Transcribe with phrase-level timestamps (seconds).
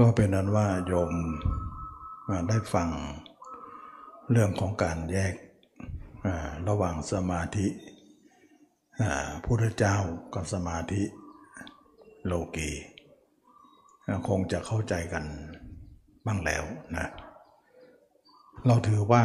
[0.00, 1.12] ก็เป็นนั้นว่าโยม
[2.48, 2.88] ได้ฟัง
[4.30, 5.34] เรื่องของการแยก
[6.68, 7.66] ระหว่างสมาธิ
[9.44, 9.96] พุทธเจ้า
[10.34, 11.02] กับสมาธิ
[12.26, 12.70] โลกี
[14.28, 15.24] คงจะเข้าใจกัน
[16.26, 16.64] บ้างแล้ว
[16.96, 17.08] นะ
[18.66, 19.24] เราถือว่า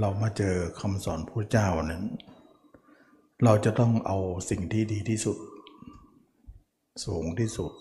[0.00, 2.04] เรามาเจอคำสอนพระเจ้านั้น
[3.44, 4.18] เราจะต้องเอา
[4.50, 5.38] สิ่งที่ดีที่สุด
[7.04, 7.72] สูงที่สุด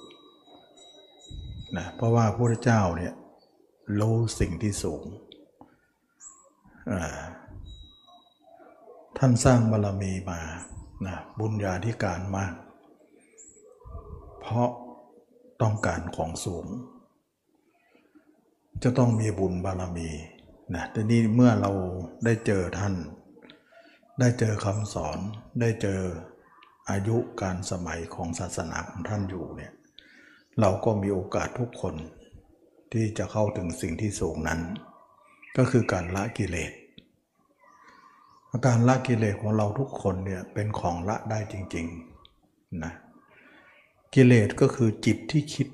[1.77, 3.13] นะเพราะว่าพระเจ้าเนี่ย
[3.99, 5.03] รู้สิ่งที่สูง
[9.17, 10.41] ท่านสร้างบารรมีมา
[11.05, 12.53] นะบุญญาธิการมาก
[14.41, 14.69] เพราะ
[15.61, 16.65] ต้องการของสูง
[18.83, 20.09] จะต้องมีบุญบารรมี
[20.75, 21.71] นะแต่นี่เมื่อเรา
[22.25, 22.95] ได้เจอท่าน
[24.19, 25.17] ได้เจอคำสอน
[25.61, 25.99] ได้เจอ
[26.89, 29.73] อายุการสมัยของศาสนาของท่านอยู่เนี่ย
[30.59, 31.95] เราก็มีโอกาสทุกคน
[32.91, 34.59] ที่จะเข้าถึงสิ่งที่สูงนั้น
[35.57, 36.71] ก็คือการละกิเลส
[38.67, 42.93] การละกิเลสของเราทุกคนเนี่ยเป็นของละได้จริงๆนะ
[44.13, 45.67] กิเลสก็คือจิตที่คิด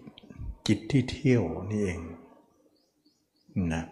[0.68, 2.00] จิตที่เที่ยวนี่เอง
[3.74, 3.84] นะ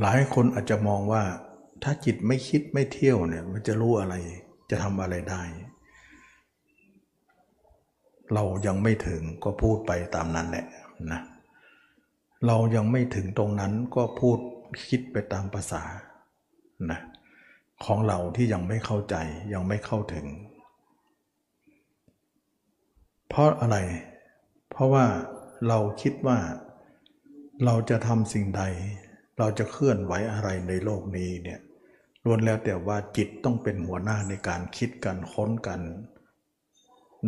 [0.00, 1.22] หลายคนอาจจะมองว่า
[1.82, 4.14] ถ้าจิตไม่คิดไม่เที่ยวเนี่ยมันจะรู้อะไร
[4.70, 5.42] จะทำอะไรได้
[8.34, 10.66] เรายังไม่ถึงก็พูดไปตามนั้นแหละ
[11.12, 11.20] นะ
[12.46, 14.38] เรายังไม่ถึงตรงนั้นก็พูด
[14.88, 15.82] คิดไปตามภาษา
[16.90, 17.00] นะ
[17.84, 19.16] ของเราที่ยังไม่เข้าใจ
[19.54, 20.26] ยังไม่เข้าถึง
[23.28, 23.76] เพราะอะไร
[24.70, 25.06] เพราะว่า
[25.68, 26.38] เราคิดว่า
[27.64, 28.62] เราจะทำสิ่งใด
[29.38, 31.60] เราจะเคลื่อนไหวอะไรในโลกนี้เนี่ย
[32.24, 35.80] ล้วนแล้วแต่ว่าจิตต้องเป็นหัวหน้าในการคิดกันค้นกัน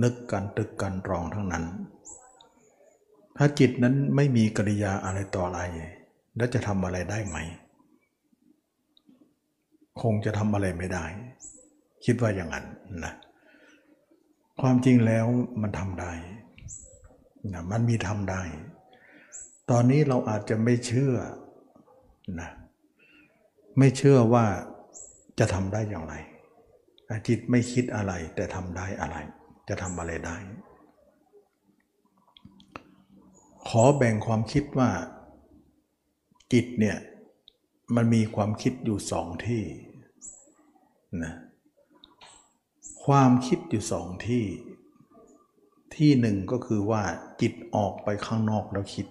[0.03, 1.65] นึกกันตึกกันรองทั้งนั้น
[3.37, 5.61] ถ้าจิตนั้นไม่มีกิริยาอะไรต่ออะไร
[6.37, 7.37] แล้วจะทำอะไรได้ไหม
[10.03, 11.05] คงจะทำอะไรไม่ได้
[12.05, 12.67] คิดว่าอย่างนั้น
[13.05, 13.13] นะ
[14.61, 15.27] ความจริงแล้ว
[15.63, 16.13] มันทำได้
[17.53, 18.43] นะมันมีทำได้
[19.71, 21.15] ตอนนี้เราอาจจะไม่เชื่อ
[22.41, 22.51] นะ
[23.79, 24.45] ไม่เชื่อว่า
[25.39, 26.15] จะทำได้อย่างไร
[27.29, 29.17] จิตไม่คิดอะไรแต่ทำได้อะไร
[29.69, 30.37] จะทำอะไรได้
[33.69, 34.91] ขอแบ่งความคิดว่า
[36.53, 36.99] จิตเนี่ย
[37.95, 39.63] มันมีความคิดอยู่สองที่
[41.23, 41.35] นะ
[43.05, 44.45] ความคิดอยู่สองที่
[45.97, 47.03] ที่หนึ่งก็คือว่า
[47.41, 49.07] จิตออกไปข้างนอกแล้วคิด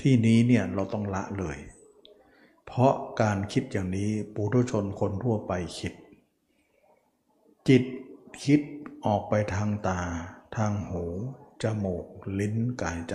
[0.00, 1.58] ที่นี้เนี่ยเราต้องละเลย
[2.66, 5.92] เพราะการคิดอย่างนี้ปุถุชนคนทั่วไปคิด
[7.68, 7.82] จิต
[8.42, 8.60] คิด
[9.06, 10.00] ออกไปทางตา
[10.56, 11.04] ทางหู
[11.62, 12.06] จมูก
[12.38, 13.14] ลิ้นกายใจ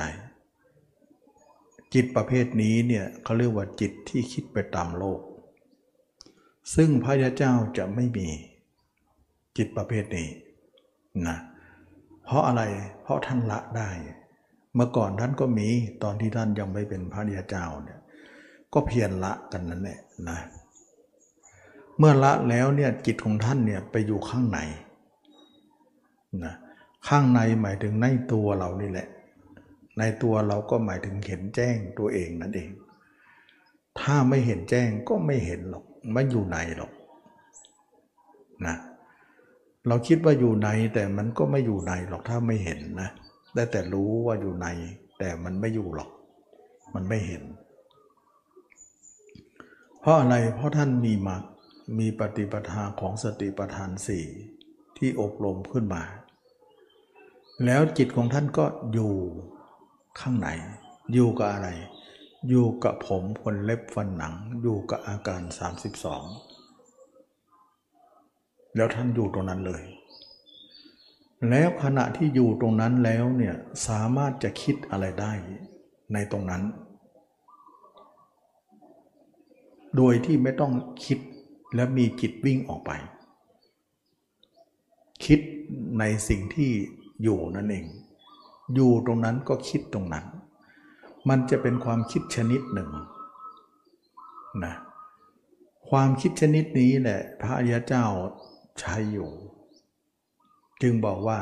[1.94, 5.22] จิตประเภทนี้เนี่ยเขาเรียกว่าจิตที่คิดไปตามโลก
[6.75, 8.28] ซึ่งพระยาเจ้าจะไม่มี
[9.57, 10.30] จิตประเภทนี้
[11.28, 11.38] นะ
[12.25, 12.62] เพราะอะไร
[13.01, 13.90] เพราะท่านละได้
[14.75, 15.68] เมื่อก่อนท่านก็มี
[16.03, 18.00] ตอนที่ท่านยังไม่เป็นพระยาเจ้าเนี่ย
[18.74, 20.00] ก็เพียรละกันนั่นแหละ
[20.30, 20.40] นะ
[21.97, 24.59] เมื่อละแล้วเนี่ยจิตของท่านเนี่ยไปอยู่ข้างใน
[26.46, 26.56] นะ
[27.08, 29.08] ข้างในหมายถึงในตัวเรานี่แหละ
[30.00, 32.70] ในตัวเราก็หมายถึงเห็นแจ้งตัวเองนั่นเอง
[34.00, 36.92] ถ้าไม่เห็นแจ้งก็ไม่เห็นหรอกไม่อยู่ในหรอก
[38.66, 38.76] นะ
[39.88, 43.10] เราคิดว่าอยู่ในแต่มันก็ไม่อยู่ในหรอกถ้าไม่เห็นนะ
[43.56, 44.68] ได้แต่รู้ว่าอยู่ใน
[45.20, 46.10] แต่มันไม่อยู่หรอก
[46.94, 47.44] มันไม่เห็น
[50.02, 51.44] เพราะอะไรเพราะท่านมีมรรค
[52.00, 54.26] มีปฏิปทาของสติปัฏฐานสี่
[54.98, 56.04] ที่อบรมขึ้นมา
[57.66, 59.12] แล้วจิตของท่านก็อยู่
[60.20, 60.47] ข้างใน
[61.14, 61.70] อยู่กับอะไร
[62.50, 65.42] อยู่กับผมขนเล็บฟันหนัง อยู่กับอาการ
[66.68, 69.84] 32 แล้วท่านอยู่ตรงนั้นเลย
[71.50, 73.56] แล้วขณะที่อยู่ตรงนั้นแล้วเนี่ย
[73.88, 75.34] สามารถจะคิดอะไรได้
[76.13, 76.63] ในตรงนั้น
[79.98, 80.74] โดยที่ไม่ต้อง
[81.06, 81.19] คิด
[81.75, 82.92] และมีจิตวิ่งออกไป
[85.25, 85.39] คิด
[86.00, 86.72] ในสิ่งที่
[87.24, 87.86] อยู่นั่นเอง
[88.74, 90.25] อยู่ตรงนั้นก็คิดตรงนั้น
[91.30, 92.89] มันจะเป็นความคิดชนิดหนึ่ง
[94.66, 94.75] นะ
[95.89, 98.06] ความคิดชนิดนี้แหละพระอริยเจ้า
[98.80, 99.30] ใช้อยู่
[100.81, 101.39] จึงบอกว่า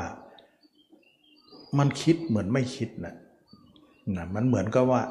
[1.78, 3.14] มันคิดเหมือนไม่คิดนะ
[4.16, 5.02] นะมันเหมือนกับว่า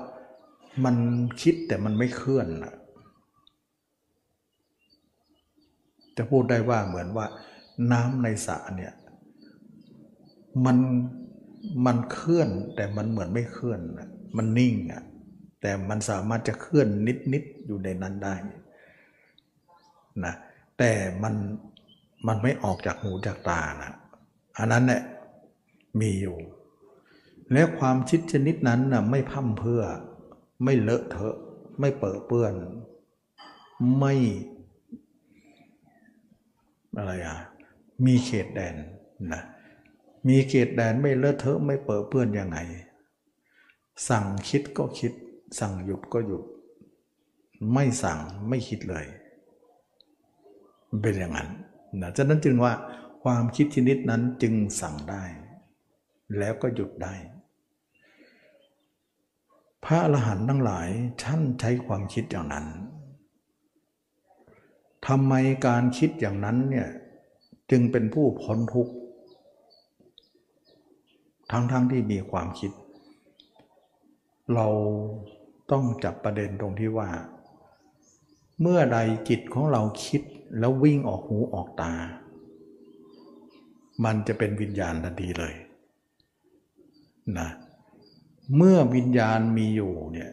[0.85, 0.95] มัน
[1.41, 2.75] คิดแต่มันไม่เคลื่อนนะ
[6.17, 7.25] จะพูดได้ว่าเหมือนว่า
[7.91, 8.93] น้ำในสระเนี่ย
[10.65, 10.77] มัน
[11.85, 13.79] มันเคลื่อนแต่มันเหมือนไม่เคลื่อน
[14.37, 15.03] มันนิ่งอะ
[15.61, 16.87] แต่มันสามารถจะเคลื่อน
[17.33, 18.35] นิดๆอยู่ในนั้นได้
[20.25, 20.33] นะ
[20.77, 20.91] แต่
[21.23, 21.35] มัน
[22.27, 23.93] มันไม่ออกจากหูจากตานะ
[24.57, 25.01] อันนั้นแหละ
[25.99, 26.37] มีอยู่
[27.51, 29.81] และความคิดชนิดนั้นนะไม่พั่มเพื่อ
[30.63, 31.37] ไม่เลอะเทอะ
[31.79, 32.53] ไม่เปื้อเปื้อน
[33.99, 34.13] ไม่
[36.97, 37.37] อะไรอะ
[38.05, 38.75] มีเขตแดน
[39.33, 39.41] นะ
[40.27, 42.57] มีเขตแดนไม่เลอะเทอะไม่เปื้อเปื้อนยังไง
[44.07, 45.13] สั่งคิดก็คิด
[45.59, 46.43] สั่งหยุดก็หยุด
[47.73, 49.05] ไม่สั่งไม่คิดเลย
[51.01, 51.49] เป็นอย่างนั้น
[52.01, 52.73] นะฉะนั้นจึงว่า
[53.23, 55.23] ความคิดชนิดนั้นจึงสั่งได้
[56.37, 57.13] แล้วก็หยุดได้
[59.83, 60.87] พระอรหันต์ทั้งหลาย
[61.23, 62.65] ท่านใช้ความคิดอย่างนั้น
[65.07, 65.33] ทำไม
[65.67, 66.87] การคิดอย่างนั้นเนี่ย
[67.71, 68.93] จึงเป็นผู้พ้นทุกข์
[71.51, 72.71] ทั้งๆทที่มีความคิด
[74.53, 74.67] เรา
[75.71, 77.09] ต้องจับประเด็นตรงที่ว่า
[78.61, 78.97] เมื่อใด
[79.29, 80.21] จิตของเราคิด
[80.59, 81.93] แล้ววิ่งออกหูออกตา
[84.03, 85.53] มันจะเป็นวิญญาณทันทีเลย
[87.39, 87.49] นะ
[88.55, 90.31] เมื่อวิญญาณมีอยู่เนี่ย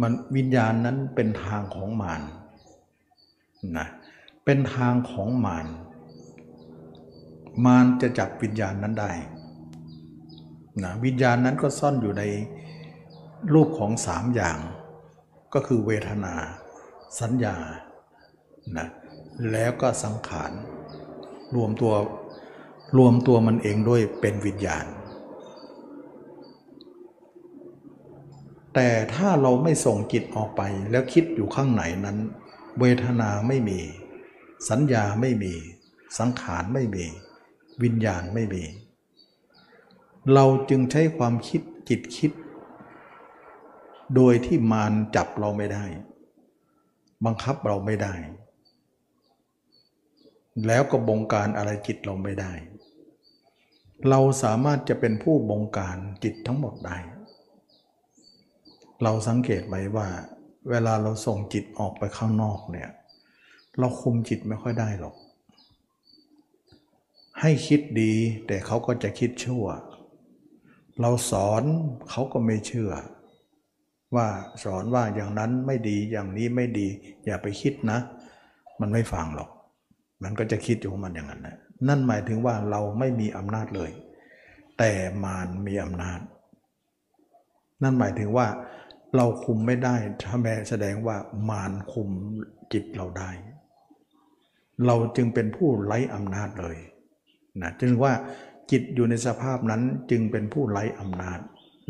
[0.00, 2.22] มันวิญญาณนั้นเป็นทางของมาร
[3.78, 3.86] นะ
[4.44, 5.66] เป็นทางของมาร
[7.64, 9.10] มารจะจับวิญญาณนั้นได้
[10.82, 12.22] นะวิญญาณนั้นก็ซ่อนอยู่ใน
[13.54, 14.58] รูปของสามอย่าง
[15.54, 16.34] ก็คือเวทนา
[17.20, 17.56] สัญญา
[18.76, 18.88] นะ
[19.52, 20.52] แล้วก็สังขาร
[21.54, 21.94] รวมตัว
[22.98, 24.86] รวมตัวมันเองด้วยเป็นวิญญาณ
[28.74, 32.18] แต่ถ้าเราไม่ส่งจิตออกไปแล้วคิดอยู่ข้างไหนนั้น
[32.80, 33.80] เวทนาไม่มี
[34.70, 35.52] สัญญาไม่มี
[36.18, 37.04] สังขารไม่มี
[37.82, 38.62] วิญญาณไม่มี
[40.32, 42.30] เราจึงใช้ความคิดจิตคิด
[44.14, 45.84] โดยที่มารจับเราไม่ได้
[47.24, 48.14] บังคับเราไม่ได้
[50.66, 52.52] แล้วก็บงการอะไรจิตเราไม่ได้
[54.08, 56.98] เราสามารถจะเป็นผู้บงการจิตทั้งหมดได้
[59.02, 60.08] เราสังเกตไหมว่า
[60.70, 62.90] เวลาเราส่งจิตออกไปข้างนอกเนี่ย
[63.78, 65.16] เราคุมจิตไม่ค่อยได้หรอก
[67.40, 68.12] ให้คิดดี
[68.46, 69.64] แต่เขาก็จะคิดชั่ว
[71.00, 71.62] เราสอน
[72.10, 72.92] เขาก็ไม่เชื่อ
[74.14, 74.26] ว่า
[74.64, 76.88] สอนว่าอย่างนั้นไม่ดีอย่างนี้ไม่ดี
[77.24, 77.98] อย่าไปคิดนะ
[78.80, 79.50] มันไม่ฟังหรอก
[80.22, 81.56] มันก็จะคิดอยู่ของมันอย่างนั้นนะ
[81.88, 83.90] นั่นหมายถึงว่าเราไม่มีอำนาจเลย
[84.78, 84.92] แต่
[85.24, 86.20] มารมีอำนาจ
[87.82, 88.46] นั่นหมายถึงว่า
[89.16, 91.16] เราคุมไม่ได้ถ้าแม้แสดงว่า
[91.50, 92.10] มารคุม
[92.72, 93.30] จิตเราได้
[94.86, 96.78] เราจึงเป็นผู้ไร้อำนาจเลย
[97.62, 98.12] นะจึงว่า
[98.70, 101.40] จิตอยู่ในสภาพนั้นจึงเป็นผู้ไร้อำนาจ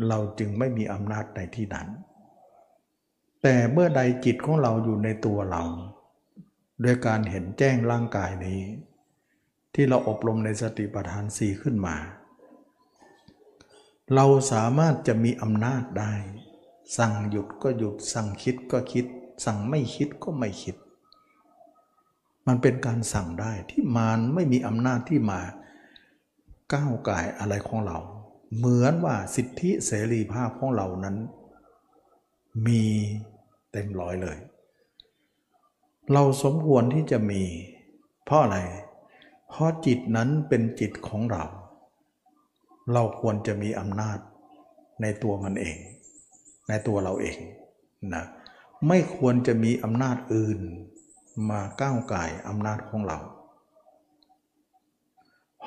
[0.07, 1.87] เราจึงไม่มีอำนาจในที่นั้น
[3.41, 5.63] แต่เมื่อใดจิตของเราอยู่ในตัวเรา
[6.83, 8.61] ด้วยการเห็นแจ้งร่างกายนี้
[9.73, 11.95] ที่เราอบรมในสติปัฏฐานสี่ขึ้นมา
[14.13, 16.13] เราสามารถจะมีอำนาจได้
[16.97, 19.05] สั่งหยุดก็หยุด สั่งคิดก็คิด
[19.45, 20.75] สั่งไม่คิดก็ไม่คิด
[22.47, 25.41] มันเป็นการสั่งได้ที่มารไม่มีอำนาจที่มา
[26.73, 27.97] ก้าวไก่อะไรของเรา
[28.55, 31.17] เหมือนว่าสิทธิเสรีภาพของเรานั้น
[32.67, 32.83] มี
[33.71, 34.37] เต็มร้อยเลย
[36.13, 37.43] เราสมควรที่จะมี
[38.25, 38.57] เพราะอะไร
[39.49, 41.43] เพราะจิตนั้นเป็นจิตของเรา
[42.93, 44.17] เราควรจะมีอำนาจ
[45.01, 45.77] ในตัวมันเอง
[46.69, 47.37] ในตัวเราเอง
[48.13, 48.23] นะ
[48.87, 50.59] ไม่ควรจะมีอำนาจอื่น
[51.49, 53.19] มาก้าวไก่อำนาจของเรา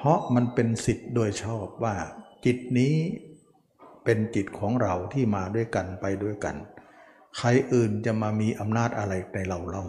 [0.01, 1.95] เพราะมันเป็นสิทธิ์โดยชอบว่า
[2.45, 2.95] จิตนี้
[4.05, 6.57] เป็นจิตของเราที่มาด้วยกันไปด้วยกัน
[7.37, 9.85] ใครอื่นจะมามีอำนาจอะไรในเราเล่า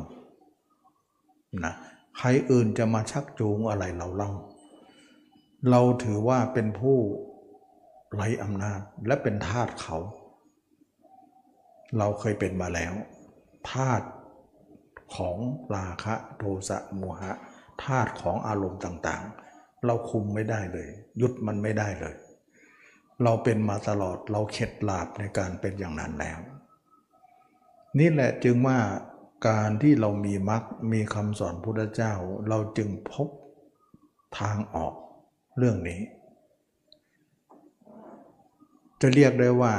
[1.63, 1.73] นะ
[2.17, 4.31] ใครอื่นจะมาชักจูงอะไรเราเล่า
[5.69, 6.97] เราถือว่าเป็นผู้
[8.15, 9.97] ไรอำนาจและเป็นทาสเขา
[11.97, 12.93] เราเคยเป็นมาแล้ว
[13.71, 14.01] ทาส
[15.15, 15.37] ของ
[15.75, 17.31] ราคะโทสะโมหะ
[17.83, 19.48] ทาสของอารมณ์ต่างๆ
[19.85, 20.89] เราคุมไม่ได้เลย
[21.21, 22.15] ยุดมันไม่ได้เลย
[23.23, 26.39] เราเป็นมาตลอดเราเข็ดหลาบในการเป็นอย่างนั้นแล้ว
[27.99, 28.79] นี่แหละจึงว่า
[29.47, 32.13] การที่เรามีมรรคมีคำสอนพุทธเจ้า
[32.49, 33.27] เราจึงพบ
[34.39, 34.93] ทางออก
[35.57, 36.01] เรื่องนี้
[39.01, 39.73] จะเรียกได้ว่า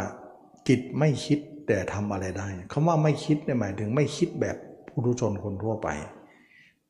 [0.68, 4.56] จิตไม่คิดแต่ทำอะไรได้คำว่าไม่คิดเนี่ยหมายถึงไม่คิดแบบ
[4.88, 5.88] ผู้ทุชนคนทั่วไป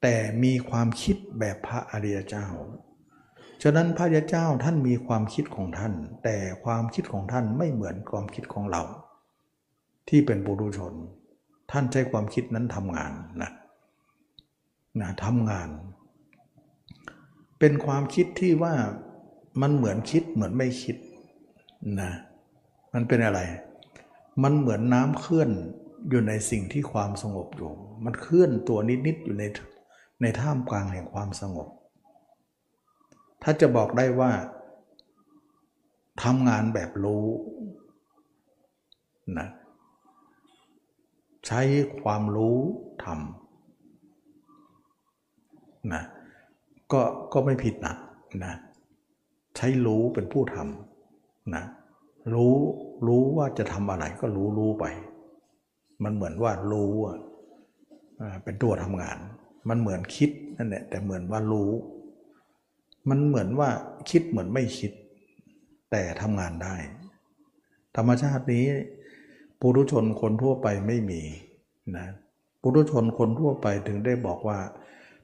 [0.02, 2.46] แต่มีความคิดแบบพระอริยเจ้า
[3.62, 5.92] ฉะนั้นพระยาเจ้าท่านมีความคิดของท่าน
[6.24, 8.82] แต่ความคิดของท่านไม่เหมือนความคิดของเรา
[10.08, 10.94] ที่เป็นปุถุชน
[11.70, 13.12] ท่านใช้ความคิดนั้นทำงาน
[13.42, 13.50] นะ
[15.00, 15.68] นะทำงาน
[17.58, 18.74] เป็นความคิดที่ว่า
[19.62, 20.96] มันเหมือนคิดเหมือนไม่คิด
[22.00, 22.12] นะ
[22.94, 23.40] มันเป็นอะไร
[24.42, 25.50] มันเหมือนน้ำเคลื่อน
[26.08, 27.70] อยู่ในสิ่งที่ความสงบอยู่
[28.04, 29.44] มันเคลื่อนตัวนิดๆอยู่ใน
[30.22, 31.68] ในท่ามกลางแห่งความสงบ
[33.42, 34.32] ถ้าจะบอกได้ว่า
[36.22, 37.26] ทำงานแบบรู้
[39.38, 39.48] นะ
[41.46, 41.60] ใช้
[42.02, 42.58] ความรู้
[43.04, 46.02] ทำนะ
[46.92, 47.00] ก็
[47.32, 47.94] ก็ไม่ผิดนะ
[48.44, 48.52] นะ
[49.56, 51.64] ใช้รู้เป็นผู้ทำนะ
[52.34, 52.54] รู้
[53.06, 54.84] รู้ว่าจะทำอะไรก็รู้รู้ไป
[56.04, 56.92] มันเหมือนว่ารู้
[58.44, 59.18] เป็นตัวทำงาน
[59.68, 61.70] มันเหมือนคิดนั่นแหละแต่เหมือนว่ารู้
[63.08, 63.70] มันเหมือนว่า
[64.10, 64.92] คิดเหมือนไม่คิด
[65.90, 66.74] แต่ทำงานได้
[67.96, 68.64] ธรรมชาตินี้
[69.60, 71.22] ปุถุชนคนทั่วไปไม่มี
[71.96, 72.06] นะ
[72.62, 74.58] ปุถุชนคนทั่วไปถึงได้บอกว่า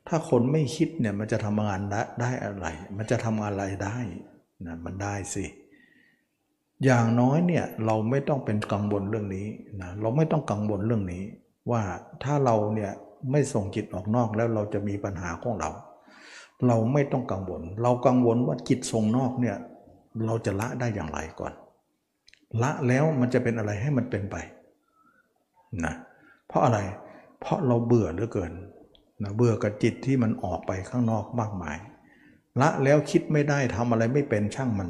[0.08, 1.80] ถ้าคนไม่คิดเนี่ยมันจะทำงาน
[2.20, 2.66] ได้อะไร
[2.96, 3.98] มันจะทำอะไรได้
[4.66, 5.44] นะมันได้สิ
[6.84, 9.46] อย่างน้อยเนี่ยเราไม่ต้องเป็นกังวลเรื่องนี้
[9.82, 11.24] นะเราไม่ต้องกังวลเรื่องนี้
[11.70, 11.82] ว่า
[12.22, 12.92] ถ้าเราเนี่ย
[13.30, 15.70] ไม่ส่งจิตออกนอกแล้วเราจะมีปัญหาของเรา
[16.66, 19.56] เราไม่ต้องกังวล เรากังวลว่าจิตส่งนอกเนี่ย
[20.26, 21.52] เราจะละได้อย่างไรก่อน
[22.62, 24.36] ละแล้วมันจะเป็นอะไรให้มันเป็นไป
[25.84, 25.94] นะ
[26.48, 26.78] เพราะอะไร
[27.40, 28.52] เพราะเราเบื่อเหลือเกิน
[29.22, 31.76] นะเบื่อกับจิตที่มันออกไปข้างนอกมากมาย
[32.60, 34.88] ละแล้วคิดไม่ได้ทำอะไรไม่เป็นช่างมัน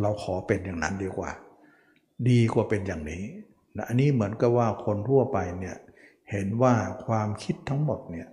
[0.00, 1.30] เราขอเป็นอย่างนั้นดีกว่า
[2.28, 3.24] ดีกว่าเป็นอย่างนี้
[3.76, 5.76] นะอันนี้เหมือนกับว่าคนทั่วไปเนี่ย
[6.30, 6.74] เห็นว่า
[7.06, 8.28] ความคิดทั้งหมดเนี่ย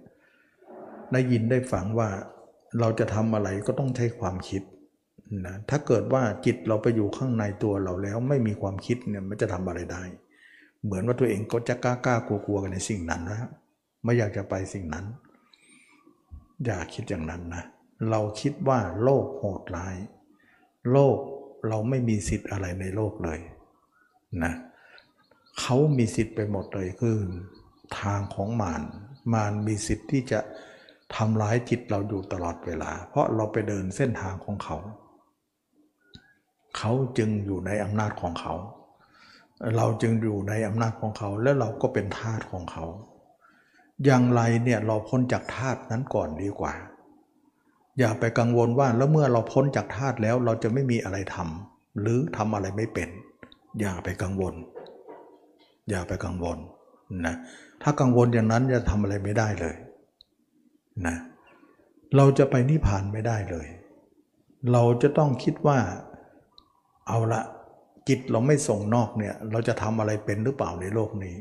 [1.13, 2.09] ได้ยินได้ฟังว่า
[2.79, 4.61] เราจะทำอะไรก็ต้องใช้ความคิด
[5.47, 10.03] นะถ้าเกิดว่าจิตเราไปอยู่ข้างในตัวเราแล้วไม่มีความคิดเนี่ยมันจะทำอะไรได้
[10.83, 13.39] เหมือนว่าตัวเองก็จะกล้ากล้ากลัวกลัวกันในสิ่งนั้นนะ
[14.03, 15.05] ไม่อยากจะไปสิ่งนั้น
[16.65, 17.63] อย่าคิดอย่างนั้นนะ
[18.09, 19.95] เราคิดว่าโลกโหดร้าย
[20.91, 21.17] โลก
[21.67, 23.39] เราไม่มีสิทธิ์อะไรในโลกเลย
[24.43, 24.53] นะ
[25.59, 27.17] เขามีสิทธิ์ไปหมดเลยคือ
[27.99, 28.83] ทางของมาร
[29.33, 30.39] มารมีสิทธิ์ที่จะ
[31.13, 34.77] ทำร้ายจิตเราอยู่ตลอดเวลา เพราะเราไปเดินเส้นทางของเขา
[36.77, 38.53] เขาจึงอยู่ในอำนาจของเขา
[39.75, 42.85] เราจึงอยู่ในอำนาจของเขา แล้วเราก็เป็นทาสของเขา
[44.05, 46.73] อย่างไรเนี่ยเราพ้นจากทาสนั้นก่อนดีกว่า
[47.99, 53.09] อย่าไปกังวลว่าแล้วเมื่อเราพ้นจากธาตุแล้วเราจะไม่มีอะไรทำหรือทำอะไรไม่เป็น
[53.79, 54.53] อย่าไปกังวล
[55.89, 56.57] อย่าไปกังวล
[57.25, 57.35] นะ
[57.83, 59.75] ถ้ากังวลอย่างนั้นจะทำอะไรไม่ได้เลย
[61.07, 61.15] นะ
[62.15, 63.67] เราจะไปนิพพานไม่ได้เลย
[64.71, 65.77] เราจะต้องคิดว่า
[67.07, 67.41] เอาละ
[68.07, 71.35] จิตเราไม่ส่งนอกเนี่ย เราจะทำอะไรเป็นหรือเปล่าในโลกนี้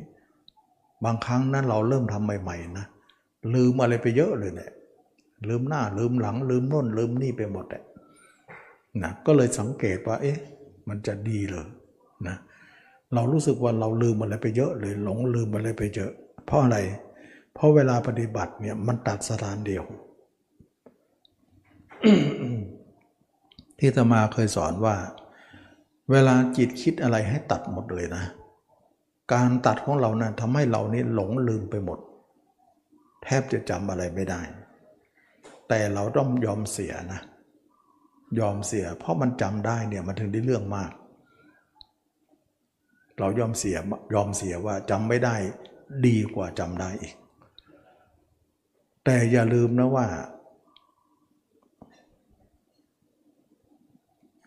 [1.05, 2.87] บางครั้งนั้นเราเริ่มทำใหม่ๆนะ
[3.55, 4.71] ลืมอะไรไปเยอะเลยเนี่ย
[5.49, 7.83] ลืมหน้าลืมหลัง ลืมน่นลืมนี่ไปหมดเลย
[9.03, 10.39] นะก็เลยสังเกตว่า เอ๊ะ
[10.89, 11.67] มันจะดีเลย
[12.27, 12.37] นะ
[13.15, 16.13] เรารู้สึกว่าเราลืมอะไรไปเยอะเลยหลงลืมอะไรไปเยอะ
[16.47, 19.85] เพราะอะไรเเพราะเวลาปฏิบัติเนี่ยมันตัดสถานเดียว
[23.79, 24.97] ที่ตมาเคยสอนว่า
[26.11, 28.25] เวลาจิตคิดอะไรให้ตัดหมดเลยนะ
[29.33, 31.99] การตัดของเรานะ่ะทำให้เรานี่หลงลืมไปหมด
[33.23, 34.41] แทบจะจำอะไรไม่ได้
[35.69, 37.21] แต่เราต้องยอมเสียนะ
[38.41, 40.93] ยอมเสีย เพราะมันจำได้เนี่ยมันถึงได้เรื่องมาก
[43.19, 43.77] เรายอมเสีย
[44.15, 45.37] ยอมเสียว่าจำไม่ได้
[46.07, 47.15] ดีกว่าจำได้อีก
[49.05, 50.07] แต่อย่าลืมนะว่า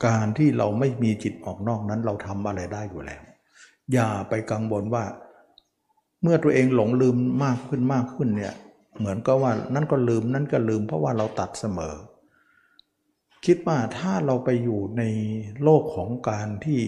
[0.06, 3.22] การที่เราไม่มีจิตออกนอกนั้น เราทำอะไรได้อยู่แล้ว
[3.94, 5.06] อย่าไปกังวลว่า
[6.22, 8.54] เมื่อตัวเองหลงลืมมากขึ้นมากขึ้นเนี่ย
[8.98, 11.96] เหมือนก็ว่านั่นก็ลืมนั่นก็ลืมเพราะว่าเราตัดเสมอ
[13.46, 15.04] คิดว่าถ้าเราไปอยู่ใน
[15.64, 16.82] โลกของการที่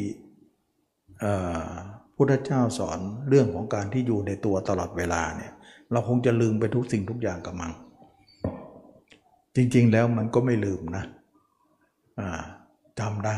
[2.15, 2.99] พุทธเจ้าสอน
[3.29, 5.53] เรื่องของการที่อยู่ในตัวตลอดเวลาเนี่ย
[5.91, 7.73] เราคงจะลืมไปทุกสิ่งทุกอย่างกับมัง
[9.55, 11.05] จริงๆแล้วมันก็ไม่ลืมนะ
[12.99, 13.37] จำได้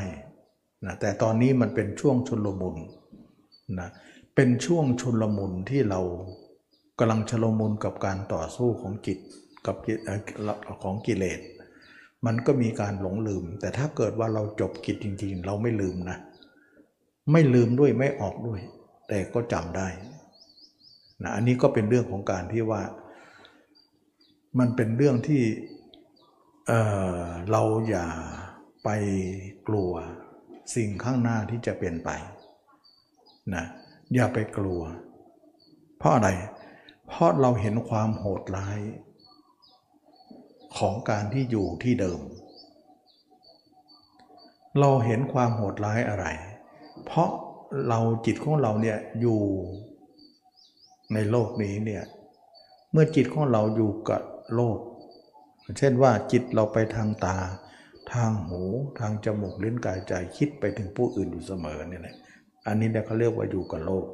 [0.85, 2.75] นะแต่ตอนนี้มันเป็นช่วงชุลมุน
[3.79, 3.89] นะ
[4.35, 6.01] เป็นช่วงชุลมุนที่เรา
[6.99, 9.17] กำลังชลมุนกับการต่อสู้ของจิต
[9.65, 9.75] กับ
[10.83, 11.39] ของกิเลส
[12.25, 16.17] มันก็มีการหลงลืม แต่ถ้าเกิดว่าเราจบกิจจริง ๆ เราไม่ลืมนะ
[17.31, 18.59] ไม่ลืมด้วยไม่ออกด้วย
[19.07, 19.87] แต่ก็จำได้
[21.23, 22.81] นะอันนี้ก็เป็นเรื่องของการที่ว่า
[24.59, 25.43] มันเป็นเรื่องที่
[26.67, 28.07] เเราอย่า
[28.83, 28.89] ไป
[29.67, 29.91] กลัว
[30.75, 32.09] สิ่งข้างหน้าที่จะเปลี่ยนไป
[33.55, 33.65] นะ
[34.13, 34.81] อย่าไปกลัว
[35.97, 36.29] เพราะอะไร
[37.07, 38.79] เพราะเราเห็นความโหดร้าย
[40.77, 42.21] ของการที่อยู่ที่เดิม
[44.79, 46.25] เราเห็นความโหดร้ายอะไร
[47.05, 47.29] เพราะ
[47.89, 49.41] เราจิตของเราเนี่ยอยู่
[51.13, 52.03] ในโลกนี้เนี่ย
[52.91, 54.21] เมื่อจิตของเราอยู่กับ
[54.55, 54.77] โลก
[55.77, 57.37] เช่นว่าจิตเราไปทางตา
[58.13, 58.61] ทางหู
[58.99, 62.15] ทางจมูกลิ้นกายใจคิดไปถึงผู้อื่นอยู่เสมอเนี่ยแหละ
[62.67, 64.05] อันนี้เนี่ยเขาเรียกว่าอยู่กับโลก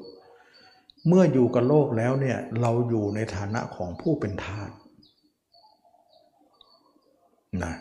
[1.07, 4.71] เมื่ออยู่กับโลกแล้วเนี่ยเราอยู่ในฐานะของผู้เป็นทาส
[7.63, 7.73] นะ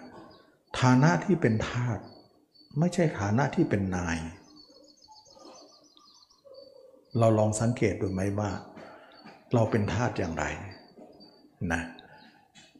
[0.80, 1.98] ฐานะที่เป็นทาส
[2.78, 4.18] ไม่ใช่ฐานะที่เป็นนาย
[7.18, 8.50] เราลองสังเกตดูไหมว่า
[9.54, 10.44] เราเป็นทาสอย่างไร
[11.72, 11.82] นะ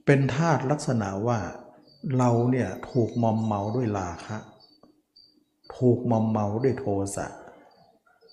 [0.07, 1.39] เป็นทาสลักษณะว่า
[2.19, 4.37] เราเนี่ยถูกมอมเมาด้วยราคะ
[5.77, 7.27] ถูกมอมเมาด้วยโทสะ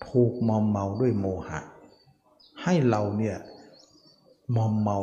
[0.09, 1.59] ถูกมอมเมาด้วยโมหะ
[2.63, 3.37] ให้เราเนี่ย
[4.55, 4.97] มอมเมา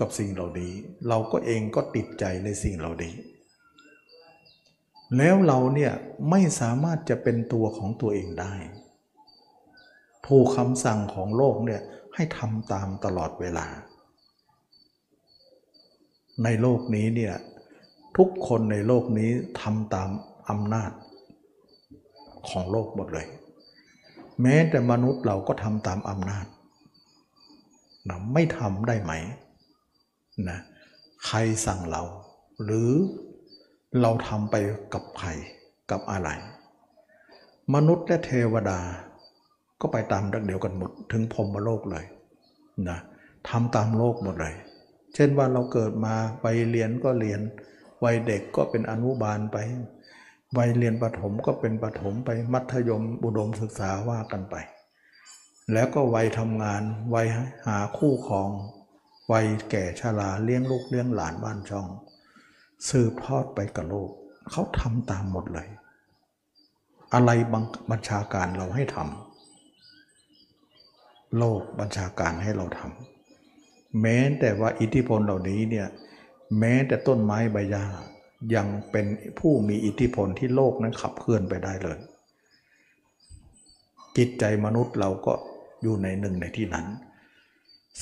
[0.00, 0.72] กับสิ่งเหล่านี้
[1.08, 3.14] เราก็เองก็ติดใจในสิ่งเหล่านี้
[5.16, 5.92] แล้วเราเนี่ย
[6.30, 8.54] ไม่สามารถจะเป็นตัวของตัวเองได้
[10.28, 11.82] ถูกคำสั่งของโลกเนี่ย
[12.14, 13.66] ให้ทำตามตลอดเวลา
[16.44, 17.34] ในโลกนี้เนี่ย
[18.16, 20.10] ทุกคนในโลกนี้ทำตาม
[20.48, 20.90] อำนาจ
[22.48, 23.26] ของโลกหมดเลย
[24.42, 26.46] แม้แต่มนุษย์เราก็ทำตามอำนาจ
[28.08, 29.12] นะไม่ทำได้ไหม
[30.48, 30.58] นะ
[31.26, 32.02] ใครสั่งเรา
[32.64, 32.90] หรือ
[34.00, 34.54] เราทำไป
[34.94, 35.28] กับใคร
[35.90, 36.28] กับอะไร
[37.74, 38.80] มนุษย์และเทวดา
[39.80, 42.04] ก็ไปตามดักเดียวกันหมด ถึงพรมโลกเลย
[42.88, 42.98] นะ
[43.48, 44.54] ทำตามโลกหมดเลย
[45.14, 47.40] เช่นว่าเราเกิดมาไปเรียนก็เรียน
[48.04, 49.56] วัยเด็กก็เป็นอนุบาลไป
[50.58, 54.54] วัยเรียนประถมก็เป็นประถมไปมัธยมอุดมศึกษาว่ากันไป
[55.72, 56.82] แล้วก็วัยทำงาน
[57.14, 57.26] วัย
[57.66, 58.50] หาคู่ครอง
[59.32, 61.86] วัยแก่ชราเลี้ยงลูกเลี้ยงหลานบ้านช่อง
[62.88, 64.10] สืบทอดไปกับโลก
[64.50, 65.68] เขาทำตามหมดเลย
[67.14, 69.29] อะไรบังบัญชาการเราให้ทำ
[71.38, 75.88] โลกบัญชาการให้เราทำแม้แต่ว่าอิทธิพลเหล่านี้เนี่ย
[76.58, 77.84] แม้แต่ต้นไม้ใบหญ้า
[78.54, 79.06] ยังเป็น
[79.38, 81.98] ผู้มีอิทธิพลที่โลกนั้นขับเคลื่อนไปได้เลย
[84.16, 85.32] จิตใจมนุษย์เราก็
[85.82, 86.86] อยู่ในหนึ่งในที่นั้น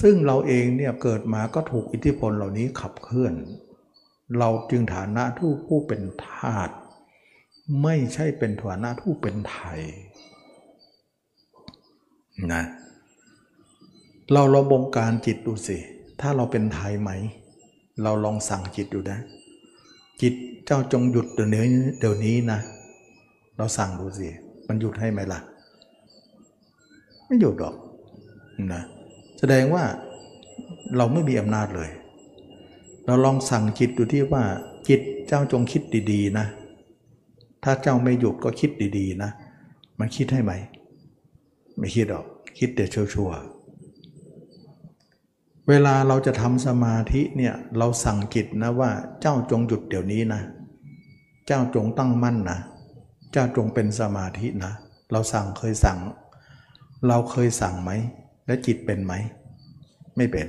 [0.01, 3.35] ซึ่งเราเองเนี่ยเกิดมาก็ถูกอิทธิพลเหล่านี้ขับเคลื่อน
[4.39, 6.71] เราจึงฐานะทู่ผู้เป็นทาส
[7.83, 9.81] ไม่ใช่เป็นฐานะทู่เป็นไทย
[12.53, 12.65] นะ
[14.33, 15.77] เราเราบงการจิตดูสิ
[16.21, 17.11] ถ้าเราเป็นไทยไหม
[18.03, 19.19] เราลองสั่งจิตดูนะ
[20.21, 20.35] จิต
[20.67, 21.63] เจ้าจงหยุดเดี๋ยวนี้
[21.99, 22.59] เดี๋ยวนี้นะ
[23.57, 24.29] เราสั่งดูสิ
[24.69, 25.41] มันหยุดให้ไหมล่ะ
[27.27, 27.75] ไม่หยุดหรอก
[28.75, 28.83] นะ
[29.39, 29.85] แสดงว่า
[30.97, 31.91] เราไม่มีอำนาจเลย
[33.07, 34.45] เราลองสั่งจิตดูที่ว่า
[34.89, 36.47] จิตเจ้าจงคิดดีๆนะ
[37.65, 39.31] ถ้าเจ้าไม่หยุดก็คิดดีๆนะ
[39.99, 40.53] มันคิดให้ไหม
[41.79, 42.27] ไม่คิดหรอก
[42.59, 43.58] คิดแต่ชั่วๆ
[45.69, 50.41] เวลาเราจะทำสมาธิเนี่ยเราสั่งจิตนะว่าเจ้าจงหยุดเดี๋ยวนี้นะ
[51.47, 52.59] เจ้าจงตั้งมั่นนะ
[53.33, 54.73] เจ้าจงเป็นสมาธินะ
[55.13, 55.99] เราสั่งเคยสั่ง
[57.09, 57.91] เราเคยสั่งไหม
[58.47, 59.13] และจิตเป็นไหม
[60.17, 60.47] ไม่เป็น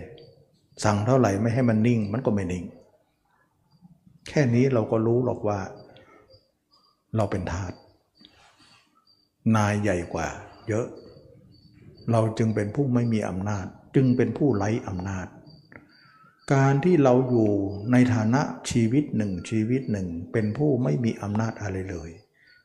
[0.83, 2.65] สั่งเท่าไหร่ไม่ให้มันนิ่ง มันก็ไม่นิ่ง
[4.29, 5.59] แค่นี้เราก็รู้หรอกว่า
[7.15, 7.71] เราเป็นทาส
[9.55, 10.27] นายใหญ่กว่า
[10.67, 10.85] เยอะ
[12.11, 15.27] เราจึงเป็นผู้ไม่มีอำนาจ จึงเป็นผู้ไร้อำนาจ
[16.53, 17.51] การที่เราอยู่
[17.91, 22.09] ในฐานะชีวิตหนึ่งชีวิตหนึ่ง เป็นผู้ไม่มีอำนาจอะไรเลย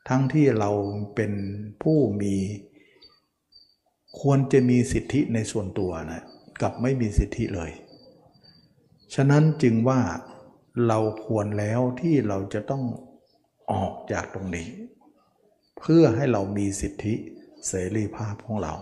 [0.08, 0.70] ทั้งที่เรา
[1.14, 1.32] เป็น
[1.82, 2.34] ผู้มี
[4.20, 6.22] ควรจะมีสิทธิในส่วนตัวนะ
[6.62, 7.70] กับไม่มีสิทธิเลย
[9.14, 10.00] ฉะนั้นจึงว่า
[10.86, 12.84] เราควรแล้วที่เราจะต้อง
[13.72, 14.68] ออกจากตรงนี้
[15.78, 17.14] เพื่อให้เรามีสิทธิ
[17.66, 18.74] เสรีภาพของเรา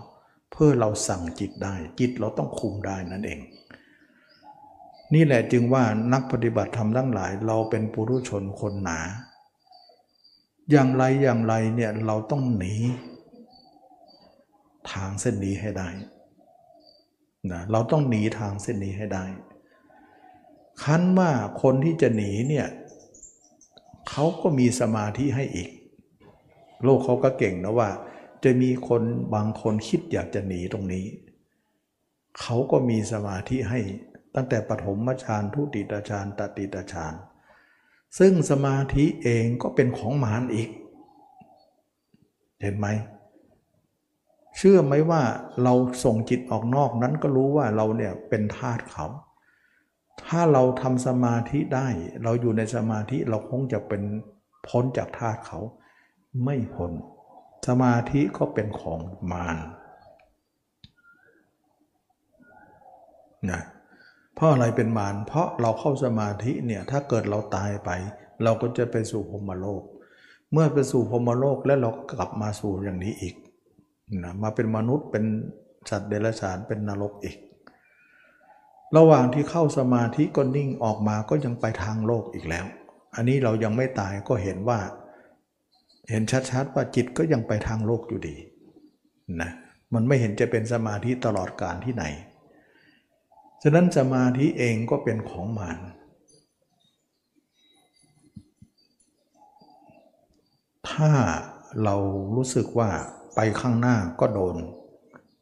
[0.52, 3.40] เพื่อเราสั่งจิตได้ จิตเราต้องคุมได้นั่นเอง
[5.14, 9.00] นี่แหละจึงว่านักปฏิบัติธรรมทั้งหลาย เราเป็นปุถุชนคนหนา
[10.70, 12.74] อย่างไรอย่างไรเนี่ยเราต้องหนี
[14.92, 15.88] ทางเส้นนี้ให้ได้
[17.52, 19.24] นะเราต้องหนีทางเส้นนี้ให้ได้
[20.82, 21.30] คั้นว่า
[21.62, 22.66] คนที่จะหนีเนี่ย
[24.08, 25.70] เขาก็มีสมาธิให้อีก
[26.84, 27.90] โลกเขาก็เก่งนะว่า
[28.44, 29.02] จะมีคน
[29.34, 31.06] บางคนคิดอยากจะหนีตรงนี้
[32.40, 33.80] เขาก็มีสมาธิให้
[34.34, 37.14] ตั้งแต่ปฐมฌานทุติตฌานตติตฌาน
[38.18, 40.70] ซึ่งสมาธิเองก็เป็นของมารอีก
[42.62, 42.86] เห็นไหม
[44.56, 45.22] เชื่อไหมว่า
[45.62, 45.74] เรา
[46.04, 49.06] ส่งจิตออกนอกนั้นก็รู้ว่าเราเนี่ยเป็นทาสเขา
[50.26, 51.88] ถ้าเราทำสมาธิได้
[52.22, 54.02] เราอยู่ในสมาธิเราคงจะเป็น
[54.68, 55.60] พ้นจากทาสเขา
[56.44, 56.92] ไม่พ้น
[57.68, 59.00] สมาธิก็เป็นของ
[59.32, 59.58] มาร
[63.50, 63.62] นะ
[64.34, 67.90] เพราะอะไรเป็นมารเพราะเราเข้าสมาธิเนี่ยถ้าเกิดเราตายไป
[68.42, 69.82] เราก็จะไปสู่พรมโลก
[70.52, 73.34] เมื่อไปสู่พรมโลกแล้วเรากลับมาสู่อย่างนี้อีก
[74.24, 75.24] นะมาเป็นมนุษย์เป็น
[75.90, 77.36] สัตว์เดรัจฉานเป็นนรกอีก
[78.96, 82.66] ระหว่างที่เข้าสมาธิก็นิ่งออกมาก็ยังไปทางโลกอีกแล้ว
[83.14, 84.78] อันนี้เรายังไม่ตายก็เห็นว่า
[86.10, 88.36] เห็นชัดๆว่าจิตก็ยังไปทางโลกอยู่ดี
[89.40, 89.50] นะ
[89.94, 92.04] มันไม่เห็นจะเป็นสมาธิตลอดกาลที่ไหน
[93.62, 95.78] ฉะนั้นสมาธิเองก็เป็นของมาร
[100.90, 101.10] ถ้า
[101.84, 101.96] เรา
[102.36, 102.90] รู้สึกว่า
[103.34, 104.56] ไปข้างหน้าก็โดน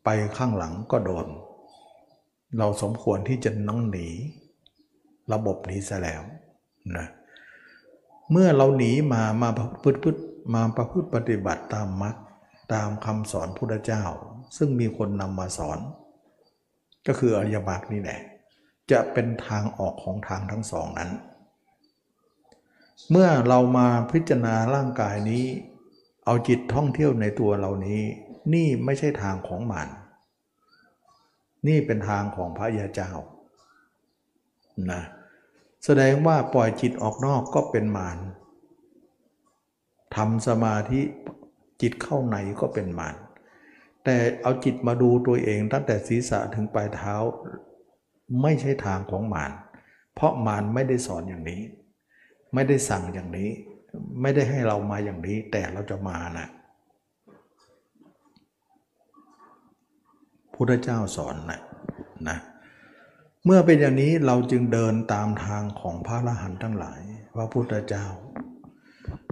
[0.04, 1.26] ไปข้างหลังก็โดน
[2.58, 4.08] เราสมควรที่จะนั่งหนี
[5.32, 6.22] ระบบนี้ซะแล้ว
[6.96, 7.06] นะ
[8.30, 9.48] เมื่อเราหนีมามา
[9.82, 10.12] พฤติ
[10.54, 12.16] มาประพฤติปฏิบัติตามมรรค
[12.72, 14.04] ตามคำสอนพุทธเจ้า
[14.56, 15.78] ซึ่งมีคนนำมาสอน
[17.06, 18.20] ก็คืออริยมรรคนี่แหละ
[18.90, 21.10] จะเป็นทางออกของทางทั้งสองนั้น
[23.10, 25.44] เมื่อเรามาพิจารณาร่างกายนี้
[26.24, 28.02] เอาจิตท่องเที่ยวในตัวเรานี้
[28.54, 29.88] นี่ไม่ใช่ทางของมัน
[31.66, 33.12] นี่เป็นทางของพระยาเจ้า
[34.90, 35.02] นะ
[35.84, 38.18] แสดงว่าปล่อยจิตออกนอกก็เป็นมาร
[40.16, 41.00] ทำสมาธิ
[41.82, 43.16] จิตเข้าในก็เป็นมาร
[44.04, 47.14] แต่เอาจิตมาดูตัวเองตั้งแต่ศีรษะถึงปลายเท้า
[48.42, 49.52] ไม่ใช่ทางของมาร
[50.14, 51.62] เพราะมารไม่ได้สอนอย่างนี้
[52.54, 53.50] ไม่ได้สั่งอย่างนี้
[54.20, 56.48] ไม่ได้ให้เรามาอย่างนี้ แต่เราจะมานะ
[60.54, 61.60] พุทธเจ้าสอนนะ
[62.28, 62.38] นะ
[63.44, 67.00] เมื่อเป็นอย่างนี้เราจึงเดินตามทางของพระอรหันต์ทั้งหลาย
[67.36, 68.06] พระพุทธเจ้า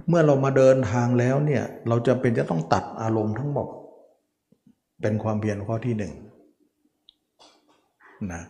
[0.07, 3.67] เมื่อเรามาเดินทางแล้วเนี่ยเราจะเป็นจะต้องตัดอารมณ์ทั้งหมด
[5.01, 6.13] เป็นความเพียรข้อที่หนึ่ง
[8.31, 8.43] นะ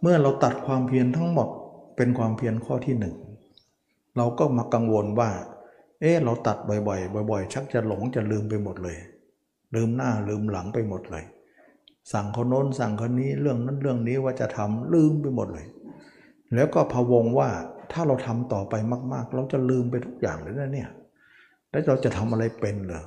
[0.00, 1.48] เมื่อเราตัดความเพียรทั้งหมด
[1.96, 3.14] เป็นความเพียรข้อที่หนึ่ง
[4.16, 5.30] เราก็มากังวลว่า
[6.00, 8.96] เออเราตัดบ่อยๆบ่อย ๆ ชักจะหลงจะลืมไปหมดเลย
[9.74, 11.24] ลืมหน้าลืมหลังไปหมดเลย
[12.12, 15.66] สั่งคนโน้นสั่งคนนี้เรื่องนั้นเรื่องนี้ว่าจะทำลืมไปหมดเลย
[16.54, 17.50] แล้วก็พะวงว่า
[17.92, 18.74] ถ้าเราทำต่อไป
[19.12, 20.90] มาก ๆ เราจะลืมไปทุกอย่างเลยนะเนี่ย
[21.70, 23.04] แล้วเราจะทำอะไรเป็นเหรอ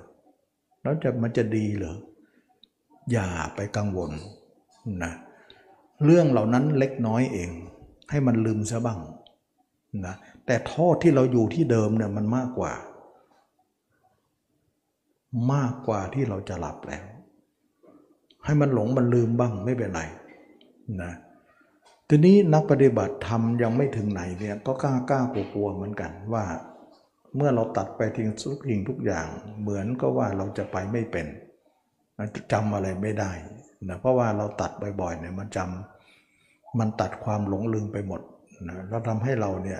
[0.82, 1.96] แล้วจะมันจะดีเหรอ
[3.12, 4.12] อย่าไปกังวล
[5.04, 5.12] นะ
[6.06, 7.50] เรื่องเหล่านั้นเล็กน้อยเอง
[8.10, 9.00] ให้มันลืมซะบ้าง
[10.06, 12.74] นะ แต่โทษที่เราอยู่ที่เดิมเนี่ยมันมากกว่า
[15.54, 17.04] มากกว่าที่เราจะหลับแล้ว
[18.46, 20.02] ให้มันหลงมันลืมบ้างไม่เป็นไร
[21.04, 21.12] นะ
[22.10, 26.46] ทีนี้นักปฏิบัติธรรมยังไม่ถึงไหนเนี่ยก็กล้ากล้ากลัวเหมือนกันว่า
[27.36, 29.28] เมื่อเราตัดไปทิ้งทุกสิ่งทุกอย่าง
[29.62, 31.28] เหมือนก็ว่าเราจะไปไม่เป็น
[32.52, 33.32] จำอะไรไม่ได้
[33.90, 38.22] นะเพราะว่าเราตัดบ่อยๆเนี่ยมันจำมันตัดความหลงลืมไปหมด
[38.70, 39.80] นะแล้วทำให้เราเนี่ย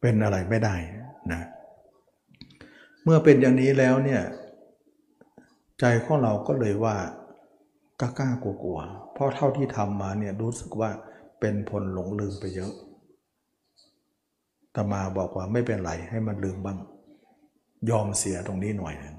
[0.00, 0.74] เป็นอะไรไม่ได้
[1.32, 1.42] นะ
[3.04, 4.22] เมื่อเป็นอย่างนี้แล้วเนี่ย
[5.80, 6.96] ใจของเราก็เลยว่า
[8.00, 10.90] กล้ากล้ากลัวๆเพราะเท่าที่ทำมาเนี่ยรู้สึกว่า
[11.40, 12.72] เป็นผลหลงลืมไปเยอะ
[14.74, 16.78] ตมาบอกว่าไม่เป็นไรให้มันลืมบ้าง
[17.90, 19.16] ยอมเสียตรงนี้หน่อยนึง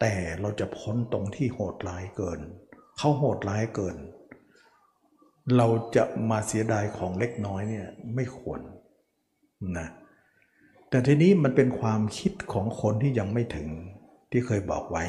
[0.00, 2.40] แต่เราจะพ้นตรงที่โหดร้ายเกิน
[2.98, 3.96] เขาโหดร้ายเกิน
[5.56, 8.60] เราจะมาเสียดายของเล็กน้อยเนี่ยไม่ควร
[9.78, 9.88] นะ
[10.90, 13.68] แต่ทีนี้มันเป็นความคิดของคนที่ยังไม่ถึง
[14.30, 15.04] ที่เคยบอกไว้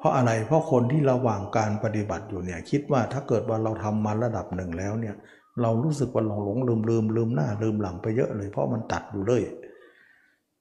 [0.00, 5.14] เพราะอะไรเพราะคนที่ระหว่างการปฏิบัติอยู่เนี่ยคิดว่าถ้าเกิดว่าเราทำมาระดับหนึ่งแล้วเนี่ย
[5.62, 9.42] เรารู้สึกว่าหลงหลงลืมลืมลืมหน้าลืมหลังไปเยอะเลย เพราะมันตัดอยู่เลย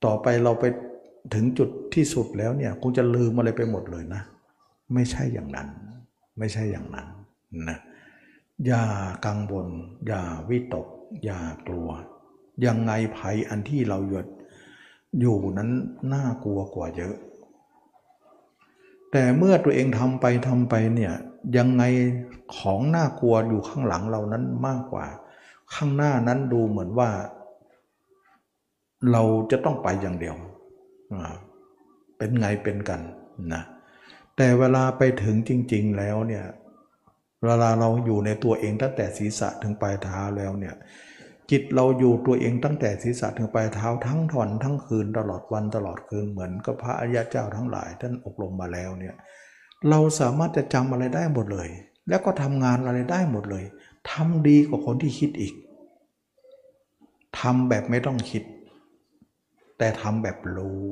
[0.06, 0.66] ต่อไปเราไป
[1.34, 4.22] ถึงจุดที่สุดแล้วเนี่ยคงจะลืมอะไรไปหมดเลยนะ
[4.94, 5.68] ไม่ใช่อย่างนั้น
[6.40, 7.08] ไม่ใช่อย่างนั้น
[7.70, 7.80] นะ
[8.66, 8.84] อย่า
[9.26, 9.68] กังวล
[10.08, 10.88] อย่าวิตก
[11.26, 11.90] อย่ากลัว
[12.66, 14.28] ยังไงภัยอันที่เราหยุด
[15.20, 15.70] อยู่นั้น
[16.14, 17.16] น่ากลัวกว่าเยอะ
[19.12, 21.14] แต่เมื่อตัวเองทำไปทำไปเนี่ย
[21.58, 21.84] ยังไง
[22.58, 25.06] ของน่ากลัวอยู่ข้างหลังเรานั้นมากกว่า
[25.74, 27.10] ข้างหน้านั้นดูเหมือนว่า
[29.12, 30.36] เราจะต้องไปอย่างเดียว
[32.18, 33.02] เป็นไงเป็นกัน
[33.54, 33.64] นะ
[34.38, 36.46] แต่เวลาไปถึงจริง ๆแล้วเนี่ย
[37.46, 40.76] เวลาเราอยู่ในตัวเองตั้งแต่ศีรษะถึงปลายเท้าแล้วเนี่ย
[41.52, 49.16] จิตเราอยู่ตัวเองตั้งแต่ศีรษะถึงปลายเท้าทั้งถอนทั้งคืนตลอดวันตลอดคืนเหมือนกับพระอริยเจ้าทั้งหลายท่านอบรมมาแล้วเนี่ย
[49.90, 51.70] เราสามารถจะจำอะไรได้หมดเลย
[52.10, 53.66] แล้วก็ทำงานอะไรได้หมดเลย
[54.12, 55.54] ทำดีกว่าคนที่คิดอีก
[57.40, 58.44] ทำแบบไม่ต้องคิด
[59.78, 60.84] แต่ทำแบบรู้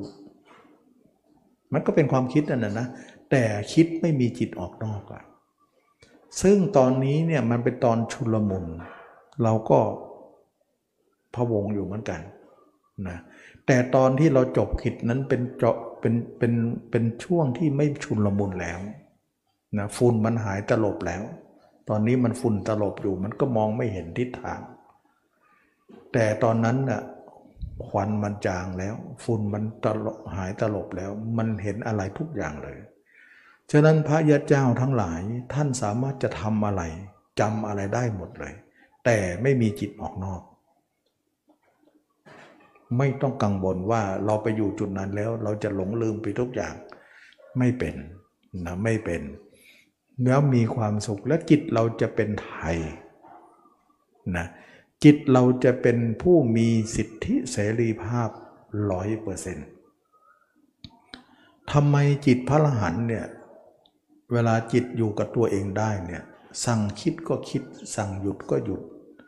[1.74, 2.88] มันก็เป็นความคิดนั่นนะนะ
[3.32, 3.44] แต่
[3.74, 5.24] คิดไม่มีจิตออกนอกอะ
[6.42, 8.66] ซึ่งตอนนี้เนี่ยมันเป็นตอนชุลมุน
[9.44, 9.80] เราก็
[11.36, 12.22] พะวงอยู่เหมือนกัน
[13.08, 13.18] นะ
[13.66, 16.54] แต่ตอนที่เราจบขิดนั้นเป็นเจาะเป็นเป็น
[16.92, 18.80] เป็นช่วงที่ไม่ชุนละมุนแล้ว
[19.78, 21.24] นะฝุ่นมันหายตลบแล้ว
[21.90, 24.62] ตอนนี้มันฝุ่นตลบอยู่มันก็มองไม่เห็นทิศทาง
[26.14, 27.02] แต่ตอนนั้นน่ะ
[27.88, 32.78] ควันมันจางแล้ว ฝุ่นมันตลบหายตลบแล้ว มันเห็นอะไรทุกอย่างเลย
[33.72, 35.22] ฉะนั้นพระยาเจ้าทั้งหลาย
[35.54, 36.84] ท่านสามารถจะทำอะไร
[37.40, 38.54] จำอะไรได้หมดเลย
[39.06, 40.42] แต่ไม่มีจิตออกนอก
[42.98, 46.74] ไม่ต้องกังวลว่าเราไปอยู่จุดนั้นแล้ว เราจะหลงลืมไปทุกอย่าง
[47.58, 47.96] ไม่เป็น
[48.66, 49.22] นะไม่เป็น
[50.26, 52.78] แล้วมีความสุขและจิตเราจะเป็นไทย
[54.38, 54.48] นะ
[55.04, 58.30] จิตเราจะเป็นผู้มีสิทธิเสรีภาพ
[58.92, 59.68] ร้อยเปอร์เซ็นต์
[61.72, 61.96] ทำไม
[62.26, 63.26] จิตพระรหันเนี่ย
[64.34, 66.24] เวลาจิตอยู่กับตัวเองได้เนี่ย
[66.66, 67.64] สั่งคิดก็คิด
[67.96, 68.82] สั่งหยุดก็หยุด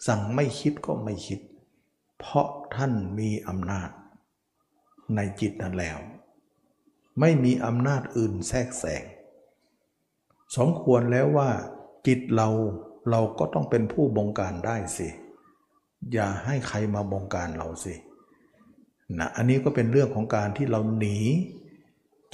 [0.07, 1.39] สั่งไม่คิดก็ไม่คิด
[2.19, 3.89] เพราะ ท่านมีอำนาจ
[5.15, 5.97] ในจิตนั้นแล้ว
[7.19, 9.03] ไม่มีอำนาจอื่นแทรกแซง
[10.57, 11.49] สมควรแล้วว่า
[12.07, 12.49] จิตเรา
[13.09, 15.09] เราก็ต้องเป็นผู้บงการได้สิ
[16.13, 17.93] อย่าให้ใครมาบงการเราสิ
[19.19, 21.17] นะอันนี้ก็เป็นเรื่องของการที่เราหนี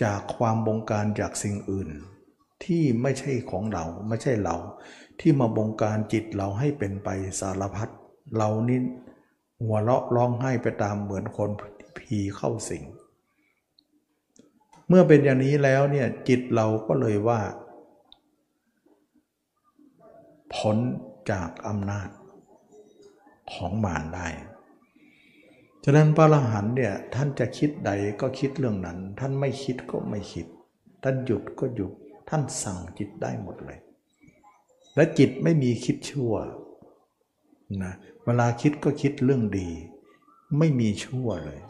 [0.03, 1.89] จากความบงการจากสิ่งอื่น
[2.63, 4.55] ที่ไม่ใช่ของเราไม่ใช่เรา
[5.19, 7.89] ที่มาบงการจิตเราให้เป็นไปสารพัด
[8.37, 8.79] เรานี่
[9.63, 11.49] หัวเราะร้องไห้ไปตามเหมือนคน
[11.97, 12.83] ผีเข้าสิง
[14.87, 17.41] เมื่อเป็นอย่างนี้แล้วเนี่ยจิตเราก็เลยว่า
[20.55, 20.77] พ้น
[21.31, 22.09] จากอำนาจ
[23.51, 24.27] ของมารได้
[25.83, 27.91] ฉะนั้นพระอรหันต์เนี่ยท่านจะคิดใด
[28.21, 30.47] ก็คิดเรื่องนั้น ท่านไม่คิดก็ไม่คิด
[31.03, 31.91] ท่านหยุดก็หยุด
[32.29, 33.79] ท่านสั่งจิตได้หมดเลย
[34.95, 36.33] และจิตไม่มีคิดชั่ว
[37.83, 37.93] นะ
[38.25, 39.69] เวลาคิดก็คิดเรื่องดี
[40.57, 41.61] ไม่มีชั่วเลย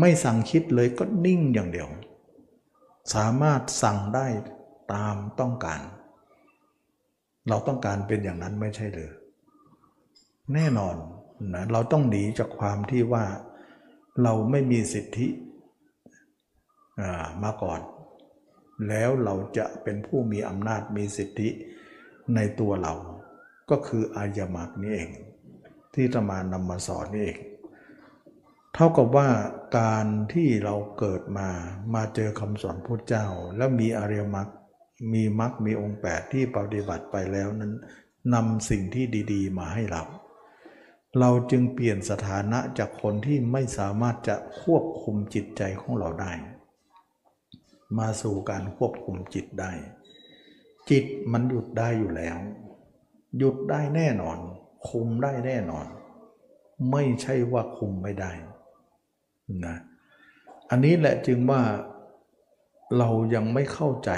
[0.00, 1.88] ไม่สั่งคิดเลยก็นิ่งอย่างเดียว
[3.14, 4.26] สามารถสั่งได้
[4.92, 5.80] ตามต้องการ
[7.48, 9.12] เราต้องการเป็นอย่างนั้นไม่ใช่หรือ
[10.54, 10.96] แน่นอน
[11.54, 13.24] นะเราต้องหนีจากความที่ว่า
[14.22, 15.26] เราไม่มีสิทธิ
[17.42, 17.80] มาก่อน
[18.88, 21.48] แล้วเราจะเป็นผู้มีอำนาจมีสิทธิ
[22.34, 22.94] ในตัวเรา
[23.70, 25.10] ก็คืออายมรรคนี่เอง
[25.94, 27.38] ที่ตมานำมาสอนนี่เอง
[28.74, 29.28] เท่ากับว่า
[29.78, 31.48] การที่เราเกิดมา
[31.94, 33.26] มาเจอคำสอนพระเจ้า
[33.56, 34.48] แล้วมีอริยมรรค
[35.12, 37.72] มีมรรคมีองค์แปดที่ปฏิบัติไปแล้วนั้น
[38.34, 40.02] นำสิ่งที่ดีๆ มาให้เรา
[41.18, 46.32] เราจึงเปลี่ยนสถานะจากคนที่ไม่สามารถจะควบคุมจิตใจของเราได้
[47.98, 49.72] มาสู่การควบคุมจิตได้
[50.90, 52.36] จิตมันหยุดได้อยู่แล้ว
[53.36, 54.38] หยุดได้แน่นอน
[54.88, 55.86] คุมได้แน่นอน
[56.92, 58.32] ไม่ใช่ว่าคุมไม่ได้
[59.66, 59.76] นะ
[60.70, 61.62] อันนี้แหละจึงว่า
[62.98, 64.10] เรายังไม่เข้าใจ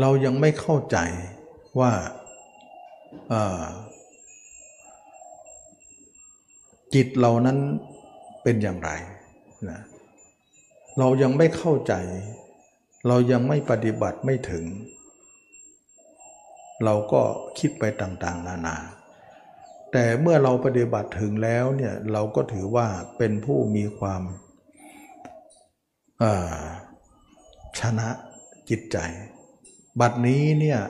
[0.00, 0.98] เรายังไม่เข้าใจ
[1.80, 1.92] ว่า
[6.94, 7.58] จิตเรานั้น
[8.42, 8.90] เป็นอย่างไร
[9.70, 9.80] นะ
[10.98, 11.94] เรายังไม่เข้าใจ
[13.06, 14.64] เรายังไม่ปฏิบัติไม่ถึง
[16.84, 17.22] เราก็
[17.58, 18.76] คิดไปต่างๆ นานา
[19.92, 22.86] แต่เมื่อเราปฏิบัติถึงแล้วเนี่ยเราก็ถือว่า
[23.18, 24.22] เป็นผู้มีความ
[27.80, 28.08] ชนะ
[28.68, 28.98] จิตใจ
[30.00, 30.80] บัดนี้เนี่ย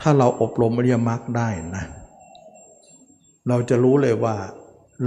[0.00, 1.84] ถ้าเราอบรมอริยมรรคได้นะ
[3.48, 4.36] เราจะรู้เลยว่า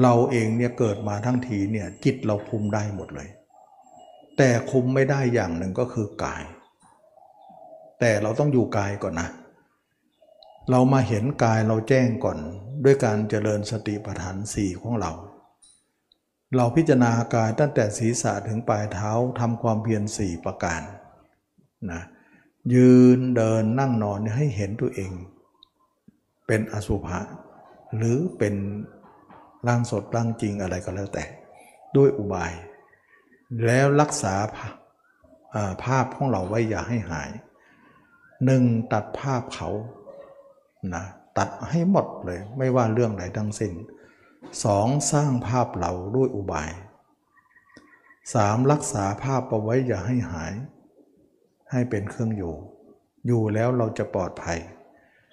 [0.01, 3.29] เราเองเนี่ยเกิดมาทั้งทีเนี่ยจิตเราคุมได้หมดเลย
[4.41, 6.43] แต่คุมไม่ได้อย่างหนึ่งก็คือกาย
[7.99, 9.29] แต่เราต้องอยู่กายก่อนนะ
[10.69, 12.37] เรามาเห็นกายเราแจ้งก่อน
[12.83, 15.11] ด้วยการเจริญสติปัฏฐานสี่ของเรา
[16.55, 20.81] เราพิจารณากายตั้งแต่ศีรษะถึงปลายเท้าทำความเพียรสี่ประการ
[21.91, 22.01] นะ
[22.73, 25.11] ยืนเดินนั่งนอนให้เห็นตัวเอง
[26.47, 27.19] เป็นอสุภะ
[27.95, 28.55] หรือเป็น
[29.67, 31.25] ร่างสดร่างจริงอะไรก็แล้วแต่
[31.95, 32.53] ด้วยอุบาย
[33.65, 34.35] แล้วรักษา
[35.83, 37.29] ภาพของเราไว้อย่าให้หาย
[38.45, 39.69] หนึ่งตัดภาพเขา
[40.95, 41.05] นะ
[41.37, 43.73] ตัดให้หมดเลยไม่ว่าเรื่องไหนทั้งสิ้น
[44.63, 46.71] สองสร้างภาพเราด้วยอุบาย
[48.33, 50.53] สามรักษาภาพเอาไว้อย่าให้หาย
[51.71, 52.55] ให้เป็นเครื่องอยู่
[53.25, 54.59] อยู่แล้วเราจะปลอดภัย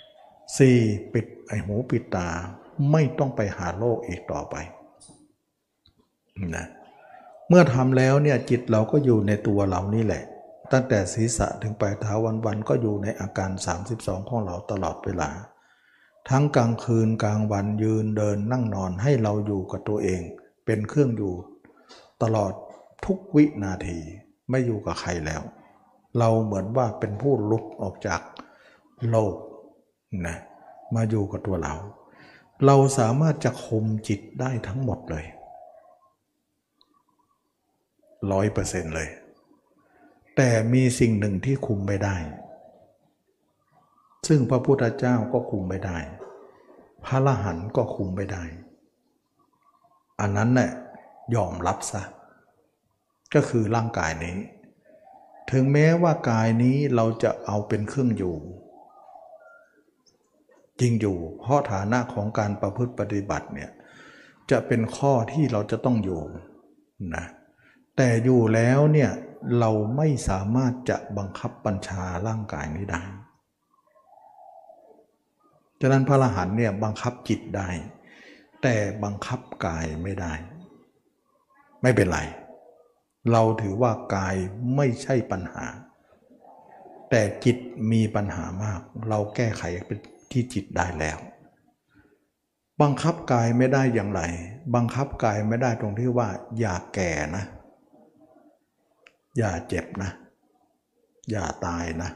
[0.01, 1.13] 4.
[1.13, 2.29] ปิดไอหูปิดตา
[2.93, 4.57] ไม่ต้องไปหาโลกอีกต่อไป
[6.57, 6.67] นะ
[7.49, 10.23] เมื่อทำแล้วเนี่ยจิตเราก็อยู่ในตัวเรานี่แหละ
[10.73, 12.15] ตั้งแต่ศีรษะถึงปลายเท้า
[12.47, 13.51] วันๆก็อยู่ในอาการ
[13.91, 15.31] 32 ของเราตลอดเวลา
[16.29, 20.23] ทั้งกลางคืนกลางวันยืนเดินนั่งนอนให้เราอยู่กับตัวเอง
[20.67, 21.35] เป็นเครื่องอยู่
[22.23, 22.53] ตลอด
[23.05, 23.99] ทุกวินาที
[24.51, 25.43] ไม่อยู่กับใครแล้ว
[26.19, 28.21] เราเหมือนว่าเป็นผู้ลุกออกจาก
[29.11, 29.35] โลก
[30.27, 30.37] นะ
[30.95, 31.75] มาอยู่กับตัวเรา
[32.67, 35.25] เราสามารถจะคุมจิตได้ทั้งหมดเลย
[38.33, 39.09] ร้อยเปอร์เซ็นต์เลย
[40.37, 42.17] แต่มีสิ่งหนึ่งที่คุมไม่ได้
[44.29, 45.99] ซึ่งพระพุทธเจ้าก็คุมไม่ได้
[47.05, 48.45] พระละหันก็คุมไม่ได้
[50.21, 50.71] อันนั้นเนี่ย
[51.35, 52.03] ยอมรับซะ
[53.35, 54.37] ก็คือร่างกายนี้
[55.51, 58.37] ถึงแม้ว่ากายนี้เราจะเอาเป็นเครื่องอยู่
[60.81, 63.71] จริงอยู่ เพราะฐานะของการประพฤติปฏิบัติเนี่ย
[64.51, 66.21] จะเป็นข้อที่เราจะต้องอยู่
[67.15, 67.25] นะ
[67.97, 69.11] แต่อยู่แล้วเนี่ย
[69.59, 73.03] เราไม่สามารถจะบังคับบัญชาร่างกายนี้ได้
[75.81, 77.69] ฉะนั้นพระอรหันต์เนี่ยบังคับจิตได้
[78.63, 80.33] แต่บังคับกายไม่ได้
[81.83, 82.21] ไม่เป็นไร
[83.33, 84.37] เราถือว่ากาย
[84.77, 85.65] ไม่ใช่ปัญหา
[87.11, 87.57] แต่จิต
[87.93, 89.99] มีปัญหามาก เราแก้ไขเป็น
[90.33, 91.19] ที่จิตได้แล้ว
[92.83, 94.23] บังคับกายไม่ได้อย่างไร
[94.75, 96.29] บังคับกายไม่ได้ตรงที่ว่า
[96.59, 97.45] อย่าแก่นะ
[99.37, 100.11] อย่าเจ็บนะ
[101.31, 102.11] อย่าตายนะ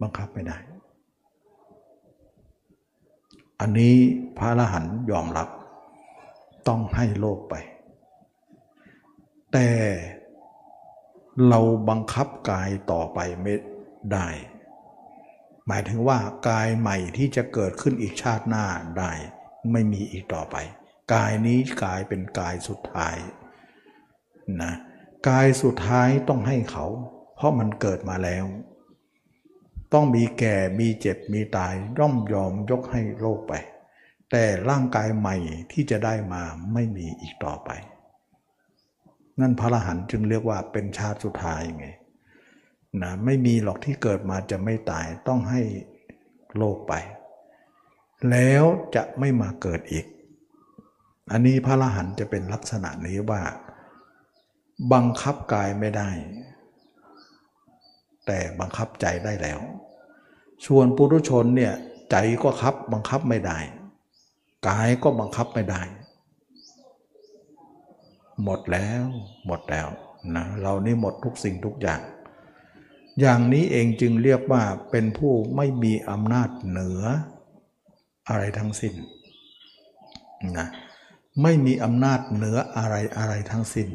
[0.00, 0.56] บังคับไม่ได้
[3.60, 3.94] อันนี้
[4.36, 5.48] พระอรหันต์ยอมรับ
[6.68, 7.54] ต้องให้โลกไป
[9.52, 9.68] แต่
[11.48, 13.54] เราบังคับกายต่อไปไม่
[14.12, 14.28] ได้
[15.66, 18.66] หมายถึงว่ากายใหม่ที่จะเกิดขึ้นอีกชาติหน้า
[18.98, 19.12] ได้
[19.72, 20.56] ไม่มีอีกต่อไป
[21.14, 23.16] กายนี้กายเป็นกายสุดท้าย
[24.62, 24.72] นะ
[25.28, 26.86] กายสุดท้ายต้องให้เขา
[27.36, 28.44] เพราะมันเกิดมาแล้ว
[29.92, 33.52] ต้องมีแก่มีเจ็บมีตายย่อมยอมยกให้โลกไป
[34.30, 35.36] แต่ร่างกายใหม่
[35.72, 37.70] ที่จะได้มาไม่มีอีกต่อไป
[39.40, 41.86] นั่นพระรหันต์จึงเรียกว่าเป็นชาติสุดท้ายไง
[43.02, 45.62] นะไม่มีหรอกที่เกิดมาจะไม่ตายต้องให้
[46.56, 46.92] โลกไป
[48.30, 50.06] แล้วจะไม่มาเกิดอีก
[51.30, 53.42] อันนี้พระรหันต์จะเป็นลักษณะนี้ว่า
[54.92, 56.10] บังคับกายไม่ได้
[58.26, 59.60] แต่บังคับใจได้แล้ว
[60.66, 61.74] ส่วนปุถุชนเนี่ย
[62.10, 63.58] ใจก็คับบังคับไม่ได้
[64.68, 65.82] กายก็บังคับไม่ได้
[68.42, 69.04] หมดแล้ว
[69.46, 69.88] หมดแล้ว
[70.36, 72.00] นะเรานี่หมดทุกสิ่งทุกอย่าง
[73.20, 77.02] อย่างนี้เองจึงเรียกว่าเป็นผู้ไม่มีอำนาจเหนือ
[78.28, 78.94] อะไรทั้งสิ้น
[80.58, 80.68] นะ
[81.42, 83.88] ไม่มีอำนาจเหนืออะไรอะไรทั้งสิ้น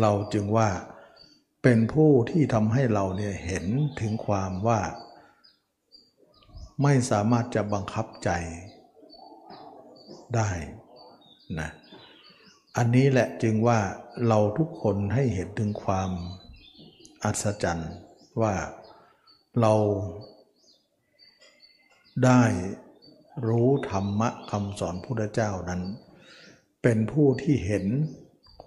[0.00, 0.70] เราจึงว่า
[1.62, 3.66] เป็นผู้ที่ทำให้เราเนี่ยเห็น
[4.00, 4.80] ถึงความว่า
[6.82, 8.30] ไม่สามารถจะบังคับใจ
[10.36, 10.50] ได้
[11.60, 11.70] นะ
[12.76, 13.80] อันนี้แหละจึงว่า
[14.28, 16.10] เราทุกคนให้เห็นถึงความ
[17.24, 17.92] อัศจรรย์
[18.42, 18.54] ว่า
[19.60, 19.74] เรา
[22.24, 22.42] ได้
[23.46, 25.82] รู้ธรรมะคำสอนพุทธเจ้านั้น
[26.82, 27.84] เป็นผู้ที่เห็น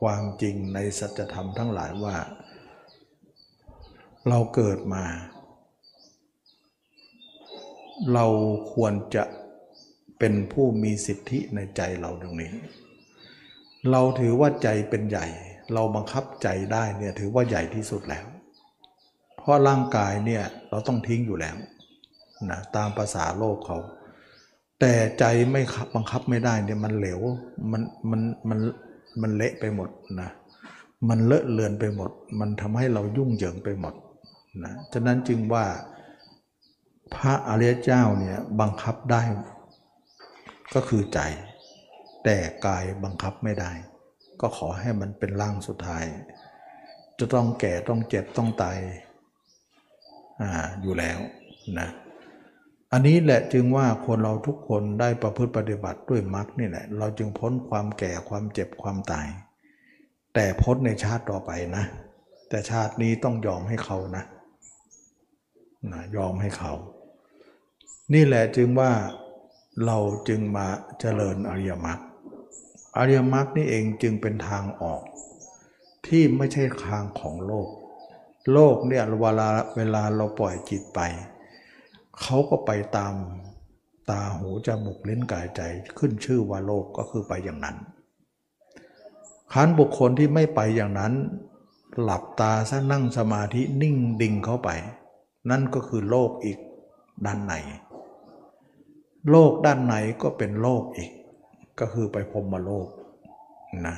[0.05, 2.15] ความจริงในสัจธรรมทั้งหลายว่า
[4.29, 5.05] เราเกิดมา
[8.13, 8.25] เรา
[8.73, 9.23] ควรจะ
[10.19, 12.51] เป็นผู้มีสิทธิในใจเราตรงนี้
[13.91, 15.27] เราถือว่าใจเป็นใหญ่
[15.73, 18.25] เราบังคับใจได้เนี่ยถือว่าใหญ่ที่สุดแล้ว
[19.37, 21.55] เพราะร่างกายเนี่ยเราต้องทิ้งอยู่แล้ว
[22.49, 23.77] นะตามภาษาโลกเขา
[24.79, 25.61] แต่ใจไม่
[25.95, 27.21] บังคับไม่ได้เนี่ยมันเหลว
[27.71, 28.59] มันมันมัน
[29.21, 29.89] มันเละไปหมด
[30.21, 30.29] นะ
[31.09, 33.93] มันเลอะเลือนไปหมด มันทำให้เรายุ่งเหยิงไปหมด
[34.63, 35.65] นะฉะนั้นจึงว่า
[37.15, 39.21] พระอริยเจ้าเนี่ยบังคับได้
[40.73, 41.19] ก็คือใจ
[42.23, 43.71] แต่กายบังคับไม่ได้
[44.41, 46.05] ก็ขอให้มันเป็นร่างสุดท้าย
[47.19, 48.77] จะต้องแก่ต้องเจ็บต้องตาย
[50.41, 50.51] อ่า
[50.81, 51.19] อยู่แล้ว
[51.79, 51.87] นะ
[52.97, 59.27] อันนี้แหละจึงว่าคนเราทุกคนได้ประพฤติปฏิบัติด้วยมรรคนี่แหละ เราจึงพ้นความแก่ความเจ็บความตาย
[60.33, 61.83] แต่พ้นในชาติต่อไปนะ
[62.49, 64.23] แต่ชาตินี้ต้องยอมให้เขานะ
[65.91, 66.73] นะยอมให้เขา
[68.13, 68.91] นี่แหละจึงว่า
[69.85, 70.67] เราจึงมา
[70.99, 71.99] เจริญอริยมรรค
[72.97, 75.01] อริยมรรคนี่เองจึงเป็นทางออก
[76.07, 77.69] ที่ไม่ใช่ทางของโลก
[78.53, 81.01] โลกเนี่ยเวลาเวลาเราปล่อยจิตไป
[82.21, 83.15] เขาก็ไปตาม
[84.09, 85.61] ตาหูจมูกลิ้นกายใจ
[85.97, 87.77] ขึ้นชื่อว่าโลกก็คือไปอย่างนั้น
[89.53, 91.13] ขันบุคคลที่ไม่ไปอย่างนั้น
[92.01, 94.69] หลับตาซะนั่งสมาธินิ่งดิ่งเข้าไป
[95.49, 96.59] นั่นก็คือโลกอีก
[97.25, 97.53] ด้านใน
[99.29, 101.11] โลกด้านในก็เป็นโลกอีก
[101.79, 102.87] ก็คือไปพรมโลก
[103.87, 103.95] นะ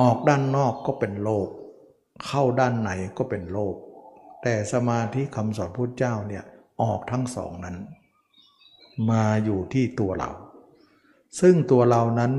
[0.00, 1.48] ออกด้านนอกก็เป็นโลก
[2.26, 3.74] เข้าด้านในก็เป็นโลก
[4.42, 6.44] แต่สมาธิคำสอนพุทธเจ้าเนี่ย
[6.82, 7.76] ออกทั้งสองนั้น
[9.10, 10.30] มาอยู่ที่ตัวเรา
[11.40, 12.32] ซึ่งตัวเรานั้น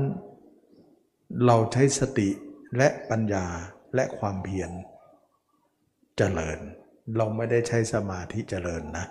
[1.46, 2.28] เราใช้สติ
[2.76, 3.46] และปัญญา
[3.94, 4.70] และความเพียร
[6.16, 6.58] เจริญ
[7.16, 9.06] เราไม่ได้ใช้สมาธิเจริญนะ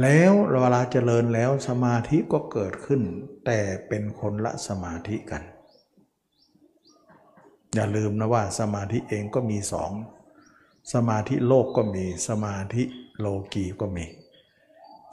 [0.00, 3.02] แล้วเวลาเจริญแล้วสมาธิก็เกิดขึ้น
[3.46, 5.42] แต่เป็นคนละสมาธิกัน
[7.74, 9.90] อย่าลืมนะว่าสมาธิเองก็มีสอง
[10.94, 12.82] สมาธิโลกก็มีสมาธิ
[13.20, 14.06] โลกีก็มี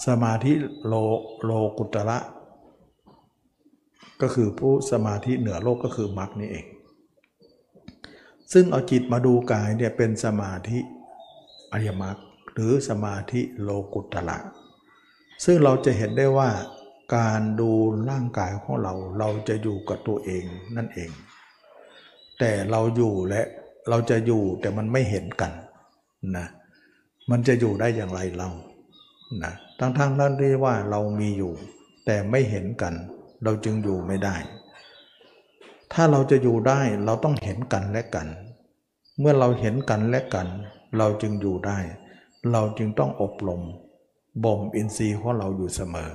[0.07, 0.53] สมาธิ
[0.87, 0.93] โล
[1.43, 2.19] โลกุตระ
[4.21, 6.65] ก็คือผู้สมาธิเหนือโลกก็คือมรรคนี่เอง
[8.53, 10.79] ซึ่งเอาจิตมาดูกายเนี่ยเป็นสมาธิ
[11.71, 12.17] อริยมรรค
[12.53, 14.37] หรือสมาธิโลกุตระ
[15.45, 16.49] ซึ่งเราจะเห็นได้ว่า
[17.15, 17.71] การดู
[18.09, 20.43] ร่างกายของเราเราจะอยู่กับตัวเอง
[20.75, 21.09] นั่นเอง
[22.39, 23.41] แต่เราอยู่และ
[23.89, 25.51] เราจะอยู่แต่มันไม่เห็นกัน
[26.37, 26.47] นะ
[27.29, 28.49] มันจะอยู่ได้อย่างไรเรา
[29.43, 31.53] นะทั้งๆทนั้นที่ว่าเรามีอยู่
[32.05, 32.93] แต่ไม่เห็นกัน
[33.43, 34.35] เราจึงอยู่ไม่ได้
[35.93, 38.27] ถ้าเราจะอยู่ได้เราต้องเห็นกันและกัน
[39.19, 40.47] เมื่อเราเห็นกันและกัน
[40.97, 41.79] เราจึงอยู่ได้
[42.51, 43.61] เราจึงต้องอบรม
[44.43, 46.11] บ่มอินทรีย์ของเราอยู่เสมอ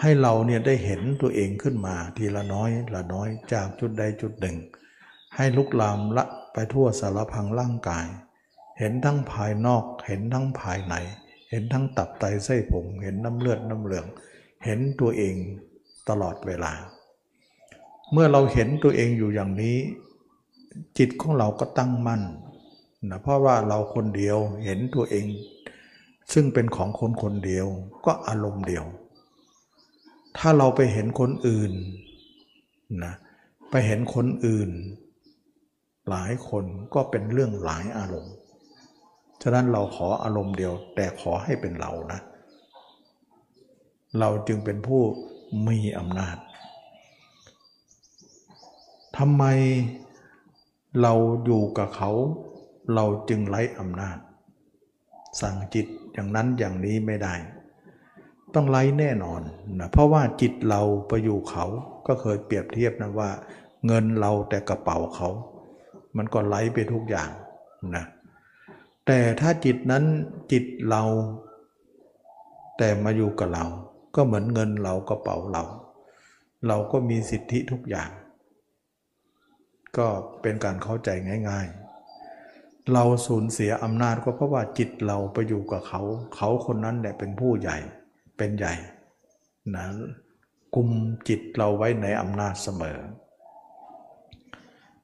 [0.00, 4.56] ให้เราเนี่ยได้เห็นตัวเองขึ้นมาทีละน้อยละน้อยจากจุดใดจุดหนึ่ง
[5.36, 8.06] ให้ลุกลามละไปทั่วสารพังร่างกาย
[8.78, 10.94] เห็นทั้งภายนอก เห็นทั้งภายใน
[11.50, 14.06] เห็นทั้งตับไตไส้ผงเห็นน้ำเลือดน้ำเหลือง
[14.64, 15.34] เห็นตัวเอง
[16.08, 16.72] ตลอดเวลา
[18.12, 19.76] เมื่อเราเห็นตัวเองอยู่อย่างนี้
[20.98, 22.22] จิตของเราก็ตั้งมั่น
[23.10, 25.26] นะเพราะว่าเราคนเดียวเห็นตัวเอง
[26.32, 27.66] ซึ่งเป็นของคนคนเดียว
[28.06, 28.84] ก็อารมณ์เดียว
[30.38, 31.72] ถ้าเราไปเห็นคนอื่น
[33.04, 33.14] นะ
[33.70, 34.70] ไปเห็นคนอื่น
[36.08, 36.64] หลายคน
[36.94, 38.34] ก็เป็นเรื่องหลายอารมณ์
[39.42, 42.20] ฉะนั้นเราขออารมณ์เดียว แต่ขอให้เป็นเรานะ
[44.18, 45.02] เราจึงเป็นผู้
[45.68, 46.36] มีอำนาจ
[49.16, 49.44] ทำไม
[51.02, 51.12] เรา
[51.44, 52.10] อยู่กับเขา
[52.94, 54.18] เราจึงไร้อำนาจ
[55.40, 57.34] สั่งจิตอย่างนั้นอย่างนี้ไม่ได้
[58.54, 59.40] ต้องไล่แน่นอน
[59.80, 61.66] นะเพราะว่าจิตเราไปอยู่เขา
[62.06, 63.30] ก็เคยเปรียบเทียบนะว่า
[63.86, 65.28] เงินเราแต่กระเป๋าเขา
[66.16, 67.30] มันก็ไหลไปทุกอย่าง
[67.96, 68.04] นะ
[69.10, 70.04] แต่ถ้าจิตนั้น
[70.52, 71.02] จิตเรา
[72.78, 73.66] แต่มาอยู่กับเรา
[74.14, 75.64] ก็เหมือนเงินเรากระเป๋าเรา
[76.66, 78.10] เราก็มีสิทธิทุกอย่าง
[79.96, 80.06] ก็
[80.42, 81.08] เป็นการเข้าใจ
[81.48, 81.66] ง่าย
[82.30, 86.00] ๆ เราสูญเสียอำนาจก็เพราะว่าจิตเราไปอยู่กับเขา
[86.36, 87.78] เขาคนนั้นแหละเป็นผู้ใหญ่
[88.36, 88.74] เป็นใหญ่
[89.76, 89.86] นะ
[90.74, 90.90] กุม
[91.28, 92.98] จิตเราไว้ในอำนาจเสมอ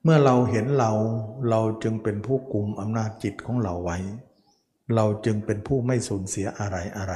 [0.07, 0.93] เมื่อเราเห็นเรา
[1.51, 3.99] เราจึงเป็นผู้กุมอำนาจจิตของเราไว้
[4.95, 7.15] เราจึงเป็นผู้ไม่สูญเสียอะไรอะไร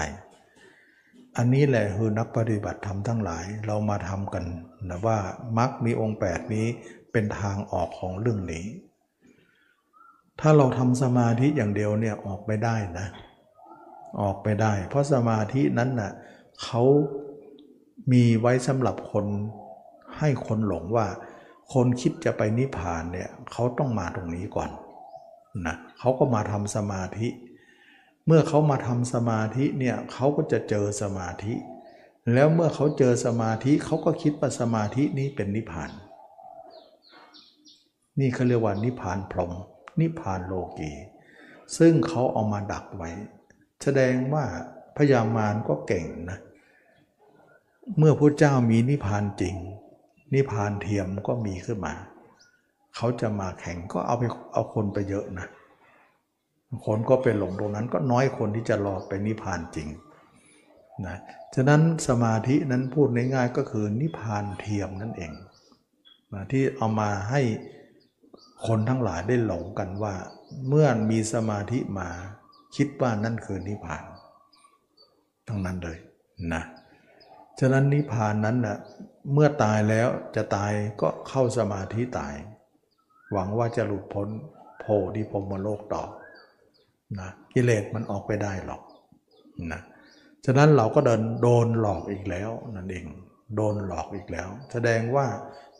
[1.36, 4.45] อันนี้แหละคือนักปฏิบัติธรรมทั้งหลายเรามาทำกัน
[4.89, 5.18] นะว่า
[5.59, 6.66] มรรคมีองค์ 8 นี้
[7.12, 8.66] เป็นทางออกของเรื่องนี้
[10.41, 13.07] ถ้าเราทำสมาธิอย่างเดียวเนี่ยออกไม่ได้นะ
[14.20, 16.12] ออกไปได้ เพราะสมาธินั้นนะ่ะ
[16.62, 16.82] เขา
[18.12, 19.26] มีไว้สำหรับคน
[20.18, 21.07] ให้คนหลงว่า
[21.73, 24.71] คนคิดจะไปนิพพานเนี่ยเขาต้องมาตรงนี้ก่อน
[25.66, 27.29] นะเขาก็มาทำสมาธิ
[28.27, 31.55] เมื่อเขามาทำสมาธิเนี่ยเขาก็จะเจอสมาธิ
[32.35, 35.91] แล้วเมื่อเขาเจอสมาธิเขาก็คิดว่าสมาธินี้เป็นนิพพาน
[38.19, 39.53] นี่เขาเรียกว่านิพพานพรหม
[40.01, 40.93] นิพพานโลกี
[41.79, 43.11] ซึ่งเขาเอามาดักไว้
[43.83, 44.45] แสดงว่า
[44.97, 46.39] พญามารก็เก่งนะ
[47.99, 49.57] เมื่อพระเจ้ามีนิพพานจริง
[50.35, 51.95] นิพานเทียมก็มีขึ้นมา
[52.97, 55.49] เขาจะมาแข่งก็เอาไปเอาคนไปเยอะนะ
[56.87, 59.89] คนก็เป็นหลงตรงนั้นก็น้อยคนที่จะรอไปนิพานจริง
[61.07, 61.16] นะ
[61.55, 65.33] ฉะนั้นสมาธินั้นพูดง่ายๆก็คือนิพพานเทียมนั่นเอง
[66.35, 67.41] นะที่เอามาให้
[68.66, 70.14] คนทั้งหลายได้หลงกันว่า
[70.68, 72.09] เมื่อมีสมาธิมา
[72.76, 74.05] คิดว่านั่นคือนิพพาน
[75.49, 75.99] ทั้งนั้นเลย
[76.55, 76.62] นะ
[77.61, 78.79] ฉะนั้นนิพพานนั้นนะ่ะ
[79.33, 82.35] เมื่อตายแล้วจะตายก็เข้าสมาธิตาย
[83.33, 84.29] หวังว่าจะหลุดพ้น
[84.81, 86.05] โพธิพรมโลกต่อ
[87.18, 88.83] นะกิเลสมันออกไปได้หรอก
[89.72, 89.81] นะ
[90.45, 93.07] ฉะนั้นเราก็เดินโดนหลอกอีกแล้วนั่นเอง
[93.57, 95.26] โดนหลอกอีกแล้ว แสดงว่า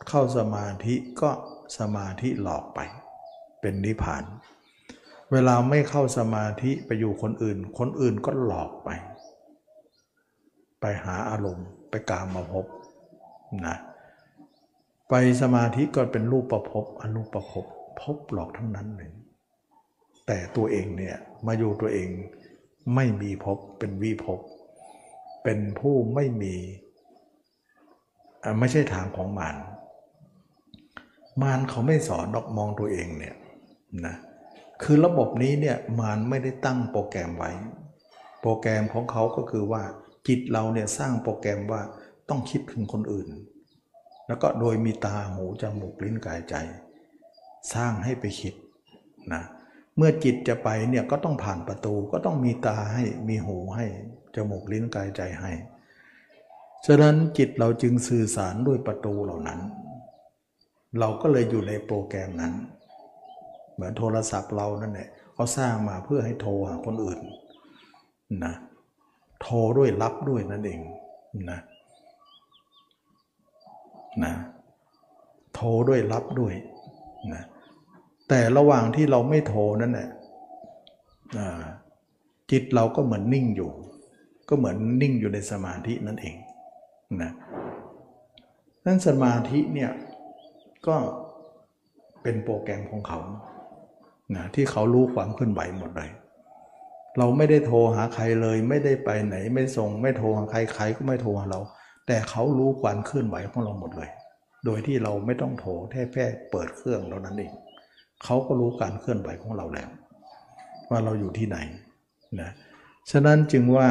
[0.09, 1.30] เข้าสมาธิก็
[1.78, 2.80] สมาธิหลอกไป
[3.61, 4.24] เป็นนิพพาน
[5.32, 8.88] เวลาไม่เข้าสมาธิไปอยู่คนอื่น คนอื่นก็หลอกไป
[10.80, 12.64] ไปหาอารมณ์ไปกามมาพบ
[13.66, 13.76] นะ
[15.09, 17.64] ไปสมาธิก็เป็นรูปประพบอรูปประพบ
[18.01, 19.11] พบหลอกทั้งนั้นเลย
[20.26, 22.09] แต่ตัวเองเนี่ยมาอยู่ตัวเอง
[22.94, 24.40] ไม่มีพบเป็นวิภพ
[25.44, 26.55] เป็นผู้ไม่มี
[28.59, 29.57] ไม่ใช่ทางของมาร
[31.42, 33.34] มารเขาไม่สอนดอกมองตัวเองเนี่ย
[34.07, 34.16] นะ
[34.82, 37.51] คือระบบนี้เนี่ยมารไม่ได้ตั้งโปรแกรมไว้
[38.40, 39.82] โปรแกรมของเขาก็คือว่า
[40.26, 41.82] จิตเราเนี่ยสร้างโปรแกรมว่า
[42.29, 43.29] ต้องคิดถึงคนอื่น
[44.26, 46.55] แล้วก็โดยมีตาหูจมูกลิ้นกายใจ
[47.74, 48.55] สร้างให้ไปคิด
[49.33, 49.43] นะ
[49.97, 53.87] เมื่อจิตจะไปเนี่ยก็ต้องผ่านประตูก็ต้องมีตาให้มีหูให้
[54.35, 55.53] จมูกลิ้นกายใจให้
[56.87, 59.61] ฉะนั้นจิตเราจึงสื่อสารด้วยประตูเหล่านั้น
[60.99, 62.53] เราก็เลยอยู่ในโปรแกรมนั้น
[63.74, 67.20] เหมือนโทรศัพท์เรานั่นแหละเขาสร้างมาเพื่อให้โทรหาคนอื่น
[68.45, 68.55] นะ
[69.43, 70.81] โทรด้วยรับด้วยนั่นเอง
[71.51, 71.61] นะ
[74.24, 74.34] นะ
[75.54, 76.54] โทรด้วยรับด้วย
[77.32, 77.42] นะ
[78.28, 80.09] แต่ระหว่างที่เราไม่โทรนั่นแหละ
[82.50, 83.70] จิตเราก็เหมือนนิ่งอยู่
[84.48, 86.36] ก็เหมือนนิ่งอยู่ในสมาธินั่นเอง
[87.22, 87.32] นะ
[88.86, 89.90] นั้นสมาธิเนี่ย
[90.86, 90.96] ก็
[92.22, 93.18] เป็นโปรแกรมของเขา
[94.36, 96.11] นะที่เขารู้ความเคลื่อนไหวหมดเลย
[97.18, 101.61] เราไม่ได้โทรหาใครเลย ไม่ได้ไปไหน ไม่ส่ง ไม่โทรหาใครใครก็ไม่โทรหาเรา
[102.09, 104.11] แต่เขารู้ความเคลื่อนไหวของเราหมดเลย
[104.64, 107.52] โดยที่เราไม่ต้องโทรแค่แค่เปิดเครื่องเรานั้นเอง
[108.24, 109.88] เขาก็รู้การเคลื่อนไหวของเราแล้ว
[110.90, 111.59] ว่าเราอยู่ที่ไหน
[112.40, 112.50] นะ
[113.11, 113.88] ฉะนั้นจึงว่า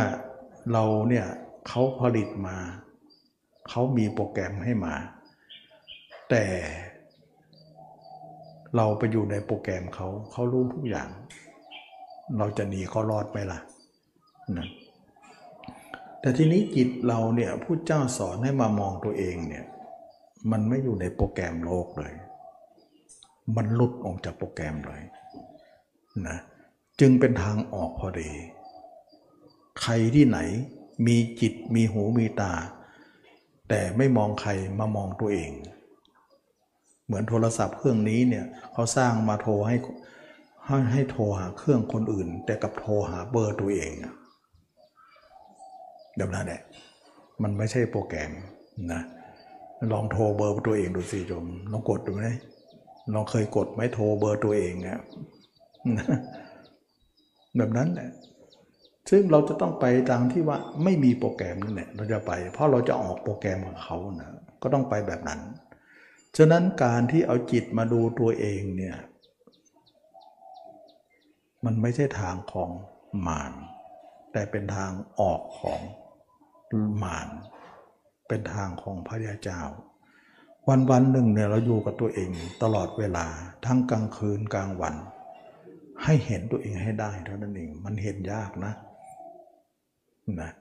[0.74, 1.26] เราเนี่ย
[1.68, 2.58] เขาผลิตมา
[3.70, 4.96] เขามีโปรแกรมให้มา
[6.30, 6.46] แต่
[8.76, 11.10] เราไปอยู่ในโปรแกรมเขาเขารู้ทุกอย่าง
[12.38, 13.60] เราจะหนีเขารอดไหมล่ะ
[14.58, 14.68] นะ
[16.22, 19.66] แต่ทีนี้จิตเราเนี่ยผู้เจ้าสอนให้มามองตัวเองเนี่ย
[20.52, 22.14] มันไม่อยู่ในโปรแกรมโลกเลย
[23.56, 25.02] มันหลุดออกจากโปรแกรมเลย
[26.28, 26.38] นะ
[27.00, 28.32] จึงเป็นทางออกพอดี
[29.82, 30.40] ใครที่ไหน
[31.08, 32.54] มีจิตมีหูมีตา
[33.70, 35.52] แต่ไม่มองใครมามองตัวเอง
[37.06, 39.76] เหมือนโทรศัพท์เครื่องนี้เนี่ยเขาสร้างมาโทรให้
[40.66, 46.62] ให้ให้โทรหาเครื่องคนอื่น แต่กับโทรหาเบอร์ตัวเองเดี๋ยวนั้นแหละ
[47.44, 48.32] มันไม่ใช่โปรแกรม
[48.94, 49.02] นะ
[49.92, 52.26] ลองโทรเบอร์ตัวเองดูสิโยมลองกดดูไหม
[53.14, 55.00] เราเคยกดไหมโทรเบอร์ตัวเองอะ
[57.58, 58.10] แบบนั้นแหละ
[59.10, 64.30] ซึ่งเราจะต้องไปทางที่ว่าไม่มีโปรแกรมนั่นแหละเราจะไป เพราะเราจะออกโปรแกรมของเขานะ
[64.62, 65.42] ก็ต้องไปแบบนั้น
[66.38, 68.96] ฉะนั้นการที่เอาจิตมาดูตัวเองเนี่ย
[71.66, 72.70] มันไม่ใช่ทางของ
[73.28, 73.54] มาร
[74.32, 75.80] แต่เป็นทางออกของ
[77.04, 77.28] มาร
[78.28, 79.62] เป็นทางของพระยาเจ้า
[80.68, 82.30] วันวันหนึ่งเนี่ยเราอยู่กับตัวเอง
[82.64, 83.26] ตลอดเวลา
[83.66, 84.96] ทั้งกลางคืนกลางวัน
[86.04, 88.74] ให้เห็นตัวเองให้ได้เท่านั้นเองมันเห็นยากนะ
[90.42, 90.52] นะ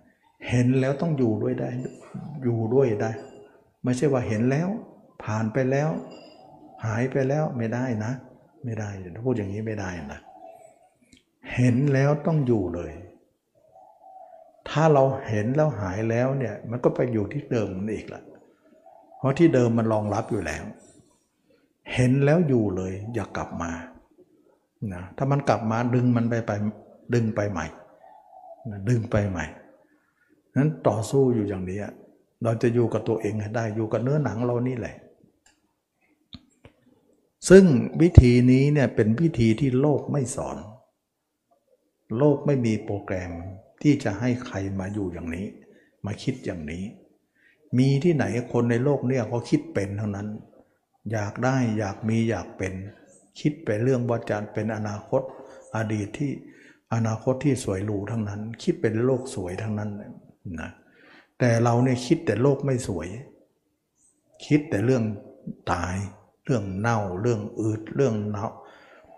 [0.48, 1.68] เห็นแล้วต้องอยู่ด้วยได้
[2.44, 3.10] อยู่ด้วยได้
[3.84, 4.68] ไม่ใช่ว่าเห็นแล้ว
[5.24, 5.90] ผ่านไปแล้ว
[6.86, 8.12] หายไปแล้วไม่ได้นะ
[8.64, 10.20] ไม่ได้ถ้าพูดอย่างนี้ไม่ได้นะ
[11.54, 12.92] เห็นแล้วต้องอยู่เลย
[14.70, 18.22] ถ้าเราเห็นแล้วหายแล้วเนี่ยมันก็ไปอยู่ที่เดิมมันอีกละ
[19.18, 20.64] เพราะที่เดิมมันรองรับอยู่แล้ว
[21.94, 23.70] เห็นแล้วอยู่เลย อย่ากลับมา
[24.92, 26.52] นะถ้ามันกลับมาดึงมันไปไป
[27.14, 27.66] ดึงไปใหม่
[28.70, 29.44] นะดึงไปใหม่
[30.56, 31.78] นั้นต่อสู้อยู่อย่างนี้
[32.42, 34.96] เราจะอยู่กับตัวเองให้ได้อยู่กับเนื้อหนังเรานี่แหละ
[37.48, 37.64] ซึ่ง
[38.00, 40.56] วิธีนี้เนี่ยเป็นวิธีที่โลกไม่สอน
[42.18, 43.32] โลกไม่มีโปรแกรม
[43.88, 45.46] ที่จะให้ใครมาอยู่อย่างนี้
[46.04, 46.84] มาคิดอย่างนี้
[47.78, 50.28] มีที่ไหนคนในโลกเนี่ยเขาคิดเป็นเท่านั้น
[51.12, 52.74] อยากได้อยากมีอยากเป็น
[53.40, 55.22] คิดไปเรื่องว่าจะเป็นอนาคต
[55.76, 56.30] อดีตที่
[56.94, 59.90] อนาคตที่สวยหรูทั้งนั้น คิดเป็นโลกสวยทั้งนั้น
[60.60, 60.70] นะ
[61.38, 63.08] แต่เราเนี่ยคิดแต่โลกไม่สวย
[64.46, 65.04] คิดแต่เรื่อง
[65.72, 65.94] ตาย
[66.44, 68.46] เรื่องเน่า เรื่องอืดเรื่องเนา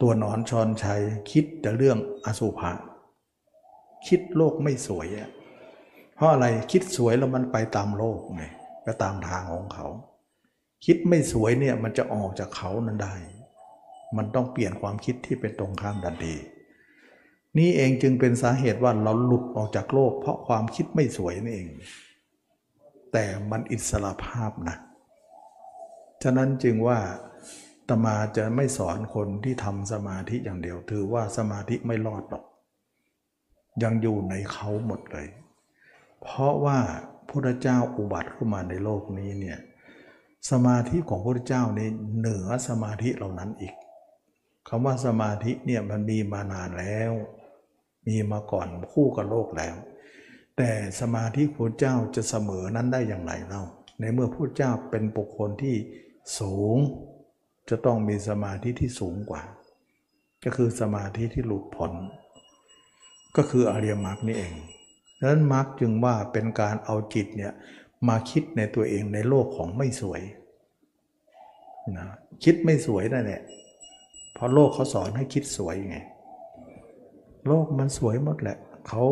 [0.01, 1.01] ตัวนอนชอนชัย
[1.31, 2.73] คิดแต่เรื่องอสุภะ
[4.07, 5.31] คิดโลกไม่สวยอะ
[6.15, 8.45] เพราะอะไรคิดสวยแล้วมันไปตามโลกไง
[8.85, 9.87] ไปตามทางของเขา
[10.87, 13.15] คิดไม่สวยเนี่ยมันจะออกจากเขานั้นได้
[14.17, 16.35] มันต้องเปลี่ยนความคิดที่เป็นตรงข้ามดันดี
[17.59, 21.69] นี่เองจึงเป็นสาเหตุว่าเราหลุดออกจากโลก เพราะความคิดไม่สวยนี่เอง
[23.13, 24.77] แต่มันอิสระภาพนะ
[26.23, 26.99] ฉะนั้นจึงว่า
[27.89, 32.45] ตมาจะไม่สอนคนที่ทำสมาธิอย่างเดียว ถือว่าสมาธิไม่รอดหรอก
[33.83, 35.29] ยังอยู่ในเขาหมดเลย
[36.23, 36.79] เพราะว่า
[37.29, 39.59] พระเจ้าอุบัติขึ้นมาในโลกนี้เนี่ย
[40.51, 43.75] สมาธิของพระเจ้านี่เหนือสมาธิเหล่านั้นอีก
[44.69, 47.13] คำว่าสมาธิเนี่ยมันมีมานานแล้ว
[48.07, 49.77] มีมาก่อนคู่กับโลกแล้ว
[50.57, 50.71] แต่
[51.01, 53.63] สมาธิพระเจ้าจะเสมอนั้นได้อย่างไรเล่า
[54.01, 55.77] ในเมื่อพระเจ้าเป็นบุคคลที่
[56.39, 56.77] สูง
[57.69, 59.43] จะต้องมีสมาธิที่สูงกว่า
[60.45, 61.93] ก็คือสมาธิที่หลุดพ้น
[63.39, 64.55] ก็คืออริยมรรคนี่เอง
[65.19, 67.53] ดังนั้นมรรคจึงว่าเป็นการเอาจิตเนี่ย
[68.09, 70.23] มาคิดในตัวเองในโลกของไม่สวย
[71.97, 72.07] นะ
[72.45, 73.43] คิดไม่สวยนั่นแหละ
[74.35, 75.99] เพราะโลกเขาสอนให้คิดสวยไง
[77.47, 78.59] โลกมันสวยหมดแหละ
[78.89, 79.05] เขา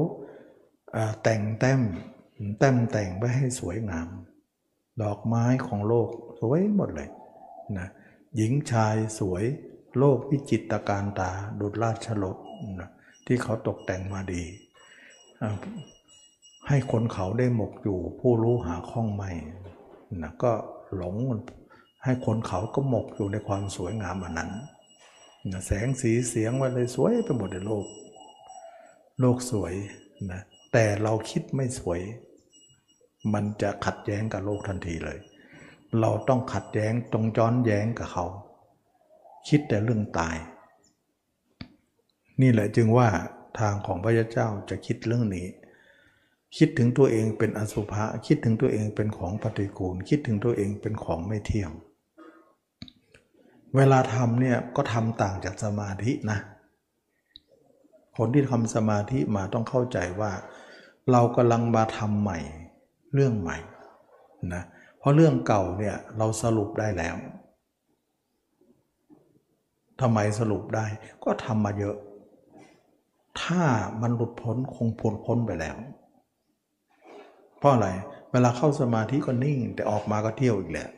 [1.22, 1.80] แต่งแต้ม
[2.58, 4.08] แต้มแต่งไว้ให้สวยงาม
[5.02, 6.08] ดอกไม้ของโลก
[6.40, 7.10] สวยหมดเลย
[7.78, 7.88] นะ
[8.36, 9.44] หญิงชายสวย
[9.98, 12.36] โลกวิจิตรการตาดุจราชรถ
[12.80, 12.90] นะ
[13.26, 14.42] ที่เขาตกแต่งมาดี
[16.68, 19.30] ให้คนเขาได้หมกอยู่ ผู้รู้หาข้องไม่
[20.22, 20.52] นะก็
[20.96, 21.16] หลง
[22.04, 24.50] ให้คนเขาก็หมกอยู่ในความสวยงามอันนั้น
[25.52, 27.84] นะแสงสีเสียงว่าเลยสวยไปหมดในโลก
[29.20, 29.74] โลกสวย
[30.30, 32.00] นะแต่เราคิดไม่สวย
[33.34, 35.18] มันจะขัดแย้งกับโลกทันทีเลย
[36.00, 38.26] เราต้องขัดแย้งตรงจ้อนแย้งกับเขา
[39.48, 40.36] คิดแต่เรื่องตาย
[42.40, 43.08] นี่แหละจึงว่า
[43.58, 45.46] ทางของพระเจ้าจะคิดเรื่องนี้
[46.56, 51.70] คิดถึงตัวเองเป็นอสุภะคิดถึงตัวเองเป็นของปฏิกูล คิดถึงตัวเองเป็นของไม่เที่ยง
[53.76, 56.38] เวลาทำเนี่ยก็ทำต่างจากสมาธินะ
[58.16, 60.32] คนที่ทำสมาธิมาต้องเข้าใจว่า
[61.12, 62.38] เรากำลังมาทำใหม่
[63.14, 63.58] เรื่องใหม่
[64.54, 64.62] นะ
[64.98, 67.16] เพราะเรื่องเก่าเนี่ยเราสรุปได้แล้ว
[70.00, 70.86] ทำไมสรุปได้
[71.24, 71.96] ก็ทำมาเยอะ
[73.42, 73.62] ถ้า
[74.02, 75.76] มันหลุดพ้นคงพ้นพ้นไปแล้ว
[77.58, 77.88] เพราะอะไร
[78.32, 80.88] เวลาเข้าสมาธิก็นิ่ง แต่ออกมาก็เที่ยวอีกแหละ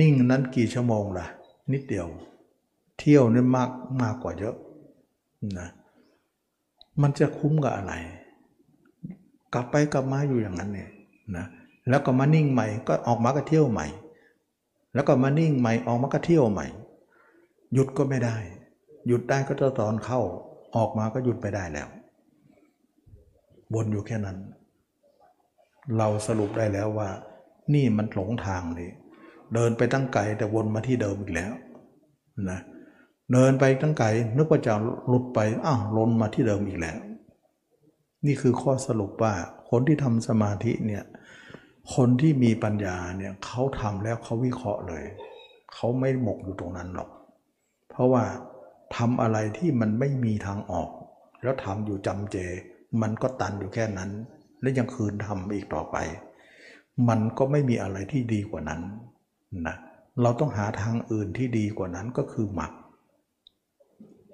[0.00, 1.26] นิ่งนั้นกี่ชั่วโมงล่ะ
[1.72, 2.06] นิดเดียว
[2.98, 3.70] เที่ยวนี่มาก
[4.02, 4.56] มากกว่าเยอะ
[5.58, 5.68] นะ
[7.02, 7.94] มันจะคุ้มกับอะไร
[9.54, 10.90] กลับไปกลับมาอยู่อย่างนั้นเนี่ย
[11.36, 11.46] นะ
[11.88, 13.86] แล้วก็มานิ่งใหม่ก็ออกมาก็เที่ยวใหม่
[14.94, 16.66] แล้วก็มานิ่งใหม่ออกมาก็เที่ยวใหม่
[17.72, 18.36] หยุดก็ไม่ได้
[19.06, 20.20] หยุดได้ก็จะตอนเข้า
[20.76, 21.88] ออกมาก็หยุดไปได้แล้ว
[23.74, 24.38] วนอยู่แค่นั้น
[25.98, 27.08] เราสรุปได้แล้วว่า
[27.74, 28.90] นี่มันหลงทางเลย
[29.54, 31.52] เดินไปตั้งไกลแต่วนมาที่เดิมอีกแล้ว
[32.50, 32.60] นะ
[33.32, 34.06] เดินไปตั้งไกล
[34.36, 34.74] นึกว่าจะ
[35.08, 36.98] หลุดไปอ้าวลนมาที่เดิมอีกแล้ว
[38.26, 39.34] นี่คือข้อสรุปว่า
[39.70, 41.04] คนที่ทำสมาธิเนี่ย
[41.94, 45.04] คนที่มีปัญญาเนี่ยเขาทำแล้วเขาวิเคราะห์เลย
[45.74, 47.10] เขาไม่หมกอยู่ตรงนั้นหรอก
[47.90, 48.24] เพราะว่า
[48.94, 50.90] ทำอะไรที่มันไม่มีทางออก
[51.42, 52.36] แล้วทำอยู่จำเจ
[53.02, 54.10] มันก็ตันอยู่แค่นั้น
[54.60, 55.96] และยังคืนทำอีกต่อไป
[57.08, 58.82] มันก็ไม่มีอะไรที่ดีกว่านั้น
[59.66, 59.76] นะ
[60.22, 62.72] เราต้องหาทางอื่นที่ดีกว่านั้นก็คือหมัก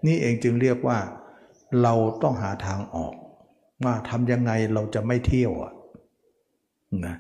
[0.07, 0.99] นี่เองจึงเรียกว่า
[1.83, 3.15] เราต้องหาทางออก
[3.85, 5.73] ว่าทำยังไงเราจะไม่เที่ยวอะ
[7.07, 7.17] นะ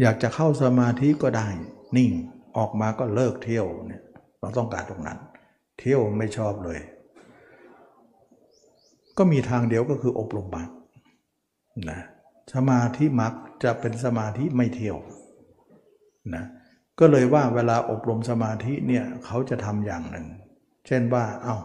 [0.00, 1.48] อยากจะเข้าสมาธิก็ได้
[1.96, 2.10] นิ่ง
[2.56, 4.02] ออกมาก็เลิกเที่ยวเนี่ย
[4.40, 5.18] เราต้องการตรงนั้น
[5.78, 6.80] เที่ยวไม่ชอบเลย
[9.18, 10.68] ก็มีทางเดียวก็คืออบรมมรรค
[11.90, 12.00] นะ
[12.54, 13.32] สมาธิมรรค
[13.64, 14.96] จะเป็นสมาธิไม่เที่ยว
[16.34, 16.44] นะ
[16.98, 20.26] ก็เลยว่าเวลาอบรมสมาธิเนี่ยเขาจะทำอย่างหนึ่ง
[20.86, 21.56] เช่นว่าเอา้า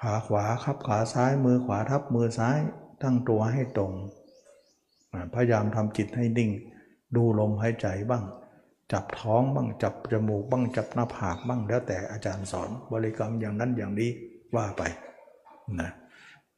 [0.00, 2.58] ขาขวาคับขาซ้ายมือขวาทับมือซ้าย
[3.02, 3.92] ตั้งตัวให้ตรง
[5.34, 6.50] พยายามทำจิตให้นิ่ง
[7.16, 8.24] ดูลมหายใจบ้าง
[8.92, 14.10] จับท้องบ้างจับจมูกบ้างจับหน้าผากบ้างแล้วแต่อาจารย์สอนบริกรรมอย่างนั้นอย่างนี้
[14.56, 14.82] ว่าไป
[15.80, 15.90] นะ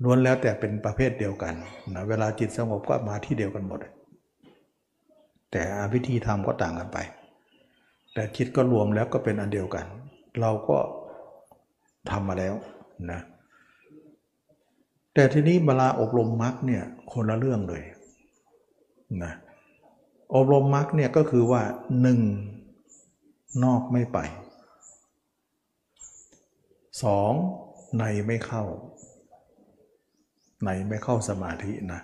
[0.02, 1.54] ล้วนแล้วแต่เป็นประเภทเดียวกัน
[1.94, 3.80] นะเวลาจิตสงบก็มาที่เดียวกันหมด
[5.52, 5.62] แต่
[5.94, 6.98] วิธีทำก็ต่างกันไป
[8.14, 9.86] แต่คิดก็รวมแล้วก็เป็นอันเดียวกัน
[10.40, 10.78] เราก็
[12.10, 12.54] ทำมาแล้ว
[13.10, 13.20] นะ
[15.14, 17.82] แต่ทีนี้เวลาอบรมมรรคเนี่ยคนละเรื่องเลย
[19.24, 19.32] นะ
[20.34, 21.62] อบรมมรรคเนี่ยก็คือว่า
[22.00, 22.20] หนึ่ง
[23.64, 24.18] นอกไม่ไป
[27.02, 27.32] สอง
[27.98, 28.64] ในไม่เข้า
[30.64, 32.00] ในไม่เข้าสมาธินะ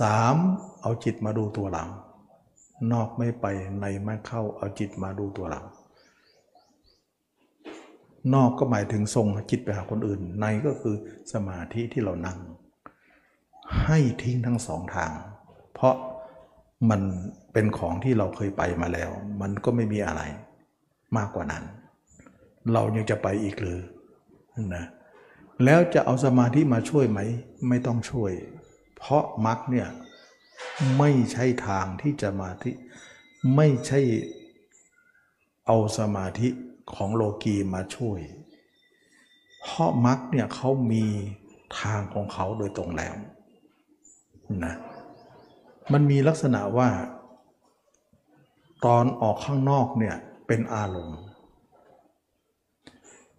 [0.00, 0.34] สาม
[0.82, 1.90] เอาจิตมาดูตัวหลัง
[2.92, 3.46] นอกไม่ไป
[3.80, 5.66] ในไม่เข้า เอาจิตมาดูตัวหลัง
[8.34, 10.96] นอกก็หมายถึงทรงจิตไปหาคนอื่น ในก็คือ
[11.32, 12.38] สมาธิที่เรานั่ง
[13.84, 15.12] ให้ทิ้งทั้งสองทาง
[15.74, 15.94] เพราะ
[16.90, 17.00] มัน
[17.52, 19.10] เป็นของที่เราเคยไปมาแล้ว
[19.40, 20.22] มันก็ไม่มีอะไร
[21.16, 21.64] มากกว่านั้น
[22.72, 23.80] เรายังจะไปอีกหรือ
[24.74, 24.84] นะ
[25.64, 27.20] แล้วจะเอาสมาธิมาช่วยไหม
[27.68, 28.32] ไม่ต้องช่วย
[28.96, 29.88] เพราะมรรคเนี่ย
[30.98, 32.74] ไม่ใช่ทางที่จะมาที่
[33.56, 34.00] ไม่ใช่
[35.66, 36.48] เอาสมาธิ
[36.94, 38.20] ของโลกีมาช่วย
[39.62, 41.04] เพราะมรรคเนี่ยเขามี
[41.80, 43.14] ทางของเขาโดยตรงแล้ว
[44.64, 44.74] นะ
[45.92, 46.90] มันมีลักษณะว่า
[48.84, 50.16] ตอนออกข้างนอกเนี่ย
[50.46, 51.18] เป็นอารมณ์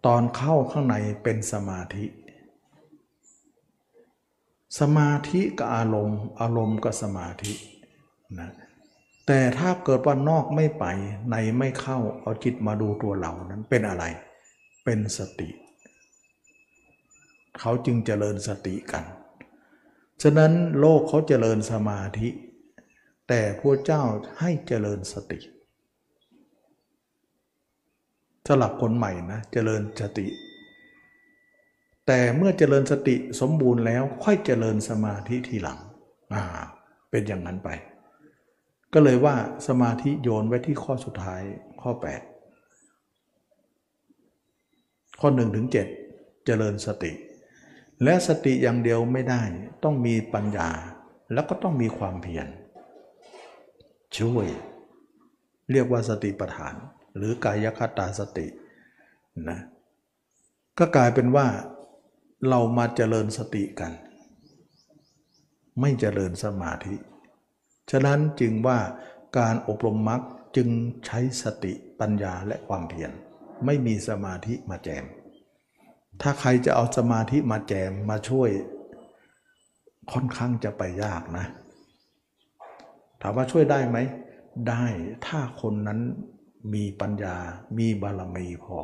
[0.06, 2.06] ตอนเข้าข้างในเป็นสมาธิ
[4.80, 7.54] สมาธิกับอารมณ์ อารมณ์กับสมาธิ
[8.40, 8.52] นะ
[9.28, 10.86] แต่ถ้าเกิดว่านอกไม่ไป
[11.32, 14.04] ในไม่เข้าเอาจิตมาดูตัวเรานั้นเป็นอะไร
[14.84, 15.50] เป็นสติ
[17.60, 19.04] เขาจึงเจริญสติกัน
[20.24, 22.30] ฉะนั้นโลกเขาเจริญสมาธิ
[23.28, 24.04] แต่พระเจ้า
[24.40, 25.40] ให้เจริญสติ
[28.48, 30.28] สำหรับคนใหม่นะเจริญสติ
[32.08, 35.80] แต่เมื่อเจริญสติสมบูรณ์แล้วค่อยเจริญสมาธิทีหลัง
[36.34, 36.44] อ่า
[37.10, 37.70] เป็นอย่างนั้นไป
[38.94, 39.36] ก็เลยว่า
[39.68, 41.42] สมาธิโยนไว้ที่ข้อสุดท้าย
[41.82, 42.04] ข้อ 8
[45.20, 45.68] ข้อ1ถึง
[46.06, 47.12] 7เจริญสติ
[48.04, 49.42] และสติอย่างเดียวไม่ได้
[49.84, 50.70] ต้องมีปัญญา
[51.34, 52.48] แล้วก็ต้องมีความเพียร
[54.18, 54.48] ช่วย
[55.72, 56.76] เรียกว่าสติปัฏฐาน
[57.18, 58.48] หรือกายคตาสติ
[59.50, 59.60] นะ
[60.80, 61.48] ก็กลายเป็นว่า
[62.50, 63.92] เรามาเจริญสติกัน
[65.80, 66.96] ไม่เจริญสมาธิ
[67.92, 68.80] ฉะนั้นจึงว่า
[69.38, 70.22] การอบรมมรรค
[70.56, 70.70] จึง
[71.06, 73.12] ใช้สติปัญญาและความเพียร
[73.66, 75.06] ไม่มีสมาธิมาแจม
[76.22, 78.50] ถ้าใครจะเอาสมาธิมาแจมมาช่วย
[80.12, 81.46] ค่อนข้างจะไปยากนะ
[83.22, 83.98] ถามว่าช่วยได้ไหม
[84.70, 84.86] ได้
[85.28, 86.00] ถ้าคนนั้น
[86.74, 87.36] มีปัญญา
[87.78, 88.80] มีบารมีพอ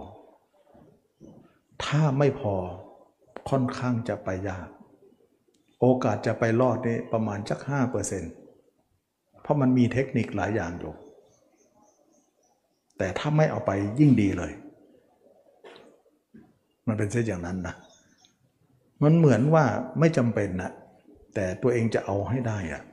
[1.85, 2.55] ถ้าไม่พอ
[3.49, 4.67] ค่อนข้างจะไปยาก
[5.79, 8.33] โอกาสจะไปรอดนี่ประมาณจักห้าเปอร์เซ็นต์
[9.41, 10.93] เพราะมันมีเทคนิคหลายอย่างอยู่
[12.97, 14.51] แต่ถ้าไม่เอาไปยิ่งดีเลย
[16.87, 17.75] มันเป็นเช่นอย่างนั้นนะ
[19.03, 19.65] มันเหมือนว่า
[19.99, 20.71] ไม่จำเป็นนะ
[21.35, 22.83] แต่ตัวเองจะเอาให้ได้อะ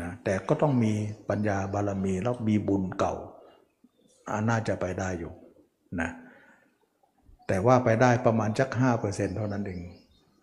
[0.00, 0.92] นะแต่ก็ต้องมี
[1.28, 3.14] ปัญญาบารมีแล้วมีบุญเก่า
[4.48, 5.32] น่าจะไปได้อยู่
[6.00, 6.10] นะ
[7.48, 9.80] แต่ว่าไปได้ประมาณจักห้าเปอร์เซ็นเท่านั้นเอง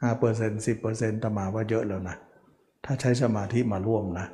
[0.01, 2.17] ห้าเปอร์เซ็นสิบเปอร์เซ็นต์ตมาว่าเยอะแล้วนะ
[2.85, 4.27] ถ้าใช้สมาธิมาร่วมนะ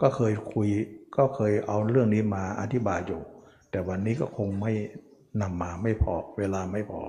[0.00, 0.68] ก็เคยคุย
[1.16, 3.20] ก็เคยเอาเรื่องนี้มาอธิบายอยู่
[3.70, 4.72] แต่วันนี้ก็คงไม่
[5.40, 7.02] นำมาไม่พอเวลาไม่พอ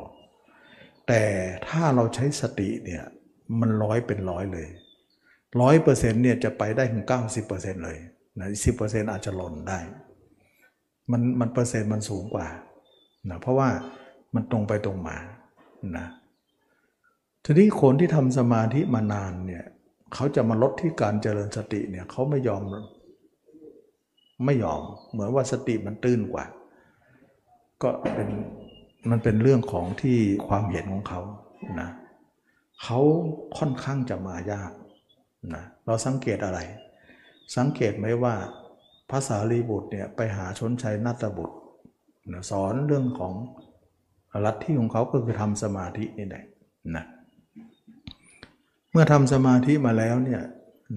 [1.09, 1.23] แต่
[1.67, 3.03] ถ้าเราใช้สติเนี่ย
[3.59, 4.67] มันร้อยเป็นร้อยเลย
[5.61, 7.97] ร้อยเปอร์เซ็นต์เนี่ยจะไปได้ถึงเก้าสิบเปอร์เซ็นต์เลย
[8.39, 9.79] นะสิบเปอร์เซ็นต์อาจจะหล่นได้
[11.11, 12.47] มันมันเปอร์เซ็นต์มันสูงกว่า
[13.29, 13.69] นะเพราะว่า
[14.35, 15.17] มันตรงไปตรงมา
[15.97, 16.07] นะ
[17.43, 19.65] ทีนี้คนที่ทำสมาธิมานานเนี่ย
[20.13, 22.63] เขาจะมาลดที่การเจริญสติเนี่ยเขาไม่ยอม
[24.45, 24.81] ไม่ยอม
[25.11, 26.45] เหมือนว่าสติมันตื้นกว่า
[27.81, 28.29] ก็เป็น
[29.09, 31.21] มันเป็นเรื่องของที่ความเห็นของเขา
[31.81, 31.89] นะ
[32.83, 32.99] เขา
[33.57, 34.71] ค่อนข้างจะมายาก
[35.53, 36.59] นะเราสังเกตอะไร
[37.57, 38.35] สังเกตไหมว่า
[39.11, 41.57] ภาษาลีบุตรเนี่ยไปหาชนชัยนาตบุตร
[42.51, 43.33] สอนเรื่องของ
[44.45, 46.45] ลัทธิของเขาก็คือทำสมาธินี่แหละ
[46.95, 47.05] นะ
[48.91, 50.41] เมื่อทำสมาธิมาแล้วเนี่ย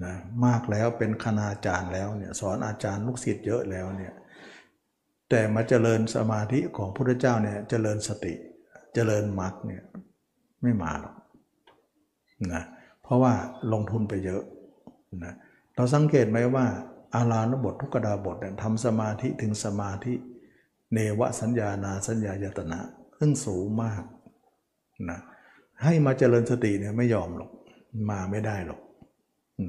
[0.05, 0.15] นะ
[0.47, 4.13] มากแล้วเป็นคณาจารย์แล้วเนี่ยสอนอาจารย์ลูกศิษย์เยอะแล้วเนี่ย
[5.35, 8.35] แต่มาเจริญสมาธิของพระพุทธเจ้าเนี่ยเจริญสติ
[8.95, 9.83] เจริญมรรคเนี่ย
[10.63, 11.15] ไม่มาหรอก
[12.55, 12.65] นะ
[13.03, 13.33] เพราะว่า
[13.73, 14.43] ลงทุนไปเยอะ
[15.25, 15.35] นะ
[15.75, 16.67] เราสังเกตไหมว่า
[17.15, 20.15] อาลานบททุกดาบทเนี่ยทำสมาธิถึงสมาธิ
[20.93, 22.81] เนวสัญญานาสัญญายตนะ
[23.19, 24.03] ซึ่งสูงมาก
[25.11, 25.19] นะ
[25.83, 27.51] ให้มาเจริญสติเนี่ยไม่ยอมหรอก
[28.11, 28.81] มาไม่ได้หรอก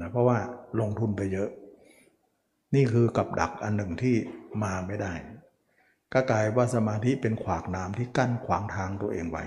[0.00, 0.38] นะเพราะว่า
[0.80, 1.48] ลงทุนไปเยอะ
[2.74, 4.14] นี่คือกับดักอันหนึ่งที่
[4.62, 5.12] มาไม่ได้
[6.14, 9.44] ก็กลายว่าสมาธิเป็นขวากน้ำที่กั้นขวางทางตัวเองไว้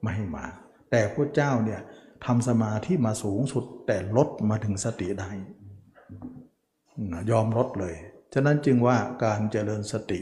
[0.00, 0.44] ไม่ให้มา
[0.90, 1.80] แต่พระเจ้าเนี่ย
[2.26, 5.30] ทำสมาธิมาสูงสุดแต่ลดมาถึงสติได้
[7.30, 7.94] ยอมลดเลย
[8.34, 10.20] ฉะนั้นจึงว่าการเจริญสติ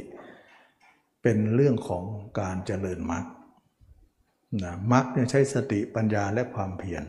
[1.22, 2.05] เป็นเรื่องของ
[2.40, 3.24] การเจริญมรรค
[4.62, 7.05] นะมรรคเนี่ยใช้สติปัญญาและความเพียร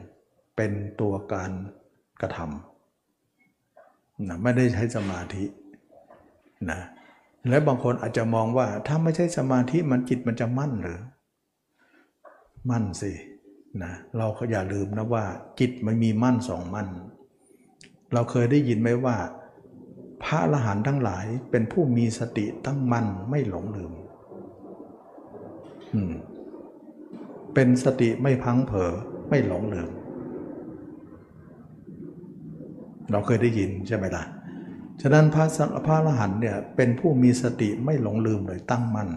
[0.55, 0.71] เป็น
[1.01, 1.51] ตัวการ
[2.21, 5.43] กระทำนะไม่ได้ใช้สมาธิ
[6.71, 6.81] นะ
[7.49, 10.99] และบางคนอาจจะมองว่าถ้าไม่ใช่สมาธิมันจิตมันจะมั่นหรือ
[12.69, 13.11] มั่นสิ
[13.83, 15.25] นะเราก็อย่าลืมนะว่า
[15.59, 16.87] จิตมันมีมั่นสองมั่น
[18.13, 19.17] เราเคยได้ยินไหมว่า
[20.23, 23.93] พระอรหันต์ทั้งหลายเป็นผู้มีสติตั้งมั่นไม่หลงลืม
[25.93, 26.13] อืม
[27.53, 28.91] เป็นสติไม่พังเผลอ
[29.29, 29.89] ไม่หลงลืม
[33.11, 34.23] เราเคยได้ยินใช่ไหมล่ะ
[35.01, 35.45] ฉะนั้นพระ
[35.85, 39.09] พระอรหันต์เนี่ยเป็นผู้มีสติไม่หลงลืมเลยตั้งมั่น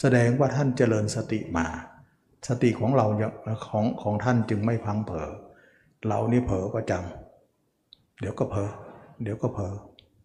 [0.00, 1.66] แสดงว่าท่านเจริญสติมา
[2.48, 3.06] สติของเรา
[3.66, 5.30] ของของท่านจึงไม่พังเผลอ
[6.06, 8.70] เรานี่เผลอประจำเดี๋ยวก็เผลอ
[9.22, 9.72] เดี๋ยวก็เผลอ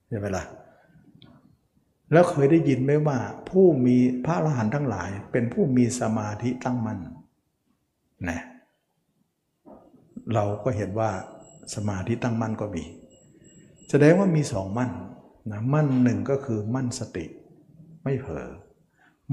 [0.07, 0.43] ใช่ไหมล่ะ
[2.11, 3.17] แล้วเคยได้ยินไหมว่า
[3.49, 6.99] ผู้มีพระอรหันต์ทั้งหลาย เป็นผู้มีสมาธิตั้งมั่น
[8.29, 8.41] นะ
[10.33, 11.09] เราก็เห็นว่า
[11.75, 12.83] สมาธิตั้งมั่นก็มี
[13.93, 14.91] แสดงว่ามีสองมั่น
[15.51, 17.25] นะมั่นหนึ่งก็คือมั่นสติ
[18.03, 18.47] ไม่เผลอ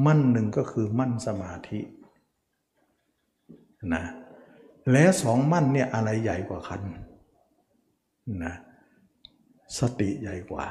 [0.06, 1.80] มั่นหนึ่งก็คือมั่นสมาธิ
[3.94, 4.04] นะ
[4.90, 6.80] และสองมั่นเนี่ยอะไรใหญ่กว่ากัน
[8.44, 8.54] นะ
[9.78, 10.66] สติใหญ่กว่า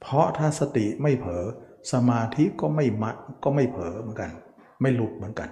[0.00, 1.44] เพราะถ้าสติไม่เผลอ
[1.92, 4.30] สมาธิก็ไม่มัดก็ไม่เผลอเหมือนกัน
[4.80, 5.50] ไม่หลุดเหมือนกัน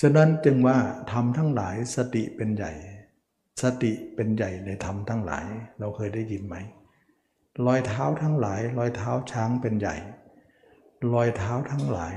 [0.00, 0.78] ฉะนั้นจึงว่า
[1.10, 2.72] ทำทั้งหลายสติเป็นใหญ่
[3.62, 5.46] สติเป็นใหญ่ในธรรมทั้งหลาย
[5.78, 6.56] เราเคยได้ยินไหม
[7.66, 9.96] รอยเท้าทั้งหลาย รอยเท้าช้างเป็นใหญ่
[11.14, 12.14] รอยเท้าทั้งหลาย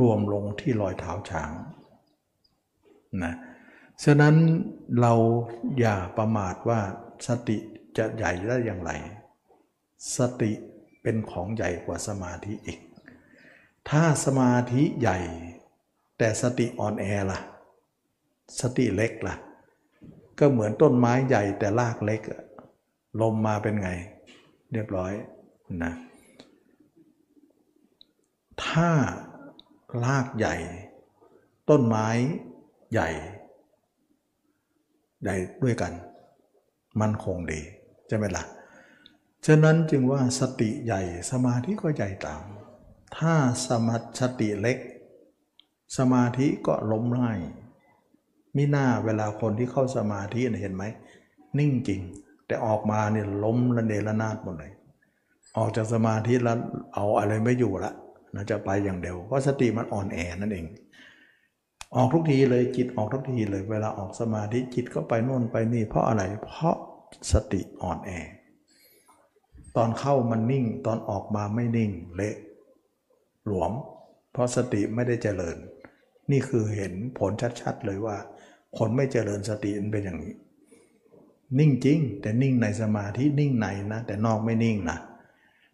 [0.00, 1.50] รวมลงที่รอยเท้าช้าง
[3.22, 3.34] นะ
[4.04, 4.34] ฉะนั้น
[5.00, 5.12] เรา
[5.78, 6.80] อย่าประมาทว่า
[7.26, 7.56] สติ
[7.96, 8.90] จะใหญ่ได้อย่างไร
[10.16, 10.52] สติ
[11.02, 12.78] เป็นของใหญ่กว่าสมาธิอีก
[13.90, 15.18] ถ้าสมาธิใหญ่
[16.18, 17.40] แต่สติอ่อนแอล่ะ
[18.60, 19.36] สติเล็กล่ะ
[20.38, 22.20] ก็เหมือนต้นไม้ใหญ่แต่รากเล็ก
[23.20, 23.90] ลมมาเป็นไง
[24.72, 25.12] เรียบร้อย
[25.84, 25.92] นะ
[28.64, 28.90] ถ้า
[30.04, 30.56] รากใหญ่
[31.70, 32.08] ต้นไม้
[32.92, 33.08] ใหญ่
[35.22, 35.92] ใหญ่ด้วยกัน
[37.00, 37.60] มันคงดี
[38.08, 38.44] ใช่ไหมละ่ะ
[39.46, 42.42] ฉะนั้นจึงว่าสติใหญ่สมาธิก็ใหญ่ตาม
[43.16, 43.34] ถ้า
[43.66, 44.78] สมาสติเล็ก
[45.96, 47.38] สมาธิก็ล้มง่าย
[48.58, 50.84] มิหน้าเวลาคนที่เข้าสมาธิเห็นไหม
[51.58, 52.00] นิ่งจริง
[52.46, 54.72] แต่ออกมาเนี่ยล้มระเนระนาดหมดเลย
[55.56, 56.58] ออกจากสมาธิแล้ว
[56.94, 57.92] เอาอะไรไม่อยู่ละ
[58.34, 60.66] นะจะไปอย่างเดียวเพราะสติมันอ่อนแอนั่นเอง
[61.96, 66.76] ออกทุกทีเลยจิตออกทุกทีเลย เวลาออกสมาธิจิตก็ไปโน่นไปนี่ เพราะอะไรเพราะ
[67.32, 68.10] สติอ่อนแอ
[69.76, 72.34] ตอนเข้ามันนิ่ง ตอนออกมาไม่นิ่งเละ
[73.46, 73.72] หลวม
[74.32, 75.56] เพราะสติไม่ได้เจริญ
[76.30, 78.16] นี่คือเห็นผลชัดๆเลยว่า
[78.76, 80.34] คนไม่เจริญสติมันเป็นอย่างนี้
[81.58, 84.98] นิ่งจริง แต่นิ่งในสมาธินิ่งในนะ แต่นอกไม่นิ่งนะ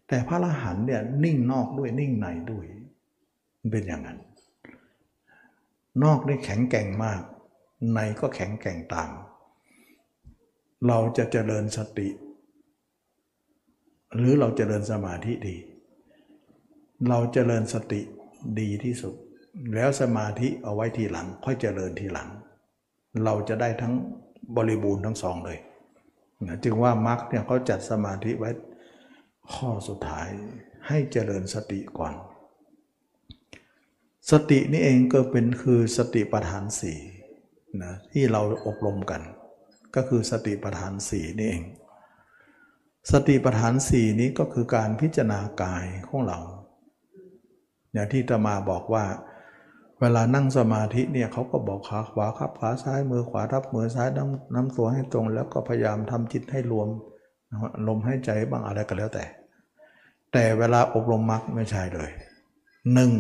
[0.08, 2.66] แต่พระอรหันต์เนี่ยนิ่งนอกด้วยนิ่งในด้วย
[3.60, 4.18] มันเป็นอย่างนั้น
[6.02, 7.20] นอกได้แข็งแกร่งมาก
[7.94, 9.10] ในก็แข็งแกร่งตาม
[10.86, 12.08] เราจะเจริญสติ
[14.16, 15.56] หรือเราจเจริญสมาธิดี
[17.08, 18.00] เราจเจริญสติ
[18.60, 19.14] ดีที่สุด
[19.74, 22.28] แล้วสมาธิเอาไว้ทีหลัง ค่อยเจริญทีหลัง
[23.24, 23.94] เราจะได้ทั้ง
[24.56, 25.58] บริบูรณ์ทั้งสองเลย
[26.46, 28.50] นะจึงว่ามรรคเนี่ยเขาจัดสมาธิไว้
[29.52, 30.28] ข้อสุดท้าย
[30.88, 32.14] ให้เจริญสติก่อน
[34.30, 36.98] สตินี่เองก็เป็นคือสติปัฏฐานสี่
[37.82, 39.22] นะที่เราอบรมกัน
[39.94, 41.64] ก็คือสติปัฏฐานสี่นี่เอง
[43.12, 46.38] สติปัฏฐานสี่นี้ก็คือการพิจารณากายของเรา
[47.92, 49.04] อย่างที่ตมาบอกว่า
[50.04, 56.88] เวลานั่งสมาธิเนี่ยเขาก็บอกขาขวาขับขาซ้ายมือขวาทับมือซ้ายน้ำน้ำตัวให้ตรง แล้วก็พยายามทำจิตให้รวม
[57.88, 59.24] ลมให้ใจบ้างอะไรก็แล้วแต่
[60.32, 62.10] แต่เวลาอบรมมรรคไม่ใช่เลย
[62.92, 63.12] หนึ่ง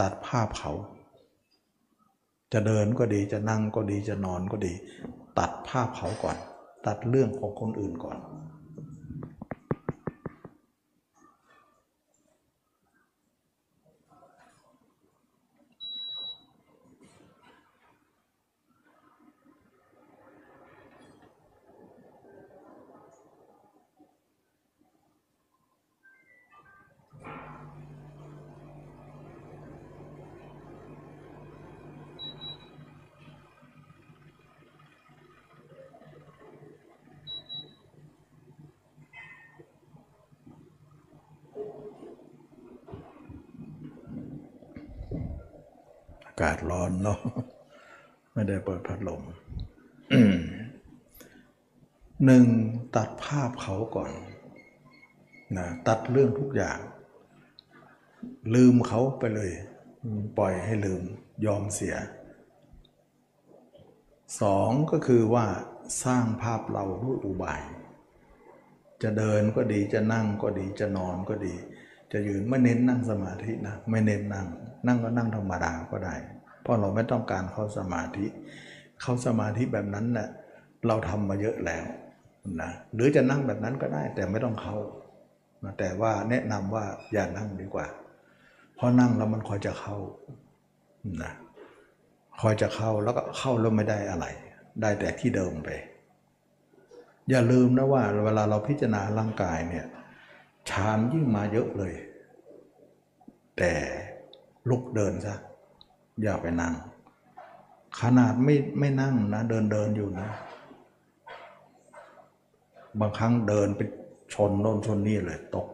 [0.00, 0.72] ตัดภาพเขา
[2.52, 4.72] จะเดินก็ดีจะนั่งก็ดีจะนอนก็ดี
[5.38, 6.36] ตัดภาพเขาก่อน
[6.86, 47.20] ตัดเรื่องของคนอื่นก่อนากาศร้อนเนาะ
[48.32, 49.22] ไม่ได้เปิดพัดลม
[52.24, 52.44] หนึ่ง
[52.96, 54.12] ตัดภาพเขาก่อน
[55.56, 56.78] นะตัดเรื่องทุกอย่าง
[58.54, 59.52] ลืมเขาไปเลย
[60.38, 61.02] ปล่อยให้ลืม
[61.46, 61.96] ยอมเสีย
[64.40, 65.46] สองก็คือว่า
[66.04, 67.62] สร้างภาพเราด้วยอุบาย
[69.02, 71.54] จะเดินก็ดีจะนั่งก็ดีจะนอนก็ดี
[72.12, 74.46] จะยืนไม่เน้นนั่งสมาธินะ ไม่เน้นนั่ง
[74.86, 76.14] นั่งก็นั่งธรรมดาก็ได้
[76.62, 78.26] เพราะเราไม่ต้องการเข้าสมาธิ
[79.00, 80.28] เข้าสมาธิแบบนั้นนะ่ะ
[80.86, 81.84] เราทำมาเยอะแล้ว
[82.60, 84.78] นะหรือจะนั่งแบบนั้นก็ได้แต่ไม่ต้องเข้า
[85.78, 87.86] แต่ว่าแนะนำว่าอย่านั่งดีกว่า
[88.76, 89.96] เพราะนั่งแล้วมันคอยจะเข้า
[91.22, 91.32] นะ
[92.40, 94.26] คอยจะเข้าแล้วก็เข้าแล้วไม่ได้อะไร
[94.80, 95.68] ได้แต่ที่เดิมไป
[97.30, 99.86] อย่าลืมนะว่า เวลาเราพิจารณาร่างกายเนี่ย
[100.70, 101.94] ฌานยิ่งมาเยอะเลย
[103.58, 103.72] แต่
[104.68, 105.34] ลุกเดินซะ
[106.22, 106.74] อย่าไปนั่ง
[108.00, 110.28] ขนาดไม่ไม่นั่งนะเดินเดินอยู่นะ
[113.00, 113.80] บางครั้งเดินไป
[114.34, 115.66] ชนโน่นชนนี่เลย ตก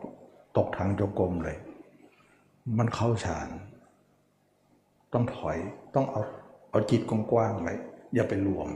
[0.56, 1.56] ตกทางจงกรมเลย
[2.78, 3.48] มันเข้าฌาน
[5.12, 5.56] ต้องถอย
[5.94, 6.22] ต้องเอา
[6.70, 7.74] เอาจิตกว้างๆไว้
[8.14, 8.68] อย่าไปรวม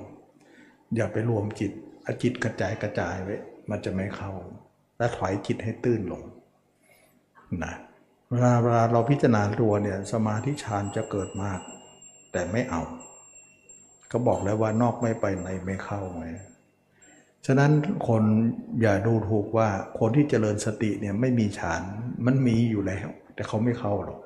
[0.97, 3.37] อย่าไปรวมจิตเอาจิตกระจายกระจายไว้
[3.71, 4.33] มันจะไม่เข้า
[4.99, 6.23] และถอยจิตให้ตื้นลง
[7.65, 7.75] นะ
[8.33, 11.61] เวลาเวลาเราพิจารณาตัวเนี่ยสมาธิฌานจะเกิดมาก
[12.33, 12.83] แต่ไม่เอา
[14.12, 16.26] ก็บอกแล้วว่านอกไม่ไปในไม่เข้าไง
[17.47, 17.70] ฉะนั้น
[18.09, 18.22] คน
[18.81, 19.68] อย่าดูถูกว่า
[19.99, 21.83] คนที่เจริญสติเนี่ยไม่มีฌาน
[22.26, 24.20] มันมีอยู่แล้ว แต่เขาไม่เข้าหรอก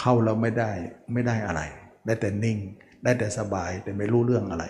[0.00, 0.70] เข้าแล้วไม่ได้
[1.12, 1.62] ไม่ได้อะไร
[2.06, 2.58] ได้แต่นิ่ง
[3.04, 4.64] ได้แต่สบายแต่ไม่รู้เรื่องอะไร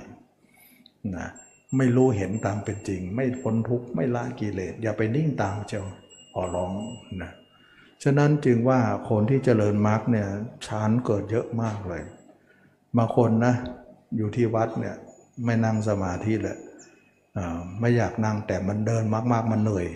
[1.17, 1.29] นะ
[1.77, 5.83] ไม่รู้เห็นตามเป็นจริง ไม่พ้นทุกข์ไม่ละกิเลสอย่าไปนิ่งตามเจ้า
[6.33, 6.73] ขอร้อง
[7.23, 7.31] นะ
[8.03, 10.29] ฉะนั้นจึงว่าคนที่เจริญมรรคเนี่ย
[10.67, 12.03] ฌานเกิดเยอะมากเลย
[12.97, 13.55] บางคนนะ
[14.17, 14.97] อยู่ที่วัดเนี่ย
[15.45, 16.59] ไม่นั่งสมาธิเลย
[17.81, 19.87] ไม่อยากนั่งแต่มันเดินมาก ๆ มันเหนื่อย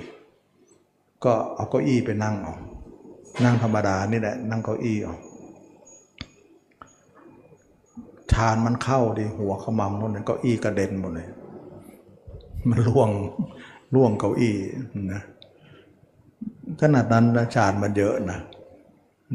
[1.24, 2.54] ก็เอาเก้าอี้ไปนั่งเอา
[3.44, 5.16] นั่งธรรมดานี่แหละ นั่งเก้าอี้เอา
[8.32, 11.28] ชานมันเข้าดิหัวขมำนู่นนั่นเก้าอี้กระเด็นหมดเลย
[12.68, 13.10] มันล่วง
[13.94, 14.54] ล่วงเก้าอี้
[15.12, 15.22] นะ
[16.80, 18.40] ขนาดนั้นนะฌานมันเยอะนะ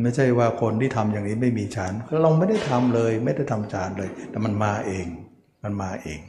[0.04, 5.08] ไม่ใช่ว่าคนที่ทำอย่างนี้ไม่มีฌานเราไม่ได้ทำเลย ไม่ได้ทำฌานเลย แต่มันมาเอง
[5.64, 6.20] มันมาเอง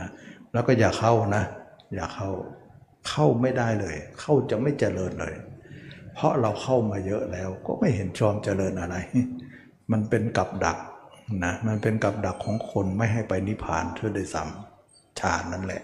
[0.00, 0.08] นะ
[0.52, 1.44] แล้วก็อย่าเข้านะ
[1.94, 2.30] อย่าเข้า
[3.08, 5.34] เข้าไม่ได้เลย เข้าจะไม่เจริญเลย
[6.14, 8.96] เพราะเราเข้ามาเยอะแล้วก็ไม่เห็นชอมเจริญอะไร
[9.92, 10.78] มันเป็นกับดัก
[11.44, 15.82] นะมันเป็นกับดักของคนไม่ให้ไปนิพพานเท่าได้ซ้ำฌานนั่นแหละ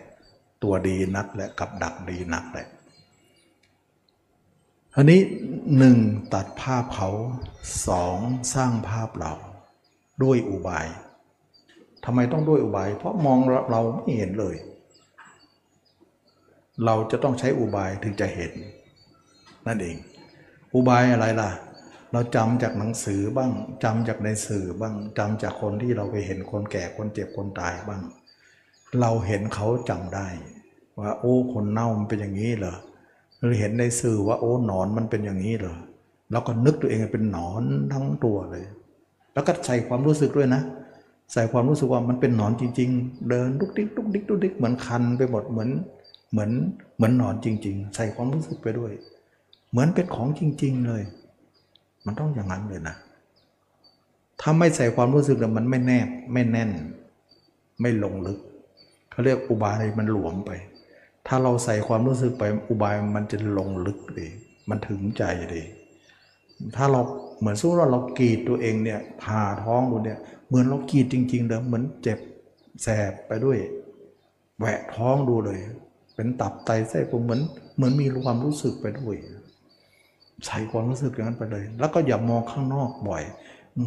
[0.62, 2.66] ตัวดีนักและกับดักดีนักแหละ
[4.96, 5.20] อันนี้
[5.78, 5.98] หนึ่ง
[6.34, 7.10] ตัดภาพเขา
[7.88, 8.18] สอง
[8.54, 9.32] สร้างภาพเรา
[10.22, 10.86] ด้วยอุบาย
[12.04, 13.38] ทำไมต้องด้วยอุบาย เพราะมอง
[13.70, 14.56] เราไม่เห็นเลย
[16.84, 18.52] เราจะต้องใช้อุบายถึงจะเห็น
[19.66, 19.96] นั่นเอง
[20.74, 21.50] อุบายอะไรล่ะ
[22.12, 23.50] เราจำจากหนังสือบ้าง
[23.84, 28.02] จำจากในสื่อบ้างจำจากคนที่เราไปเห็นคนแก่คนเจ็บคนตายบ้าง
[29.00, 30.28] เราเห็นเขาจำได้
[30.98, 32.76] ว่า โอ้คนเน่ามันเป็นอย่างนี้เหรอ
[33.42, 35.76] หรือเห็นในสื่อว่าโอ้หนอนมันเป็นอย่างนี้เหรอ
[36.30, 37.62] แล้วก็นึกตัวเองเป็นหนอน
[37.92, 38.64] ทั้งตัวเลย
[39.34, 40.62] แล้วก็ใส่ความรู้สึกด้วยนะ
[41.32, 45.70] ใส่ความรู้สึกว่ามันเป็นหนอนจริง ๆ เดินลุกดิ๊กลุกดิ๊กลุกดิ๊กเหมือนคันไปหมดเหมือน
[46.32, 46.50] เหมือน
[46.96, 48.92] เหมือนหนอนจริง ๆ ใส่ความรู้สึกไปด้วย
[49.70, 51.02] เหมือนเป็นของจริง ๆ เลย
[52.06, 52.96] มันต้องอย่างนั้นเลยนะ
[54.40, 56.70] ถ้าไม่ใส่ความรู้สึกแล้วมันไม่แนบไม่แน่น
[57.80, 58.38] ไม่ลงลึก
[59.10, 60.50] เขาเรียกอุบายมันหลวมไป
[61.34, 64.28] ถ้าเราใส่ความรู้สึกไปอุบายมันจะลงลึกดี
[64.68, 65.24] มันถึงใจ
[65.54, 65.62] ดี
[66.76, 67.00] ถ้าเรา
[67.38, 72.18] เหมือนสู้เราเรากีดตัวเองเนี่ยผ่าท้องดูเนี่ยเหมือนเรากีดจริง ๆเดิมเหมือนเจ็บ
[72.82, 73.58] แสบไปด้วย
[74.58, 75.58] แหวะท้องดูเลย
[76.14, 77.40] เป็นตับไตไส้พุงเหมือน
[77.76, 79.16] เหมือนมีความรู้สึกไปด้วย
[80.46, 83.22] ใส่ความรู้สึกอย่างนั้นไปเลย แล้วก็อย่ามองข้างนอกบ่อย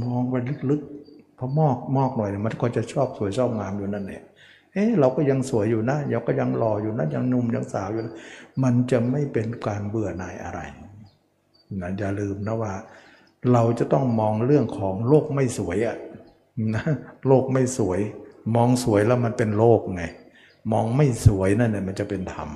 [0.03, 0.35] มองไป
[0.69, 4.23] ลึกๆเพราะมอกมอกหน่อยมันก็จะชอบสวยชอบงามอยู่นั่นเอง
[4.75, 8.15] เอ๊ะเราก็ยังสวยอยู่นะเราก็ยังหล่ออยู่นะยังหนุ่มยังสาวอยู่นะ
[8.63, 10.59] มันจะไม่เป็นการเบื่อหน่ายอะไร
[11.81, 12.73] นะอย่าลืมนะว่า
[13.53, 15.97] เราจะต้องมองเรื่องของโลกไม่สวยอะ
[16.75, 16.83] นะ
[17.27, 17.99] โลกไม่สวย
[18.55, 20.03] มองสวยแล้วมันเป็นโลกไง
[20.71, 22.49] มองไม่สวยนั่นเนี่ยมันจะเป็นธรรม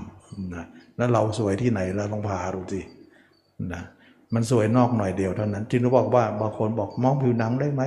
[0.56, 0.66] นะ
[0.98, 2.82] แล้วเราสวยที่ไหนเราลองพาดูสิ
[3.74, 3.84] นะ
[4.34, 7.84] มันสวยนอกหน่อยเดียวเท่านั้นจึงบอกว่าบางคนบอกมองผิวหนังได้ไหม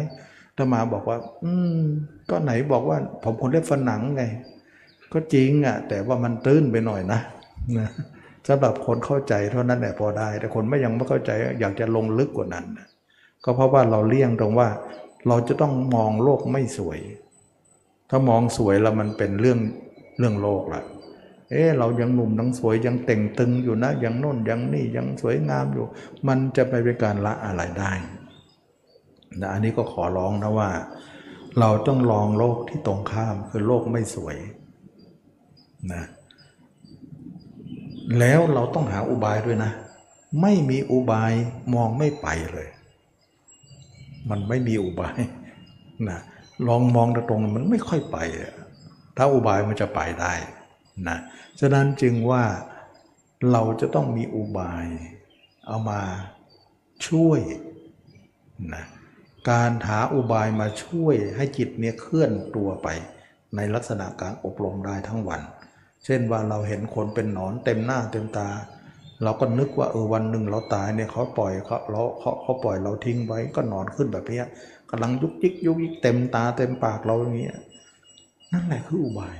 [0.63, 1.81] ถ้ามาบอกว่า อืม
[2.31, 4.23] ก็ไหนบอกว่า ผมคนเล็บฟันหนังไง
[5.13, 7.21] ก็จริงอะ แต่ว่ามันตื้นไปหน่อยนะ
[7.79, 7.89] นะ
[8.47, 12.67] สำหรับคนเข้าใจเท่านั้นแหละพอได้ แต่คนไม่ยังไม่เข้าใจอยากจะลงลึกกว่านั้น
[13.45, 14.69] ก็เพราะว่าเราเลี่ยงตรงว่า
[15.29, 16.99] เราจะต้องมองโลกไม่สวย
[18.11, 19.59] ถ้ามองสวยแล้วมันเป็นเรื่อง
[20.19, 20.83] เรื่องโลกละ
[21.51, 25.87] เอ๊เรายังหนุ่มยังสวยยังเต่งตึงอยู่นะยังโน่นยังนี่ยังสวยงามอยู่
[26.29, 27.93] มันจะไปเป็นการละอะไรได้
[29.41, 30.71] นะอันนี้ก็ขอร้องนะว่า
[31.59, 34.37] เราต้องลองโลกที่ตรงข้ามคือโลกไม่สวย
[35.93, 36.03] นะ
[38.19, 39.71] แล้วเราต้องหาอุบายด้วยนะ
[40.43, 41.33] ไม่มีอุบาย
[41.75, 42.69] มองไม่ไปเลย
[44.31, 45.19] มันไม่มีอุบาย
[46.09, 46.19] นะ
[46.69, 48.17] ลองมองตรงมันไม่ค่อยไป
[49.17, 50.35] ถ้าอุบายมันจะไปได้
[51.09, 51.19] นะ
[51.61, 52.45] ฉะนั้นจึงว่า
[53.53, 54.87] เราจะต้องมีอุบาย
[55.67, 56.01] เอามา
[57.07, 57.41] ช่วย
[58.75, 58.85] นะ
[59.51, 62.89] การหาอุบายมาช่วยให้จิตเนี่ยเคลื่อนตัวไป
[63.57, 65.41] ในลักษณะการอบรมได้ทั้งวัน
[66.05, 68.49] เช่นว่าเราเห็นคนเป็นหนอนเต็มหน้าเต็มตา
[69.23, 74.43] เราก็นึกว่าเออวันหนึ่งเราตายเนี่ยเขาปล่อยเขาเราเขาเขาปล่อยเราทิ้งไว้ก็นอนขึ้นแบบนี้
[74.91, 77.51] กำลังยุกยิกยุกยิกเต็มตาเต็มปากเราอย่างนี้
[78.53, 79.37] นั่นแหละคืออุบาย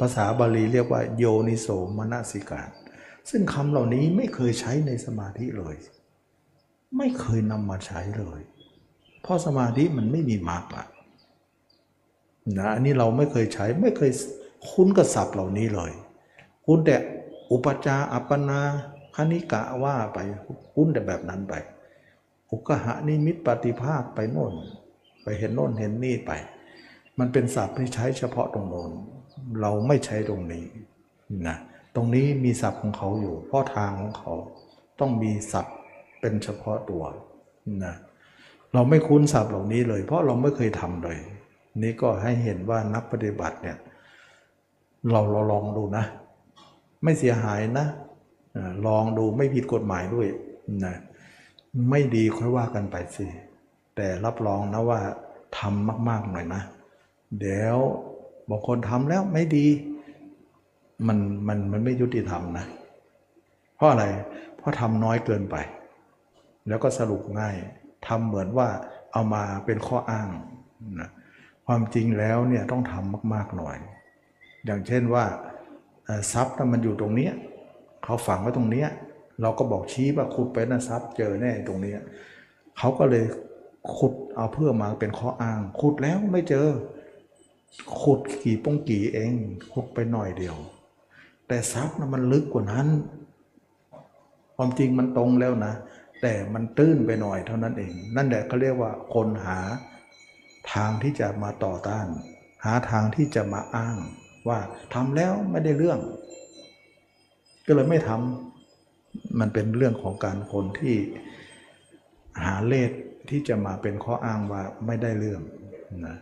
[0.00, 2.70] ภาษาบาลีเรียกว่า โยนิโสมนสิการ
[3.30, 5.76] ซึ่งคำเหล่านี้ไม่เคยใช้ในสมาธิเลย
[6.96, 8.40] ไม่เคยนำมาใช้เลย
[9.24, 10.86] เพราะสมาธิมันไม่มีมรรคอะ
[12.58, 14.10] นะอันนี้เราไม่เคยใช้ไม่เคย
[14.70, 15.92] คุ้นกับศัพท์เหล่านี้เลย
[16.64, 16.96] คุ้นแต่
[17.50, 18.60] อุปจาอัปปนา
[19.16, 20.18] คณิกะว่าไป
[20.72, 21.54] คุ้นแต่แบบนั้นไป
[22.50, 24.52] อุกหะนิมิตปฏิภาคไปโน่น
[25.22, 26.30] ไปเห็นโน่นเห็นนี่ไป
[27.18, 28.90] มันเป็นศัพท์ที่ใช้เฉพาะตรงโน้น
[29.60, 30.64] เราไม่ใช้ตรงนี้
[31.48, 31.56] นะ
[31.94, 34.32] ตรงนี้มีศัพท์ของเขาอยู่ เพราะทางของเขา
[35.00, 35.76] ต้องมีศัพท์
[36.20, 37.02] เป็นเฉพาะตัว
[37.84, 37.94] นะ
[38.74, 41.18] เราไม่คุ้นศัพท์เหล่านี้เลย เพราะเราไม่เคยทำเลย
[41.82, 43.76] นี่ก็ให้เห็นว่านักปฏิบัติเนี่ย
[45.10, 46.04] เราเราลองดูนะ
[47.02, 47.86] ไม่เสียหายนะ
[48.86, 50.26] ลองดูไม่ผิดกฎหมายด้วย
[50.84, 50.94] นะ
[51.90, 53.26] ไม่ดีค่อยว่ากันไปสิ
[53.96, 55.00] แต่รับรองนะว่า
[55.58, 56.62] ทำมากๆหน่อยนะ
[57.38, 57.78] เดี๋ยว
[58.48, 59.66] บางคนทำแล้วไม่ดี
[61.06, 61.18] มัน
[61.48, 62.64] มันมันไม่ยุติธรรมนะ
[63.76, 64.04] เพราะอะไร
[64.56, 65.56] เพราะทำน้อยเกินไป
[66.68, 67.56] แล้วก็สรุปง่าย
[68.06, 68.68] ทำเหมือนว่า
[69.12, 70.28] เอามาเป็นข้ออ้าง
[71.00, 71.10] นะ
[71.66, 73.76] ความจริงแล้วเนี่ยต้องทำมากๆหน่อย
[74.64, 75.24] อย่างเช่นว่า
[76.32, 77.32] ทรัพย์มันอยู่ตรงเนี้ย
[78.04, 78.88] เขาฝังไว้ตรงเนี้ย
[79.42, 81.98] เราก็บอกชี้ว่าขุดไปนะทรัพย์เจอแน่ตรงเนี้ย
[82.78, 83.24] เขาก็เลย
[83.96, 86.66] ขุดเอาเพื่อมาเป็นข้ออ้าง ขุดแล้วไม่เจอ
[88.02, 89.32] ขุดกี่ป้องกี่เอง
[89.72, 90.56] ขุดไปหน่อยเดียว
[91.48, 92.88] แต่ทรัพย์นะมันลึกกว่านั้น
[94.56, 95.74] ความจริงมันตรงแล้วนะ
[96.26, 99.58] แต่มันตื้นไปหน่อยเท่านั้นเอง นั่นแหละเขาเรียกว่าคนหา
[100.72, 102.06] ทางที่จะมาต่อต้าน
[102.64, 103.96] หาทางที่จะมาอ้าง
[104.48, 104.58] ว่า
[104.94, 106.00] ทำแล้วไม่ได้เรื่อง
[107.66, 110.96] ก็เลยไม่ทำมันเป็นเรื่องของการคนที่
[112.44, 112.90] หาเลข
[113.30, 115.40] ที่จะมาเป็นข้ออ้างว่าไม่ได้เรื่อง
[116.06, 116.16] นะ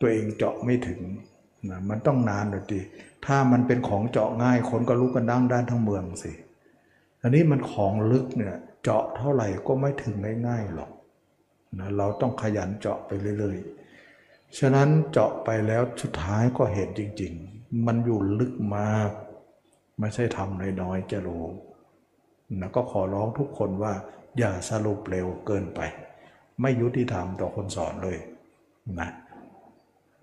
[0.00, 1.00] ตัวเองเจาะไม่ถึง
[1.70, 2.80] นะมันต้องนานหน่อยดี
[3.26, 6.32] ถ้ามันเป็นของเจาะง่ายคนก็รู้กันดังด้านทั้งเมืองสิ
[7.22, 8.56] อันนี้มันของลึกเนี่ย
[8.88, 10.14] เจาะเท่าไหร่ก็ไม่ถึง
[10.46, 10.90] ง่ายๆหรอก
[11.78, 19.10] นะเราต้องขยันเจาะไปเรื่อยๆ ฉะนั้นเจาะไปแล้วสุดท้ายก็เห็นจริง ๆ มันอยู่ลึกมาก
[20.00, 21.44] ไม่ใช่ทำน้อยๆจะรู้
[22.60, 23.92] นะก็ขอร้องทุกคนว่า
[24.38, 25.80] อย่าสรุปเร็วเกินไป
[26.60, 28.18] ไม่ยุติธรรมต่อคนสอนเลย
[29.00, 29.10] นะ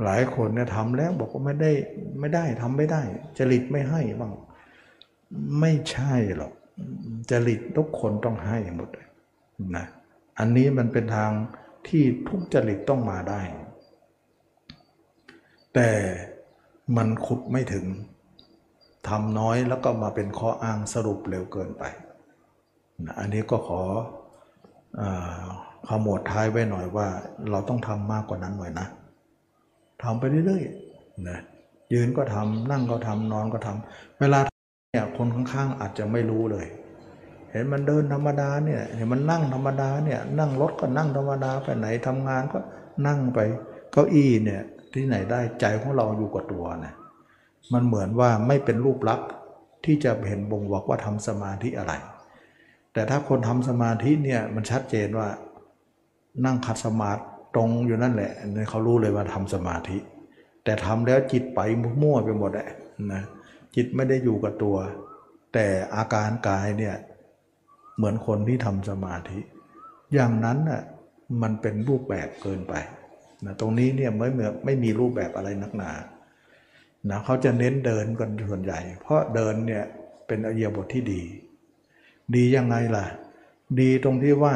[0.04, 1.72] หลายคนเนี่ยทำแล้วบอกว่าไม่ได้
[2.20, 3.02] ไม่ได้ทำไม่ได้
[3.38, 4.34] จริตไม่ให้บ้าง
[5.60, 6.54] ไม่ใช่หรอก
[7.32, 8.90] จริตทุกคนต้องให้หมด
[9.76, 9.86] นะ
[10.40, 11.32] อันนี้มันเป็นทาง
[11.88, 13.42] ที่ทุกจริตต้องมาได้
[15.74, 15.90] แต่
[16.98, 17.86] มันขุดไม่ถึง
[19.08, 21.84] ทำน้อยแล้วก็มาเป็นข้ออ้างสรุปเร็วเกินไป
[23.06, 23.82] นะอันนี้ก็ขอ
[25.00, 25.02] อ
[25.88, 27.08] ขมวดท้ายไว้หน่อยว่า
[27.52, 28.88] เราต้องทำมากกว่านั้นหน่อยนะ
[30.04, 31.40] ทำไปเรื่อยๆนะ
[31.94, 34.40] ยืนก็ทำนั่งก็ทำนอนก็ทำเวลา
[34.94, 36.66] เนี่ยคนข้างๆอาจจะไม่รู้เลย
[37.52, 42.60] เห็นมันเดินธรรมดาเนี่ยเห็นมันนั่งธรรมดาเนี่ยนั่งรถก็นั่งธรรมดาไปไหนทำงานก็
[43.08, 43.40] นั่งไป
[43.92, 44.62] เก้าอี้เนี่ย
[44.94, 46.94] ที่ไหนได้ใจของเราอยู่กับตัวนะ
[47.74, 49.30] มันเหมือนว่าไม่เป็นรูปลักษณ์
[49.86, 51.94] ที่จะเห็นบ่งบอกว่าทำสมาธิอะไร
[52.94, 55.28] แต่ถ้าคนทำสมาธิเนี่ยมันชัดเจนว่า
[56.46, 57.22] นั่งขัดสมาธิ
[57.56, 58.32] ตรงอยู่นั่นแหละ
[58.70, 59.98] เขารู้เลยว่าทำสมาธิ
[60.64, 61.60] แต่ทำแล้วจิตไป
[62.02, 62.68] มั่วไปหมดแหละ
[63.14, 63.24] นะ
[63.76, 64.78] จิตไม่ได้อยู่กับตัว
[65.54, 66.96] แต่อาการกายเนี่ย
[67.96, 69.40] เหมือนคนที่ทำสมาธิ
[70.14, 70.82] อย่างนั้นน่ะ
[71.42, 72.74] มันเป็นรูปแบบเกินไป
[73.46, 75.92] นะตรงนี้เนี่ยไม่เหมือไม่มีรูปแบบอะไรนักหนา
[77.10, 79.84] นะเขาจะเน้นเดินกันส่วนใหญ่ เพราะเดินเนี่ย
[80.28, 81.22] เป็นอเยบทที่ดี
[82.36, 83.06] ดียังไงล่ะ
[83.80, 84.56] ดีตรงที่ว่า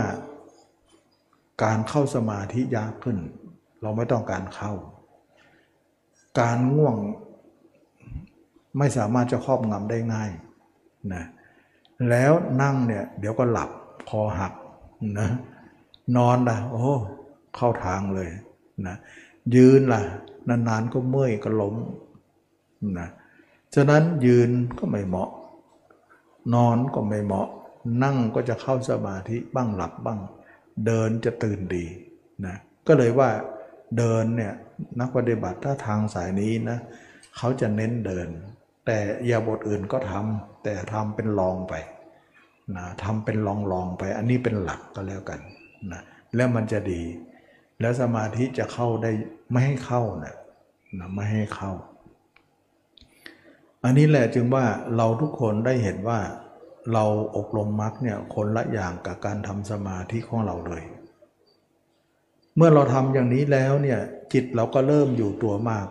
[1.64, 3.18] การเข้าสมาธิยากขึ้น
[3.82, 4.74] เราไม่ต้องการเข้า
[6.40, 6.96] การง่วง
[8.78, 10.32] ไม่สามารถจะครอบงำได้ง่าย
[11.14, 11.24] นะ
[12.10, 13.70] แล้วนั่งเนี่ยเดี๋ยวก็หลับ
[14.10, 14.54] คอหัก
[15.20, 15.30] นะ
[16.18, 16.86] นอนล่ะ โอ้
[17.56, 18.30] เข้าทางเลย
[18.88, 18.96] นะ
[19.56, 20.02] ยืนล่ะ
[20.50, 21.76] นานๆก็เมื่อยก็ล้ม
[23.00, 23.08] นะ
[23.76, 24.50] ฉะนั้นยืน
[24.80, 25.30] ก็ไม่เหมาะ
[26.54, 27.50] นอนก็ไม่เหมาะ
[28.04, 30.20] นั่งก็จะเข้าสมาธิบ้างหลับบ้าง
[30.86, 31.86] เดินจะตื่นดี
[32.46, 32.56] นะ
[32.88, 33.30] ก็เลยว่า
[33.98, 34.54] เดินเนี่ย
[35.00, 36.78] นักปฏิบัติถ้าทางสายนี้นะ
[37.38, 38.28] เขาจะเน้นเดิน
[38.88, 39.00] แต่
[39.30, 41.74] ยาบทอื่นก็ทำแต่ทำเป็นลองไป
[42.76, 45.40] นะทำเป็นลองลองไป อันนี้เป็นหลักก็แล้วกัน
[45.92, 46.02] นะ
[46.36, 47.02] แล้วมันจะดี
[47.80, 49.12] แล้วสมาธิจะเข้าได้
[49.52, 50.36] ไม่ให้เข้านะ
[51.00, 51.72] นะไม่ให้เข้า
[53.84, 54.66] อันนี้แหละจึงว่า
[54.98, 56.20] เราทุกคนได้เห็นว่า
[56.94, 57.06] เรา
[57.36, 60.84] อบรมมรรคเนี่ยคนละอย่างกับการทำสมาธิของเราเลย
[62.56, 64.00] เมื่อเราทำอย่างนี้แล้วเนี่ย
[64.34, 65.88] จิตเราก็เริ่มอยู่ตัวมาก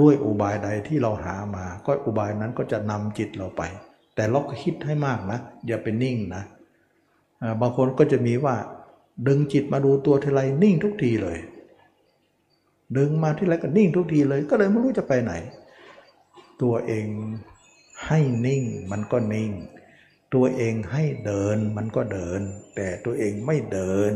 [0.00, 3.62] ด้วยอุบายใดที่เราหามา ก็อุบายนั้นก็จะนำจิตเราไป
[4.14, 6.42] แต่เราก็คิดให้มากนะ อย่าไปนิ่งนะ
[7.60, 8.56] บางคนก็จะมีว่า
[9.28, 11.38] ดึงจิตมาดูตัวทีไรนิ่งทุกทีเลย
[12.96, 15.32] ดึงมาที่ไรก็นิ่งทุกทีเลย ก็เลยไม่รู้จะไปไหน
[16.62, 17.06] ตัวเอง
[18.06, 19.50] ให้นิ่งมันก็นิ่ง
[20.34, 22.40] ตัวเองให้เดินมันก็เดิน
[22.74, 24.12] แต่ตัวเองไม่เดิน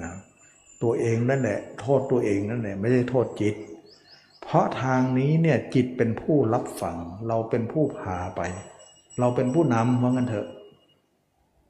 [0.00, 0.12] นะ
[0.82, 3.54] ตัวเองนั่นแหละโทษตัวเองนั่นแหละไม่ได้โทษจิต
[4.44, 6.96] เพราะทางนี้เนี่ยจิตเป็นผู้รับฟัง
[7.28, 8.40] เราเป็นผู้พาไป
[9.20, 10.48] เราเป็นผู้นำว่างั้นเถอะ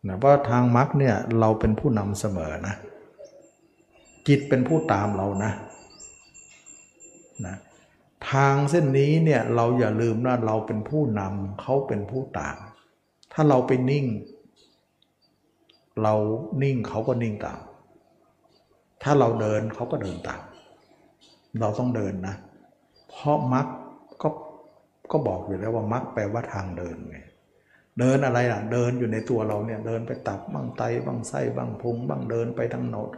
[0.07, 2.75] นะเพราทางมรรคเนี่ยเราเป็นผู้นำเสมอนะ
[4.29, 5.53] จิตเป็นผู้ตามเรานะ
[7.47, 7.57] นะ
[8.31, 12.57] ทางเส้นนี้เนี่ยเราอย่าลืมนะเราเป็นผู้นำเขาเป็นผู้ตาม
[13.33, 14.07] ถ้าเราไปนิ่ง
[16.03, 16.15] เรา
[16.63, 17.61] นิ่งเขาก็นิ่งตาม
[19.03, 20.43] ถ้าเราเดินเขาก็เดินตาม
[21.61, 22.35] เราต้องเดินนะ
[23.15, 23.67] เพราะมรรค
[24.23, 24.29] ก็
[25.13, 27.19] ก็บอกอยู่แล้วว่ามรรคแปลว่าทางเดินไง
[28.01, 33.11] เดินอะไรล่ะ เดินอยู่ในตัวเราเนี่ยเดินไปตับบ้างไตบ้างไส้บ้างพุงบ้างเดินไปทางโนด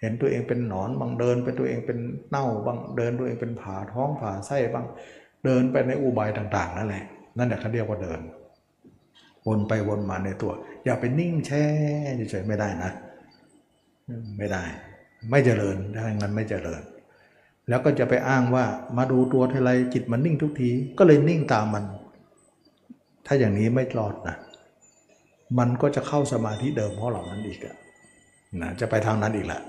[0.00, 1.98] เห็นตัวเองเป็นหนอนบ้างเดินไปตัวเองเป็น
[2.28, 4.86] เน่าบ้างเดินตัวเองเป็นผ่าท้องผ่าไส้บ้าง
[5.44, 7.04] เดินไปในอุบายต่าง ๆ นั่นแหละ
[7.38, 8.20] นั่นแหละเขาเรียกว่าเดิน
[9.46, 10.52] วนไปวนมาในตัว
[10.84, 11.64] อย่าไปนิ่งแช่
[12.30, 12.90] เฉยๆไม่ได้นะ
[14.38, 14.62] ไม่ได้
[15.30, 16.82] ไม่เจริญถ้าอย่างนั้นไม่เจริญ
[17.68, 18.64] แล้วก็จะไปอ้างว่า
[18.96, 21.84] มาดูตัวทีไรจิตมันนิ่งทุกทีก็เลยนิ่งตามมัน
[23.26, 24.36] ถ้าอย่างนี้ไม่รอดนะ
[25.58, 27.76] มันก็จะเข้าสมาธิเดิมของเรานั้นอีกอะ
[28.60, 29.62] นะจะไปทางนั้นอีกแหละ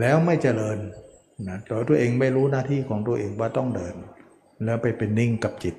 [0.00, 0.78] แล้วไม่เจริญ
[1.48, 3.94] นะโดยตัวเองไม่รู้หน้าที่ของตัวเองว่าต้องเดิน
[4.64, 5.74] แล้วไปเป็นนิ่งกับจิต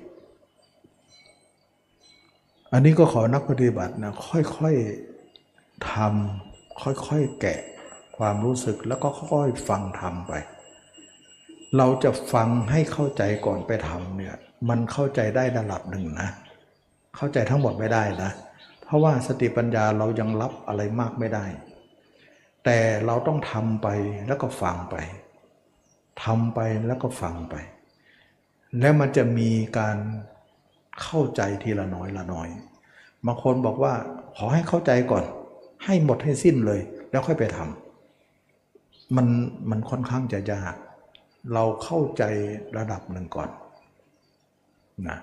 [2.72, 7.60] อันนี้ก็ขอนักปฏิบัตินะค่อยๆทำค่อยๆแกะ
[8.16, 10.32] ความรู้สึกแล้วก็ค่อยๆฟังทำไป
[11.76, 14.36] เราจะฟังให้เข้าใจก่อนไปทำเนี่ย
[14.68, 16.28] มันเข้าใจได้ระดับหนึ่งนะ
[17.16, 18.30] เข้าใจทั้งหมดไม่ได้นะ
[18.84, 21.44] เพราะว่าสติปัญญาเรายังรับอะไรมากไม่ได้
[22.64, 23.88] แต่เราต้องทำไป
[24.26, 24.96] แล้วก็ฟังไป
[26.24, 27.54] ทำไปแล้วก็ฟังไป
[28.80, 29.96] แล้วมันจะมีการ
[31.02, 32.48] เข้าใจทีละน้อยละน้อย
[33.26, 33.94] บางคนบอกว่า
[34.36, 35.24] ขอให้เข้าใจก่อน
[35.84, 36.80] ให้หมดให้สิ้นเลย
[37.10, 39.26] แล้วค่อยไปทำมัน
[39.70, 40.74] มันค่อนข้างจะยาก
[41.54, 42.22] เราเข้าใจ
[42.78, 43.48] ระดับหนึ่งก่อน
[45.08, 45.18] นะ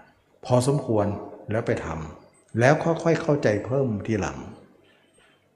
[0.46, 1.08] พอสมควร
[1.52, 4.38] แล้วไปทำแล้วค่อยๆเข้าใจเพิ่มทีหลัง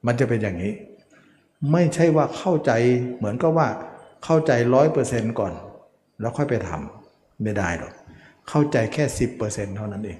[0.06, 0.72] มันจะเป็นอย่างนี้
[1.72, 2.72] ไม่ใช่ว่าเข้าใจ
[3.16, 3.68] เหมือนกับว่า
[4.24, 5.52] เข้าใจร้อยเปอร์เซนต์ก่อน
[6.20, 7.92] แล้วค่อยไปทำไม่ได้หรอก
[8.48, 10.18] เข้าใจแค่สิบเปอร์เซ็นต์เท่านั้นเอง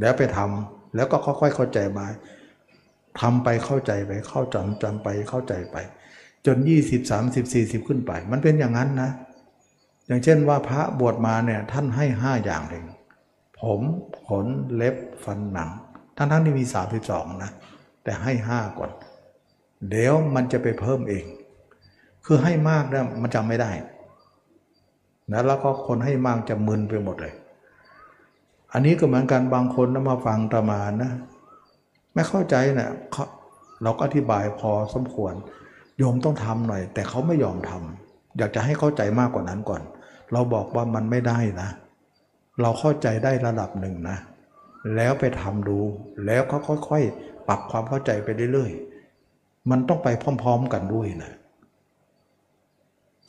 [0.00, 2.06] แล้วไปทำแล้วก็ค่อยๆเข้าใจมา
[3.20, 5.76] ทำไปเข้าใจไปเข้าจำจำไปเข้าใจไป
[6.46, 6.56] จน
[6.86, 9.10] 20 30 40 ขึ้นไป มันเป็นอย่างนั้นนะ
[10.06, 12.84] อย่างเช่นว่าพระบวชมาเนี่ยท่านให้ 5 อย่างเอง
[13.60, 13.80] ผม
[14.26, 15.70] ขนเล็บฟันหนัง
[16.16, 16.64] ท่านทั้งที่มี
[17.04, 17.50] 32 นะ
[18.04, 18.90] แต่ให้ 5 ก่อน
[19.90, 21.24] เดี๋ยวมันจะไปเพิ่มเอง
[22.24, 23.70] คือให้มากนะมันจำไม่ได้
[25.32, 27.34] นะแล้วก็คนให้มากจะมึนไปหมดเลย
[28.72, 31.12] อันนี้ก็เหมือนกันบางคนนะมาฟังตามานะ
[32.14, 32.90] ไม่เข้าใจนะ
[33.82, 35.34] เราก็อธิบายพอสมควร
[35.98, 39.82] โยมต้องทำหน่อย แต่เขาไม่ยอมทำอยากจะให้เข้าใจมากกว่านั้นก่อน
[40.32, 41.68] เราบอกว่ามันไม่ได้นะ
[42.62, 44.16] เราเข้าใจได้ระดับหนึ่งนะ
[44.96, 45.78] แล้วไปทำดู
[46.26, 46.58] แล้วเขา
[46.88, 50.08] ค่อยๆ ปรับความเข้าใจไปเรื่อยๆ มันต้องไป
[50.42, 51.32] พร้อม ๆ กันด้วยนะ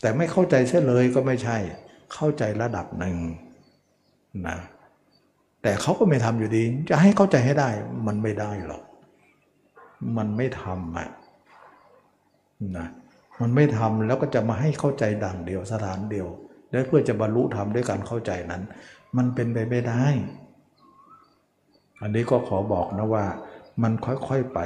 [0.01, 1.57] แต่ไม่เข้าใจเช่เลยก็ไม่ใช่
[2.13, 3.17] เข้าใจระดับหนึ่ง
[4.47, 4.57] นะ
[5.63, 7.69] แต่เขาก็ไม่ทำอยู่ดี จะให้เข้าใจให้ได้
[8.07, 8.83] มันไม่ได้หรอก
[10.17, 11.09] มันไม่ทำอะ
[12.77, 12.87] นะ
[13.41, 16.27] มันไม่ทำแล้วก็จะมาให้เข้าใจดังเดียวสถานเดียว
[16.71, 18.63] และเพื่อจะบรรลุธรรมด้วยการเข้าใจนั้น
[19.17, 20.05] มันเป็นไปไม่ได้
[22.01, 23.25] อันนี้ก็ขอบอกนะว่า
[23.83, 24.59] มันค่อยๆไป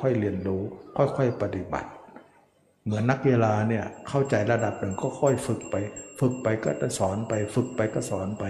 [0.00, 0.62] ค่อยๆเรียนรู้
[0.96, 1.88] ค่อยๆปฏิบัติ
[2.84, 5.74] เหมือนนักกีฬาเนี่ยเข้าใจระดับหนึ่งก็ค่อยฝึกไป
[6.20, 8.44] ฝึกไปก็จะสอนไป ฝึกไปก็สอนไป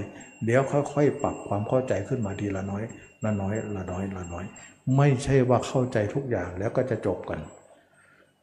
[0.44, 2.82] เดี๋ยวค่อยๆ ปรับความเข้าใจขึ้นมาทีละน้อย
[3.24, 4.44] ละน้อยละน้อยละน้อย
[4.96, 7.40] ไม่ใช่ว่าเข้าใจทุกอย่างแล้วก็จะจบกัน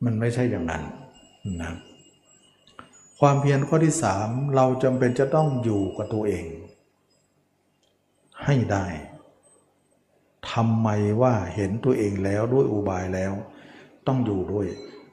[0.06, 0.84] มันไม่ใช่อย่างนั้น
[1.62, 1.74] นะ
[3.20, 6.46] ความเพียรข้อที่สามเราจำเป็นจะต้องอยู่กับตัวเอง
[8.46, 8.86] ให้ได้
[10.52, 10.90] ทำไม
[11.22, 13.34] ว่าเห็นตัวเองแล้วด้วยอุบายแล้ว
[14.08, 14.68] ต้องอยู่ด้วย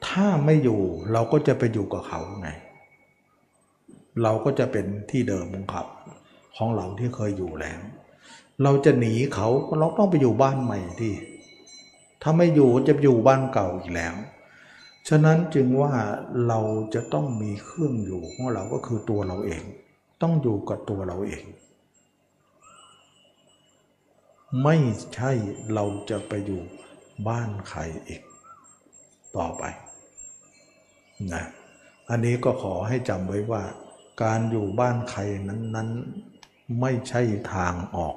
[0.08, 0.80] ถ้าไม่อยู่
[1.12, 2.50] เราก็จะไปอยู่กับเขาไง
[4.22, 5.84] เราก็จะเป็นที่เดิมของเขา
[6.56, 7.80] ของเราที่เคยอยู่แล้ว
[8.62, 9.48] เราจะหนีเขา
[9.78, 11.14] เราต้องไปอยู่บ้านใหม่ที่
[12.22, 14.14] ถ้าไม่อยู่จะอยู่บ้านเก่าอีกแล้ว
[15.08, 15.94] ฉะนั้นจึงว่า
[16.48, 16.60] เรา
[16.94, 19.62] จะต้องมีเครื่องอยู่ของเราก็คือตัวเราเอง
[20.22, 21.44] ต้องอยู่กับตัวเราเอง
[24.62, 24.76] ไม่
[25.14, 25.30] ใช่
[25.74, 26.62] เราจะไปอยู่
[27.28, 28.22] บ้านใครอีก
[29.36, 29.62] ต่อไป
[31.32, 31.44] นะ
[32.10, 33.62] อันนี้ก็ขอให้จำไว้ว่า
[34.22, 35.88] การอยู่บ้านใครนั้น
[36.34, 37.22] ๆ ไม่ใช่
[37.54, 38.16] ทางออก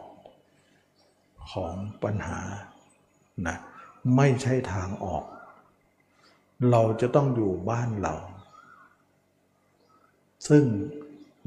[1.52, 2.42] ของปัญหา
[3.48, 3.58] นะ
[4.16, 5.24] ไม่ใช่ทางออก
[6.72, 8.16] เราจะต้องอยู่บ้านเรา
[10.48, 10.64] ซึ่ง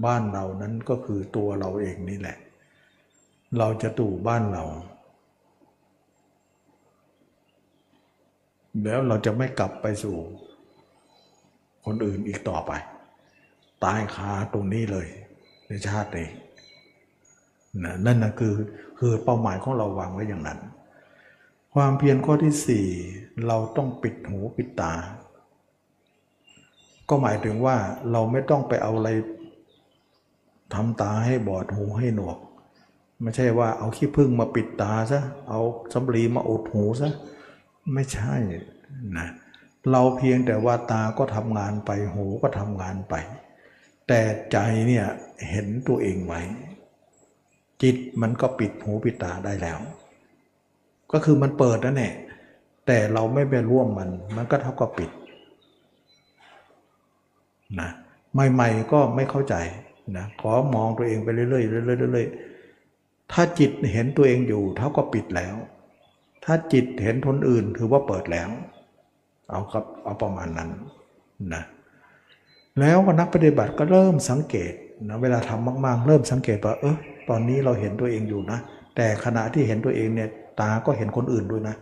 [0.07, 2.39] บ้านเรานั้นก็คือตัวเราเองนี่แหละ
[3.59, 4.65] เราจะตู่บ้านเรา
[8.85, 10.17] แล้วเราจะไม่กลับไปสู่
[11.87, 12.73] คนอื่นอีกต่อไป
[13.85, 15.07] ตายคาตรงนี้เลย
[15.69, 16.29] ในชาตินี้
[18.07, 18.55] นั่นนะคือ
[18.99, 20.59] คือเป้าหมายของเราวางไว้อย่างนั้น
[21.77, 22.87] ความเพียรข้อที่สี่
[23.47, 24.95] เราต้องปิดหูปิดตา
[27.09, 27.77] ก็หมายถึงว่า
[28.11, 29.11] เราไม่ต้องไปเอาอะไร
[30.75, 32.39] ทำตาให้บอดหูให้หนวก
[33.23, 35.61] ไม่ใช่ว่าเอาขี้พึ่งมาปิดตาซะเอา
[35.93, 37.11] สำลีมาอุดหูซะ
[37.95, 38.35] ไม่ใช่
[39.17, 39.29] นะ
[39.91, 43.15] เราเพียงแต่ว่าตาก็ทำงานไปหูก็ทำงานไป
[44.09, 44.21] แต่
[44.53, 45.07] ใจเนี่ย
[45.51, 46.41] เห็นตัวเองไว้
[47.83, 49.79] จิตมันก็ปิดหูปิดตาได้แล้ว
[51.13, 52.15] ก็คือมันเปิดนั่นแหละ
[52.87, 55.11] แต่เราไม่ไปร่วมมัน มันก็เท่ากับปิด
[57.81, 57.91] นะ
[58.53, 59.55] ใหม่ ๆ ก็ไม่เข้าใจ
[60.17, 61.63] นะขอมองตัวเองไปเรื่อยๆเรื่อ
[62.09, 65.55] ยๆเรื่อยๆถ้าจิตเห็นตัวเองอยู่ เท่าก็ปิดแล้ว
[66.45, 68.49] ถ้าจิตเห็นทนอื่นถือว่าเปิดแล้ว
[69.51, 70.71] เอาครับเอาประมาณนั้น
[71.55, 71.63] นะ
[72.81, 74.73] แล้วนักปฏิบัติก็เริ่มสังเกต
[75.09, 76.97] นะเวลาทำมาก ๆ เริ่มสังเกตว่าเออ
[77.29, 78.59] ตอนนี้เราเห็นตัวเองอยู่นะ
[78.97, 80.31] แต่ขณะที่เห็นตัวเองเนี่ย
[80.63, 81.77] ตาก็เห็นคนอื่นด้วยนะ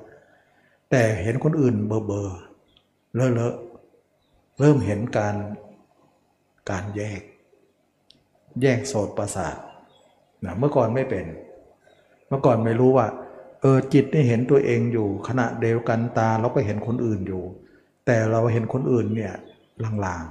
[0.90, 2.22] แต่เห็นคนอื่นเบอเบอ
[3.14, 3.54] เลอะเลอะ
[4.58, 5.36] เริ่มเห็นการ
[6.70, 7.20] การแยก
[8.62, 9.56] แยกโสตประสาท
[10.44, 11.26] นะเมื่อก่อนไม่เป็น
[12.28, 13.06] เมื่อก่อนไม่รู้ว่า
[13.60, 17.42] เออจิตได้เห็นตัวเองอยู่ ขณะเดียวกันตาเราก็เห็นคนอื่นอยู่
[18.06, 19.32] แต่เราเห็นคนอื่นเนี่ย
[20.04, 20.24] ลาง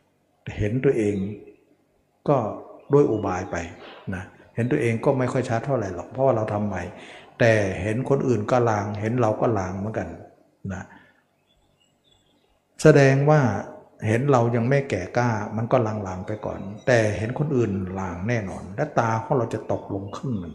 [0.00, 1.16] ๆ เห็นตัวเอง
[2.28, 2.36] ก็
[2.92, 3.56] ด้วยอุบายไป
[4.14, 4.24] นะ
[4.54, 6.82] เห็นตัวเองก็ไม่ค่อยชัดเท่าไหร่หรอกเพราะว่าเราทำใหม่
[7.38, 7.52] แต่
[7.82, 10.08] เห็นคนอื่นก็ลาง เห็นเราก็ลางเหมือนกัน
[10.72, 10.84] นะ
[12.82, 13.40] แสดงว่า
[14.06, 20.54] เห็นเรายังไม่แก่กล้า มันก็ลางๆไปก่อน แต่เห็นคนอื่นลางแน่นอน และตาของเราจะตกลงครึ่งหนึ่ง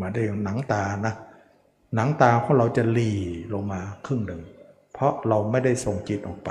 [0.00, 1.14] มาได้หนังตานะ
[1.94, 3.12] หนังตาของเราจะหลี
[3.52, 4.42] ลงมาครึ่งหนึ่ง
[4.92, 6.50] เพราะเราไม่ได้ส่งจิตออกไป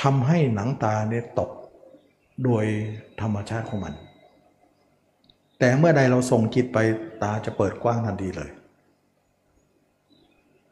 [0.00, 1.50] ทำให้หนังตาเนี่ยตก
[2.44, 2.64] โดย
[3.20, 3.94] ธรรมชาติของมัน
[5.60, 6.78] แต่เมื่อใดเราส่งจิตไป
[7.22, 8.50] ตาจะเปิดกว้างทันทีเลย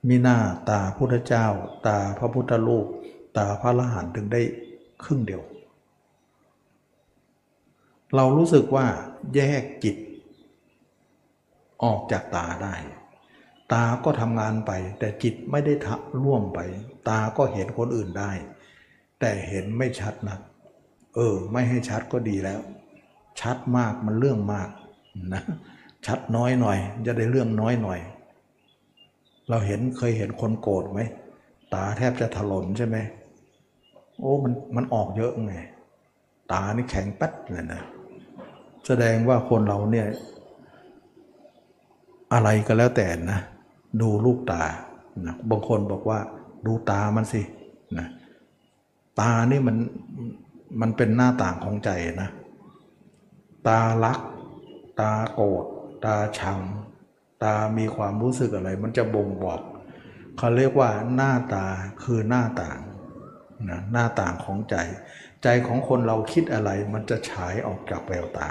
[0.08, 0.38] มีหน้า
[0.68, 1.46] ตาพุทธเจ้า
[1.86, 2.86] ตาพระพุทธรูป
[3.36, 4.42] ตาพระอรหันถึงได้
[5.04, 5.42] ครึ่งเดียว
[8.14, 8.86] เรารู้สึกว่า
[9.34, 9.96] แยกจิต
[11.84, 12.74] ออกจากตาได้
[13.72, 15.88] ตาก็ทำงานไป แต่จิตไม่ได้ท
[16.22, 16.58] ร่วมไป
[17.08, 18.32] ตาก็เห็นคนอื่นได้
[19.20, 20.38] แต่เห็นไม่ชัดนะ
[21.14, 22.60] เออ ไม่ให้ชัดก็ดีแล้ว
[23.40, 24.68] ชัดมากมันเรื่องมาก
[25.34, 25.42] นะ
[26.06, 28.00] ชัดน้อยหน่อย จะได้เรื่องน้อยหน่อย
[29.48, 31.00] เราเห็นเคยเห็นคนโกรธไหม
[31.74, 32.96] ตาแทบจะถลนใช่ไหม
[34.18, 35.54] โอ้มันมันออกเยอะไง
[36.52, 37.82] ตานี่แข็งแป๊ดเลยนะ
[38.86, 40.06] แสดงว่าคนเราเนี่ย
[42.32, 43.40] อะไรก็แล้วแต่นะ
[44.00, 44.62] ดูลูกตา
[45.26, 46.18] นะบางคนบอกว่า
[46.66, 47.42] ดูตามันสิ
[47.98, 48.06] นะ
[49.20, 49.76] ตานี่มัน
[50.80, 51.90] มันเป็นหน้าต่างของใจ
[52.22, 52.30] นะ
[53.68, 54.20] ตารัก
[55.00, 55.64] ตาโกรธ
[56.04, 56.60] ตาชัง
[57.42, 59.60] ตามีความรู้สึกอะไร มันจะบ่งบอก
[60.36, 61.66] เขาเรียกว่าหน้าตา
[62.02, 62.80] คือหน้าต่าง
[63.70, 64.76] นะหน้าต่างของใจ
[65.42, 68.50] ใจของคนเราคิดอะไรมันจะฉายออกจากแววตา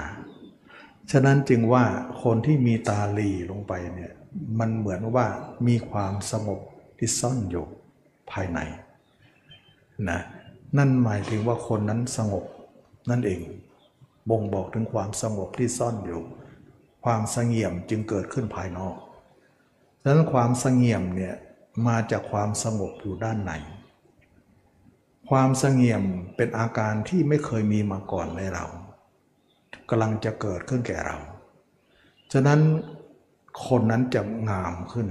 [1.10, 1.84] ฉะนั้นจึงว่า
[2.22, 4.12] คนที่มีตาลีลงไปเนี่ย
[4.58, 5.26] มันเหมือนว่า
[5.66, 6.60] มีความสงบ
[6.98, 7.66] ที่ซ่อนอยู่
[8.30, 8.58] ภายใน
[10.10, 10.20] นะ
[10.76, 12.44] นั่นหมายถึงว่าคนนั้นสงบ
[13.10, 13.40] นั่นเอง
[14.30, 16.22] บ่งบอกถึงความสงบที่ซ่อนอยู่
[17.04, 18.96] ความสงเงียมจึงเกิดขึ้นภายนอก
[20.02, 21.34] ฉะนั้นความสงเงียมเนี่ย
[21.86, 23.52] มาจากความสงบอยู่ด้านใน
[25.28, 26.02] ความสงเงียม
[26.36, 28.64] เป็นอาการที่ไม่เคยมีมาก่อนในเรา
[29.88, 31.16] กำลังจะเกิดขึ้นแก่เรา
[32.32, 32.60] ฉะนั้น
[33.66, 35.08] คนนั้นจะงามขึ้น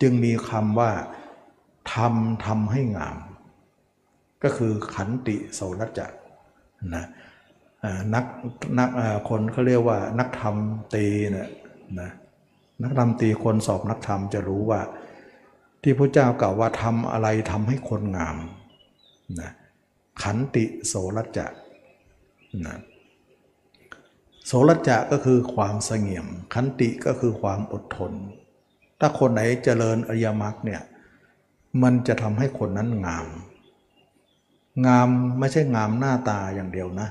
[0.00, 0.90] จึงมีคำว่า
[1.94, 3.16] ทำทำให้งาม
[4.42, 6.06] ก็คือขันติโสรจะ
[6.96, 7.04] นะ
[8.14, 8.24] นัก
[8.78, 8.90] นัก
[9.28, 10.56] คนเขาเรียกว่านักธรรม
[10.94, 11.48] ตีเนี่ย
[12.00, 12.10] นะ
[12.82, 14.80] นักธรรมตีคนสอบนักธรรมจะรู้ว่า
[15.82, 18.36] ที่พระเจ้ากล่าวว่าทำอะไรทำให้คนงาม
[19.40, 19.50] นะ
[20.22, 21.46] ขันติโสรจะ
[22.66, 22.76] นะ
[24.46, 28.12] โสรจะก็คือความเสงี่ยม ขันติก็คือความอดทน
[29.00, 30.82] ถ้าคนไหนเจริญอริยมรรคเนี่ย
[31.82, 33.26] มันจะทำให้คนนั้นงาม
[34.86, 35.08] งาม
[35.38, 37.08] ไม่ใช่งามหน้าตาอย่างเดียวนะ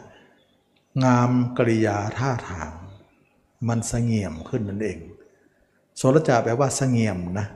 [1.03, 2.71] งามกริยาท่าทาง
[3.67, 4.97] มันเสงี่ยมขึ้นนั่นเอง
[5.97, 7.47] โสรจะแปลว่าเสงี่ยมนะ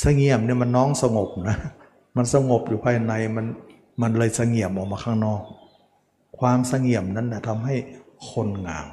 [0.00, 1.56] เสงี่ยมเนี่ยมันน้องสงบนะ
[2.16, 3.46] มันสงบอยู่ภายในมัน
[4.02, 5.42] มันเลยเสงี่ยมออกมาข้างนอก
[6.38, 7.74] ความเสงี่ยมนั้นนะทำให้
[8.30, 8.88] คนงาม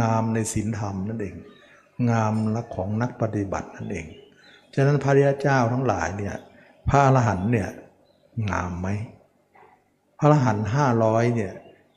[0.00, 1.34] งามในศีลธรรมนั่นเอง
[2.10, 4.06] งามลักของนักปฏิบัตินั่นเอง
[4.74, 6.34] ฉะนั้นพระริยเจ้าทั้งหลายเนี่ย
[6.88, 7.68] พระอรหันต์เนี่ย
[8.50, 8.88] งามไหม
[10.18, 11.52] พระอรหันต์ห้าร้อยเนี่ย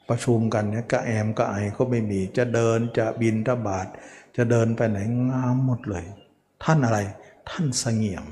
[0.10, 3.88] ประชุมกันเนี่ยกระแอมกระไอก็ไม่มี จะเดินจะบินทบาท
[4.38, 4.98] จะเดินไปไหน
[5.30, 6.06] งามหมดเลย
[6.64, 7.00] ท่านอะไร
[7.50, 8.26] ท่านสงเงียม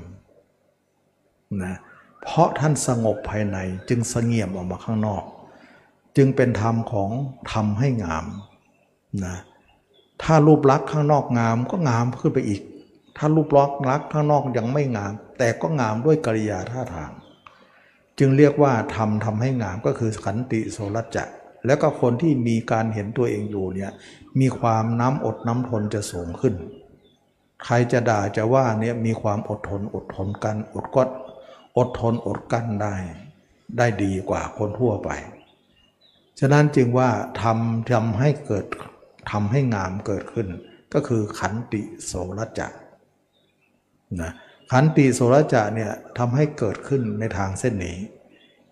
[1.64, 1.74] นะ
[2.22, 3.58] เพราะท่านสงบภายใน
[3.88, 5.24] จึงสงเงียมออกมาข้างนอก
[6.16, 7.10] จึงเป็นธรรมของ
[7.52, 8.24] ทำให้งาม
[9.24, 9.36] นะ
[10.22, 12.62] ถ้ารูปลักษณ์ข้างนอกงามก็งามขึ้นไปอีก
[13.16, 17.10] ถ้ารูปลักษณ์ลักษ์ข้างนอกยังไม่งาม แต่ก็งามด้วยกริยาท่าทาง
[18.18, 21.24] จึงเรียกว่าทำทำให้งามก็คือขันติโสรจะ
[21.66, 23.90] แล้วก็คนที่มีการเห็นตัวเองอยู่เนี่ย
[24.40, 26.54] มีความน้ำอดน้ำทนจะสูงขึ้น
[27.64, 31.08] ใครจะด่าจะว่าเนี่ยมีความอดทนอดทนกันอดกด
[31.78, 32.94] อดทนอดกั้นได้
[33.78, 35.10] ได้ดีกว่าคนทั่วไป
[36.40, 37.10] ฉะนั้นจึงว่า
[37.42, 38.66] ทำทำให้เกิด
[39.30, 40.48] ทำให้งามเกิดขึ้น
[40.94, 42.68] ก็คือขันติโสรจะ
[44.20, 44.32] นะ
[44.70, 47.98] ขันติโสรจะเนี่ยทำให้เกิดขึ้นในทางเส้นนี้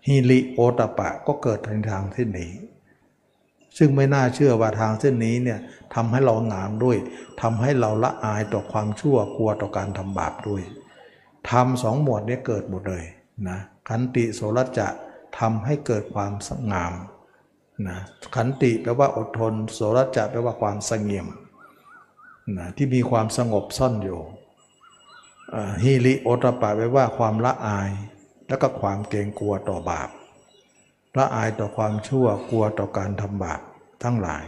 [0.07, 2.51] ฮิริโอตปะก็เกิดในทางเส้นนี้
[3.77, 5.59] ซึ่งไม่น่าเชื่อว่าทางเส้นนี้เนี่ย
[5.95, 6.97] ทำให้เรางามด้วย
[7.41, 10.61] ทำให้เราละอายต่อความชั่วกลัวต่อการทำบาปด้วย
[11.49, 13.03] ทำสองหมวดนี้เกิดหมดเลย
[13.49, 14.87] นะขันติโสรจะ
[15.39, 16.31] ทำให้เกิดความ
[16.71, 16.93] งาม
[17.87, 17.97] นะ
[18.35, 21.27] ขันติแปลว่าอดทน โสรจะแปลว่าความสงเงียม
[22.57, 24.19] นะที่มีความสงบซ่อนอยู่
[25.83, 27.89] ฮิริโอตปะแปลว่าความละอาย
[28.47, 30.09] แล้วก็ความเกรงกลัวต่อบาป
[31.17, 33.61] ละอายต่อความชั่วกลัวต่อการทำบาป
[34.03, 34.45] ทั้งหลาย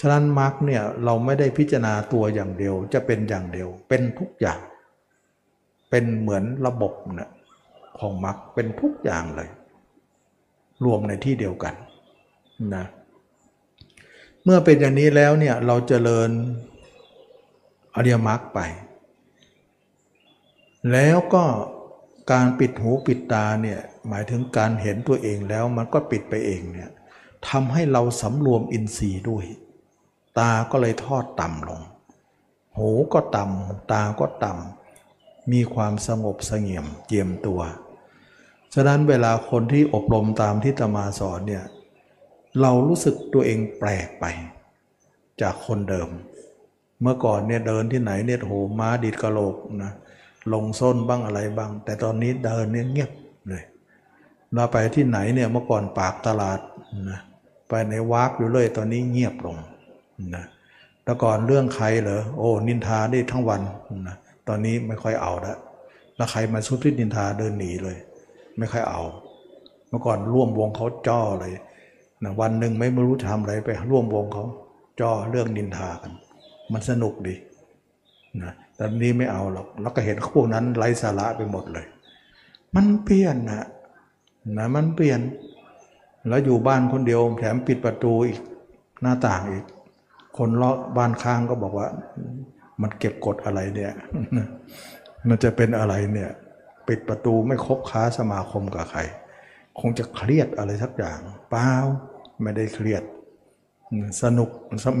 [0.00, 4.60] ฉะนั้นมรรคเนี่ยเราไม่ได้พิจารณาตัวอย่างเดียวจะเป็นอย่างเดียว เป็นทุกอย่าง
[5.90, 7.30] เป็นเหมือนระบบนะ
[7.98, 9.50] ของมรรคเป็นทุกอย่างเลย
[10.84, 11.74] รวมในที่เดียวกัน
[12.74, 12.84] นะ
[14.44, 16.30] เมื่อเป็นอย่างนี้แล้วเนี่ยเราจเจริญ
[17.96, 18.60] อริยมรรคไป
[20.92, 21.44] แล้วก็
[22.30, 26.90] การปิดหูปิดตาเนี่ยหมายถึงการเห็นตัวเองแล้วมันก็ปิดไปเองเนี่ย
[27.48, 29.44] ทำให้เราสำรวมอินทรีย์ด้วย
[30.38, 31.80] ตาก็เลยทอดต่ำลง
[32.76, 37.60] หูก็ต่ำตาก็ต่ำมีความสงบสงเงียมเจียมตัว
[38.74, 41.64] ฉะนั้นเวลาคนที่อบรมตามที่ตมาสอนเนี่ย
[42.60, 44.24] เรารู้สึกตัวเองแปลกไป
[45.40, 46.08] จากคนเดิม
[47.00, 49.92] เมื่อก่อนเนี่ยเดินที่ไหนเนี่ยโหม้าดิดกระโหลกนะ
[50.52, 53.10] ลงส้นบ้างอะไรบ้าง แต่ตอนนี้เดินเงียบ
[53.48, 53.64] เลย
[54.54, 56.60] เราไปที่ไหนเนี่ยเมื่อก่อนปากตลาด
[57.10, 57.20] นะ
[57.68, 59.56] ไปในวากอยู่เลยตอนนี้เงียบลง
[60.36, 60.44] นะ
[61.04, 63.60] แต่ก่อนเรื่องใครเหรอโอ้นินทาได้ทั้งวัน
[64.08, 64.16] นะ
[64.48, 65.58] ตอนนี้ไม่ค่อยเอาล้ว
[66.16, 67.96] แล้วใครมาชุดที่นินทาเดินหนีเลย
[68.58, 69.02] ไม่ค่อยเอา
[69.88, 71.52] เมื่อก่อนร่วมวงเขาจ้อเลย
[72.24, 74.44] นะวันหนึ่งไม่รู้ทำอะไรไปร่วมวงเขา
[75.00, 76.12] จ่อเรื่องนินทากัน
[76.72, 77.34] มันสนุกดี
[78.42, 78.52] นะ
[78.82, 81.86] แต่นี้ไม่เอาหรอกแล้วก็เห็นพวกนั้นไร้สาระไปหมดเลย
[82.74, 83.66] มันเปลี่ยนนะ
[84.58, 85.20] นะมันเปลี่ยน
[86.28, 88.38] แล้วอยู่บ้านคนเดียวแถมปิดประตูอีก
[89.02, 89.64] หน้าต่างอีก
[90.38, 91.88] คนเลาะบ้านข้างก็บอกว่า
[92.82, 93.92] มันเก็บกดอะไรเนี่ย
[95.28, 96.30] มันจะเป็นอะไรเนี่ย
[96.88, 99.00] ปิดประตูไม่คบค้าสมาคมกับใคร
[99.80, 101.18] คงจะเครียดอะไรสักอย่าง
[101.50, 101.70] เปล่า
[102.42, 103.02] ไม่ได้เครียด
[104.22, 104.48] สนุก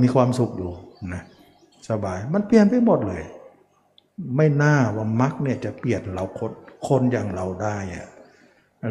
[0.02, 0.72] มีความสุขอยู่
[1.14, 1.22] นะ
[1.88, 3.24] สบายมันเปลี่ยนไปหมดเลย
[4.36, 6.52] ไม่น่าว่ามักเนี่ยจะเปลี่ยนเราคน
[6.88, 8.08] คนอย่างเราได้อะ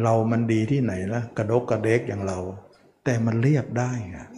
[0.02, 2.38] เรามันดีที่ไหนละกระดกกระเดกอย่างเรา
[3.04, 4.28] แต่มันเรียบได้อะ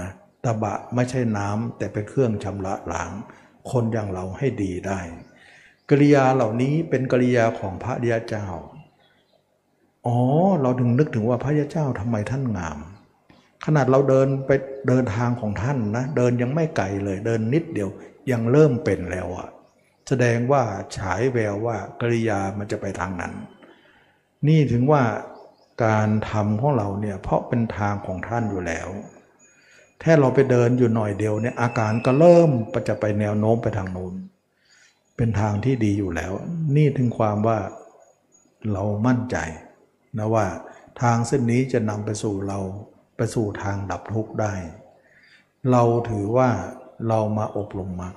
[0.00, 0.10] นะ
[0.44, 3.12] ตะบะไม่ใช่น้ำแต่เป็นเครื่องชำระล้าง
[3.70, 5.00] คนอย่างเราให้ดีได้
[5.90, 8.46] กริยาเหล่านี้เป็นกริยาของพระเดียเจ้า
[10.06, 10.18] อ๋อ
[10.60, 12.78] เราถึงนึกถึงว่าพระยาเจ้าทำไมท่านงาม
[13.64, 14.50] ขนาดเราเดินไป
[14.88, 17.90] เดินทางของท่านนะ เดินยังไม่ไกลเลย เดินนิดเดียว
[18.30, 19.48] ยังเริ่มเป็นแล้วอะ
[20.08, 20.62] แสดงว่า
[20.96, 23.32] ฉายแววว่ากริยามันจะไปทางนั้น
[24.48, 25.02] นี่ถึงว่า
[25.84, 28.88] การทำของเราเนี่ยเพราะเป็นทางของท่านอยู่แล้ว
[30.00, 32.50] แค่เราไปเดินอยู่หน่อยเดียวเนี่ยอาการก็เริ่ม
[32.88, 34.12] จะไปแนวโน้มไปทางโน้น
[35.16, 36.32] เป็นทางที่ดีอยู่แล้ว
[36.76, 37.58] นี่ถึงความว่า
[38.72, 39.36] เรามั่นใจ
[40.18, 40.46] นะว่า
[41.02, 42.58] ทางเส้นนี้จะนำไปสู่เรา
[43.16, 44.54] ไปสู่ทางดับทุกข์ได้
[45.70, 46.50] เราถือว่า
[47.08, 48.10] เรามาอบรมมา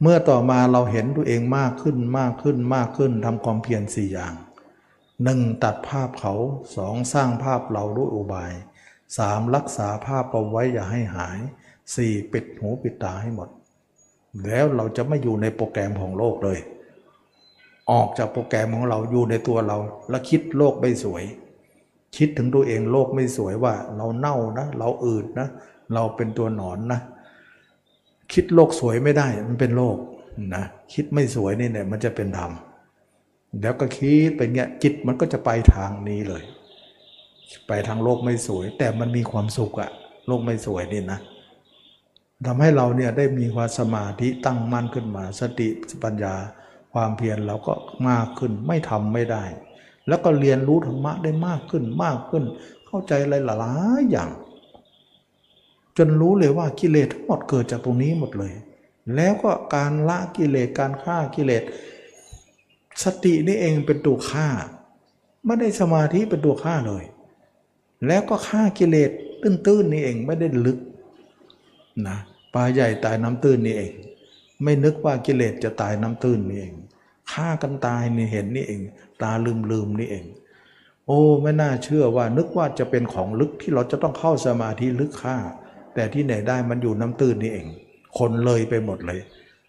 [0.00, 4.34] เมื่อต่อมาเราเห็นตัวเองมากขึ้นมากขึ้นมากขึ้นทำความเพียรสี่อย่าง
[5.22, 6.34] หนึ่งตัดภาพเขา
[6.76, 8.52] สองสร้างภาพเราด้วยอุบาย
[9.18, 11.38] สามรักษาภาพเอาไว้อย่าให้หาย
[11.94, 13.48] สี่ปิดหูปิดตาให้หมด
[14.46, 16.58] แล้วเราจะไม่อยู่ในโปรแกรมของโลกเลย
[17.90, 19.78] ออกจากโปรแกรมของเราอยู่ในตัวเรา
[20.10, 21.24] แล้วคิดโลกไม่สวย
[22.16, 25.48] คิดถึงตัวเองโลกไม่สวยว่า เราเน่านะ เราอืดนะ
[25.94, 27.00] เราเป็นตัวหนอนนะ
[28.32, 29.96] คิดโลกสวยไม่ได้มันเป็นโลก
[30.54, 32.52] นะคิดไม่สวยนี่เนี่ยมันจะเป็นธรรม
[33.60, 36.42] แล้วก็คิดไปเงี้ยจิตมันก็จะไปทางนี้เลย
[37.66, 39.90] ไปทางโลกไม่สวย แต่มันมีความสุขอะ
[40.26, 41.18] โลกไม่สวยนี่นะ
[42.46, 45.68] ทำให้เราเนี่ยได้มีความสมาธิตั้งมั่นขึ้นมา สติ
[46.04, 46.34] ปัญญา
[46.92, 47.74] ความเพียรเราก็
[48.08, 49.44] มากขึ้นไม่ทำไม่ได้
[50.08, 52.44] แล้วก็เรียนรู้ธรรมะได้มากขึ้นมากขึ้น
[52.86, 54.30] เข้าใจอะไรหลายอย่าง
[55.98, 58.54] จนรู้เลยว่ากิเลสทั้งหมดเกิดจากตรงนี้หมดเลย
[59.14, 61.62] แล้วก็การละกิเลสการฆ่ากิเลส
[63.02, 64.48] สตินี่เองเป็นตัวฆ่า
[65.46, 67.04] ไม่ได้สมาธิเป็นตัวฆ่าเลย
[68.06, 69.10] แล้วก็ฆ่ากิเลส
[69.42, 70.78] ตื้นๆนี่เองไม่ได้ลึก
[72.08, 72.18] นะ
[72.54, 73.92] ปลาใหญ่ตายน้ำตื้นนี่เอง
[74.62, 76.74] ไม่นึกว่ากิเลสจะตายน้ำตื้นนี่เอง
[77.32, 78.80] ฆ่ากันตายนี่เห็นนี่เอง
[79.22, 80.26] ตาลืมลืมนี่เอง
[81.06, 85.36] โอ้ไม่น่าเชื่อว่านึกว่าจะเป็นของลึกที่เราจะต้องเข้าสมาธิลึกฆ่า
[85.94, 87.66] แต่ที่ไหนได้มันอยู่น้ำตื้นนี่เอง
[88.18, 89.20] คนเลยไปหมดเลย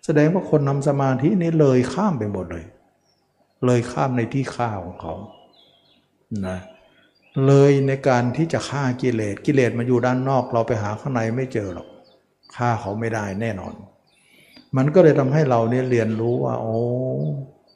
[0.06, 2.66] แสดงว่าคนนำสมาธินี้เลยข้ามไปหมดเลย
[3.66, 5.14] เลยข้ามในที่ฆ่าของเขา
[6.48, 6.60] นะ
[7.48, 11.88] เลยในการที่จะฆ่ากิเลสกิเลสมาอยู่ด้านนอก เราไปหาข้างในไม่เจอหรอก
[12.56, 13.74] ฆ่าเขาไม่ได้แน่นอน
[14.78, 16.78] มันก็เลยทำให้เราเนี่ยเรียนรู้ว่า โอ้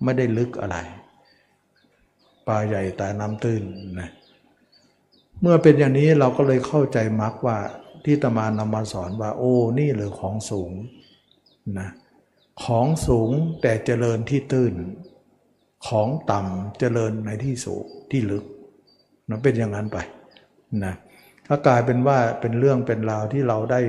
[0.04, 0.78] ไม่ได้ลึกอะไร
[2.48, 3.64] ปลาใหญ่แต่น้ำตื้น
[4.00, 4.10] นะ
[5.42, 7.58] เมื่อเป็นอย่างนี้เราก็เลยเข้าใจมรรคว่า
[8.06, 10.72] ที่ตมานำมาสอนว่า โอ้ นี่หรือของสูง
[11.80, 11.90] นะ
[12.64, 13.32] ของสูง
[13.62, 14.74] แต่เจริญที่ตื้น
[15.88, 18.46] ของต่ำเจริญในที่สูงที่ลึก
[19.30, 19.98] มันเป็นอย่างนั้นไป
[20.86, 20.94] นะ
[21.48, 23.82] ถ้ากลายเป็นว่าเป็นเรื่องเป็นราวที่เราได้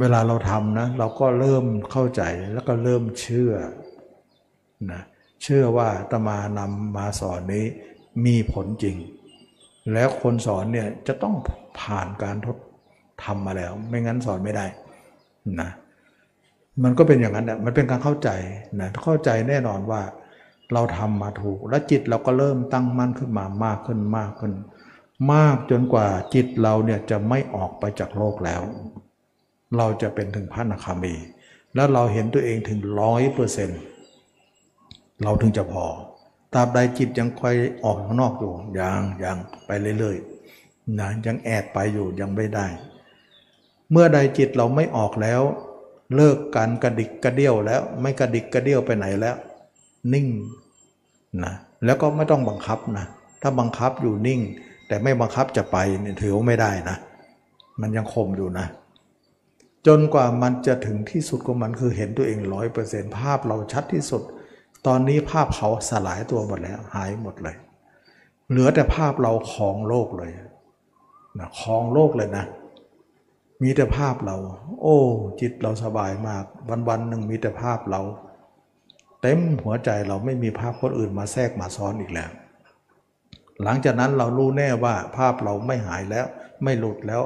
[0.00, 2.22] เวลาเราทำนะเราก็เริ่มเข้าใจ
[2.52, 3.52] แล้วก็เริ่มเชื่อ
[4.92, 5.02] นะ
[5.42, 7.64] เชื่อว่าตมานำมาสอนนี้
[8.26, 8.96] มีผลจริง
[9.92, 11.34] แล้วคนสอนเนี่ยจะต้อง
[11.80, 12.56] ผ่านการทด
[13.24, 14.66] ทำมาแล้ว ไม่งั้นสอนไม่ได้
[15.60, 15.70] นะ
[16.82, 18.30] มันก็เป็นอย่างนั้นแหละมันเป็นการเข้าใจ
[18.80, 20.02] นะเข้าใจแน่นอนว่า
[20.72, 24.52] เราทำมาถูก และจิตเราก็เริ่มตั้งมั่นขึ้นมามากขึ้นมากขึ้น
[25.32, 28.62] มากจนกว่าจิตเราเนี่ยจะไม่ออกไปจากโลกแล้ว
[29.76, 31.14] เราจะเป็นถึงพระนาคามี
[31.74, 33.80] แล้วเราเห็นตัวเองถึงร้อยเปอร์เซ็นต์
[35.22, 35.84] เราถึงจะพอ
[36.54, 39.36] ตราบใดจิตยังคอยออกข้างนอกอยู่ยังยัง
[39.66, 42.66] ไปเรื่อยๆนะยังแอบไปอยู่ยังไม่ได้
[43.90, 45.42] เมื่อใดจิตเราไม่ออกแล้ว
[46.14, 49.36] เลิกการกระดิกกระเดี่ยวแล้ว ไม่กระดิกกระเดี่ยวไปไหนแล้ว
[50.12, 50.26] นิ่ง
[51.44, 51.52] นะ
[51.84, 53.06] แล้วก็ไม่ต้องบังคับนะ
[53.42, 54.40] ถ้าบังคับอยู่นิ่ง
[54.88, 56.96] แต่ไม่บังคับจะไปเนี่ยถือว่าไม่ได้นะ
[57.80, 58.66] มันยังคมอยู่นะ
[59.86, 64.22] จนกว่ามันจะถึงที่สุดของมันคือเห็นตัวเองร้อยเปอร์เซ็นต์ภาพเราชัดที่สุด
[64.86, 67.56] ตอนนี้ภาพเขาสลายตัวหมดแล้ว หายหมดเลย
[68.50, 70.30] เหลือแต่ภาพเราของโลกเลย
[71.38, 72.44] นะของโลกเลยนะ
[73.62, 74.36] มีแต่ภาพเรา
[74.82, 74.98] โอ้
[75.40, 78.02] จิตเราสบายมาก วันวันหนึ่งมีแต่ภาพเรา
[79.22, 82.30] เต็มหัวใจเราไม่มีภาพคนอื่นมาแทรกมาซ้อนอีกแล้ว
[83.62, 86.26] หลังจากนั้นเรารู้แน่ว่าภาพเราไม่หายแล้ว
[86.62, 87.22] ไม่หลุดแล้ว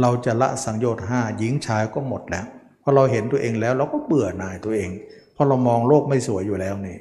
[0.00, 2.46] เราจะละสังโยชน์ห้าหญิงชายก็หมดแล้ว
[2.82, 4.90] พอเราเห็นตัวเองแล้วเราก็เบื่อหน่ายตัวเอง
[5.34, 6.98] พอเรามองโลกไม่สวยอยู่แล้วนี่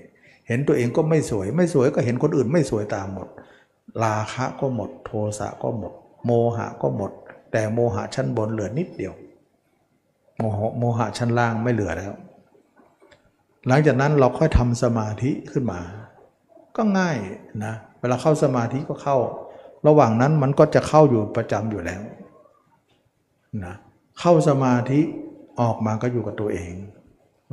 [0.47, 3.27] เห็นตัวเองก็ไม่สวย ไม่สวยก็เห็นคนอื่นไม่สวยตามหมด
[4.03, 5.93] ราคะก็หมด โทสะก็หมด
[6.26, 7.11] โมหะก็หมด
[7.51, 9.14] แต่โมหะชั้นบนเหลือนิดเดียว
[10.38, 12.14] โมหะโมหะชั้นล่างไม่เหลือแล้ว
[13.68, 15.80] หลังจากนั้นเราค่อยทำสมาธิขึ้นมา
[16.76, 17.18] ก็ง่าย
[17.65, 19.18] นะ เวลาเข้าสมาธิก็เข้า
[19.88, 22.01] ระหว่างนั้นมันก็จะเข้าอยู่ประจำอยู่แล้ว
[23.65, 23.73] นะ
[24.19, 24.99] เข้าสมาธิ
[25.61, 26.73] ออกมาก็อยู่กับตัวเอง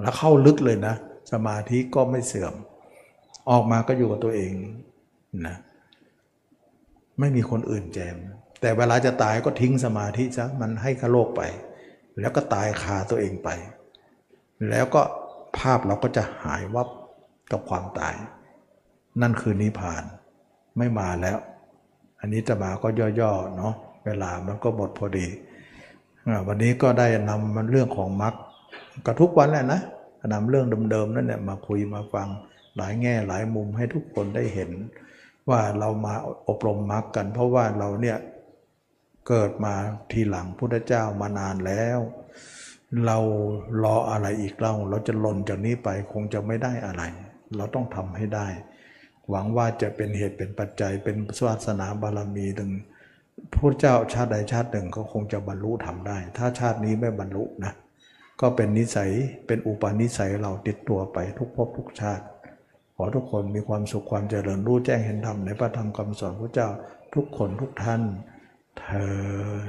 [0.00, 0.94] แล้วเข้าลึกเลยนะ
[1.32, 2.54] สมาธิก็ไม่เสื่อม
[3.50, 4.52] ออกมาก็อยู่กับตัวเอง
[5.46, 5.56] นะ
[7.18, 8.16] ไม่มีคนอื่นแจม
[8.60, 11.42] แต่เวลาจะตายก็ทิ้งสมาธิซะมันให้ขโลกไป
[12.20, 13.48] แล้วก็ตายคาตัวเองไป
[14.70, 15.02] แล้วก็
[15.56, 16.88] ภาพเราก็จะหายวับ
[17.52, 18.16] กับความตาย
[19.20, 20.02] นั่นคือนิพพาน
[20.78, 21.38] ไม่มาแล้ว
[22.20, 22.88] อันนี้จะมาก็
[23.20, 25.26] ย่อๆเนาะเวลามันก็หมดพอดี
[26.46, 28.34] วันนี้ก็ได้นำมันเรื่องของมรรค
[29.06, 29.80] ก็ทุกวันแหละนะ
[30.32, 32.28] นำเรื่องเดิมๆนั่นแหละมาคุยมาฟัง
[32.76, 34.70] หลายแง่หลายมุมให้ทุกคนได้เห็น
[35.48, 36.14] ว่าเรามา
[36.48, 38.18] อบรมมรรคกัน เพราะว่าเราเนี่ย
[39.28, 39.74] เกิดมา
[40.10, 41.98] ทีหลังพุทธเจ้ามานานแล้ว
[43.06, 43.18] เรา
[43.82, 47.02] รออะไรอีกเล่าเราจะหล่นจากนี้ไปคงจะไม่ได้อะไร
[47.56, 48.46] เราต้องทำให้ได้
[49.28, 52.70] หวังว่าจะเป็นเหตุเป็นปัจจัยเป็นศาสนาบารมีถึง
[53.54, 57.72] พระเจ้าชาติใดชาติหนึ่งก็คงจะบรรลุทำได้ ถ้าชาตินี้ไม่บรรลุนะ
[58.40, 59.10] ก็เป็นนิสัย
[59.46, 62.24] เป็นอุปนิสัยเราติดตัวไปทุกภพทุกชาติ
[62.96, 66.68] ขอทุกคนมีความสุขความเจริญรู้แจ้งเห็นธรรมในพระธรรมคำสอนพระเจ้า
[67.14, 68.02] ทุกคนทุกท่าน
[68.78, 69.60] เทอ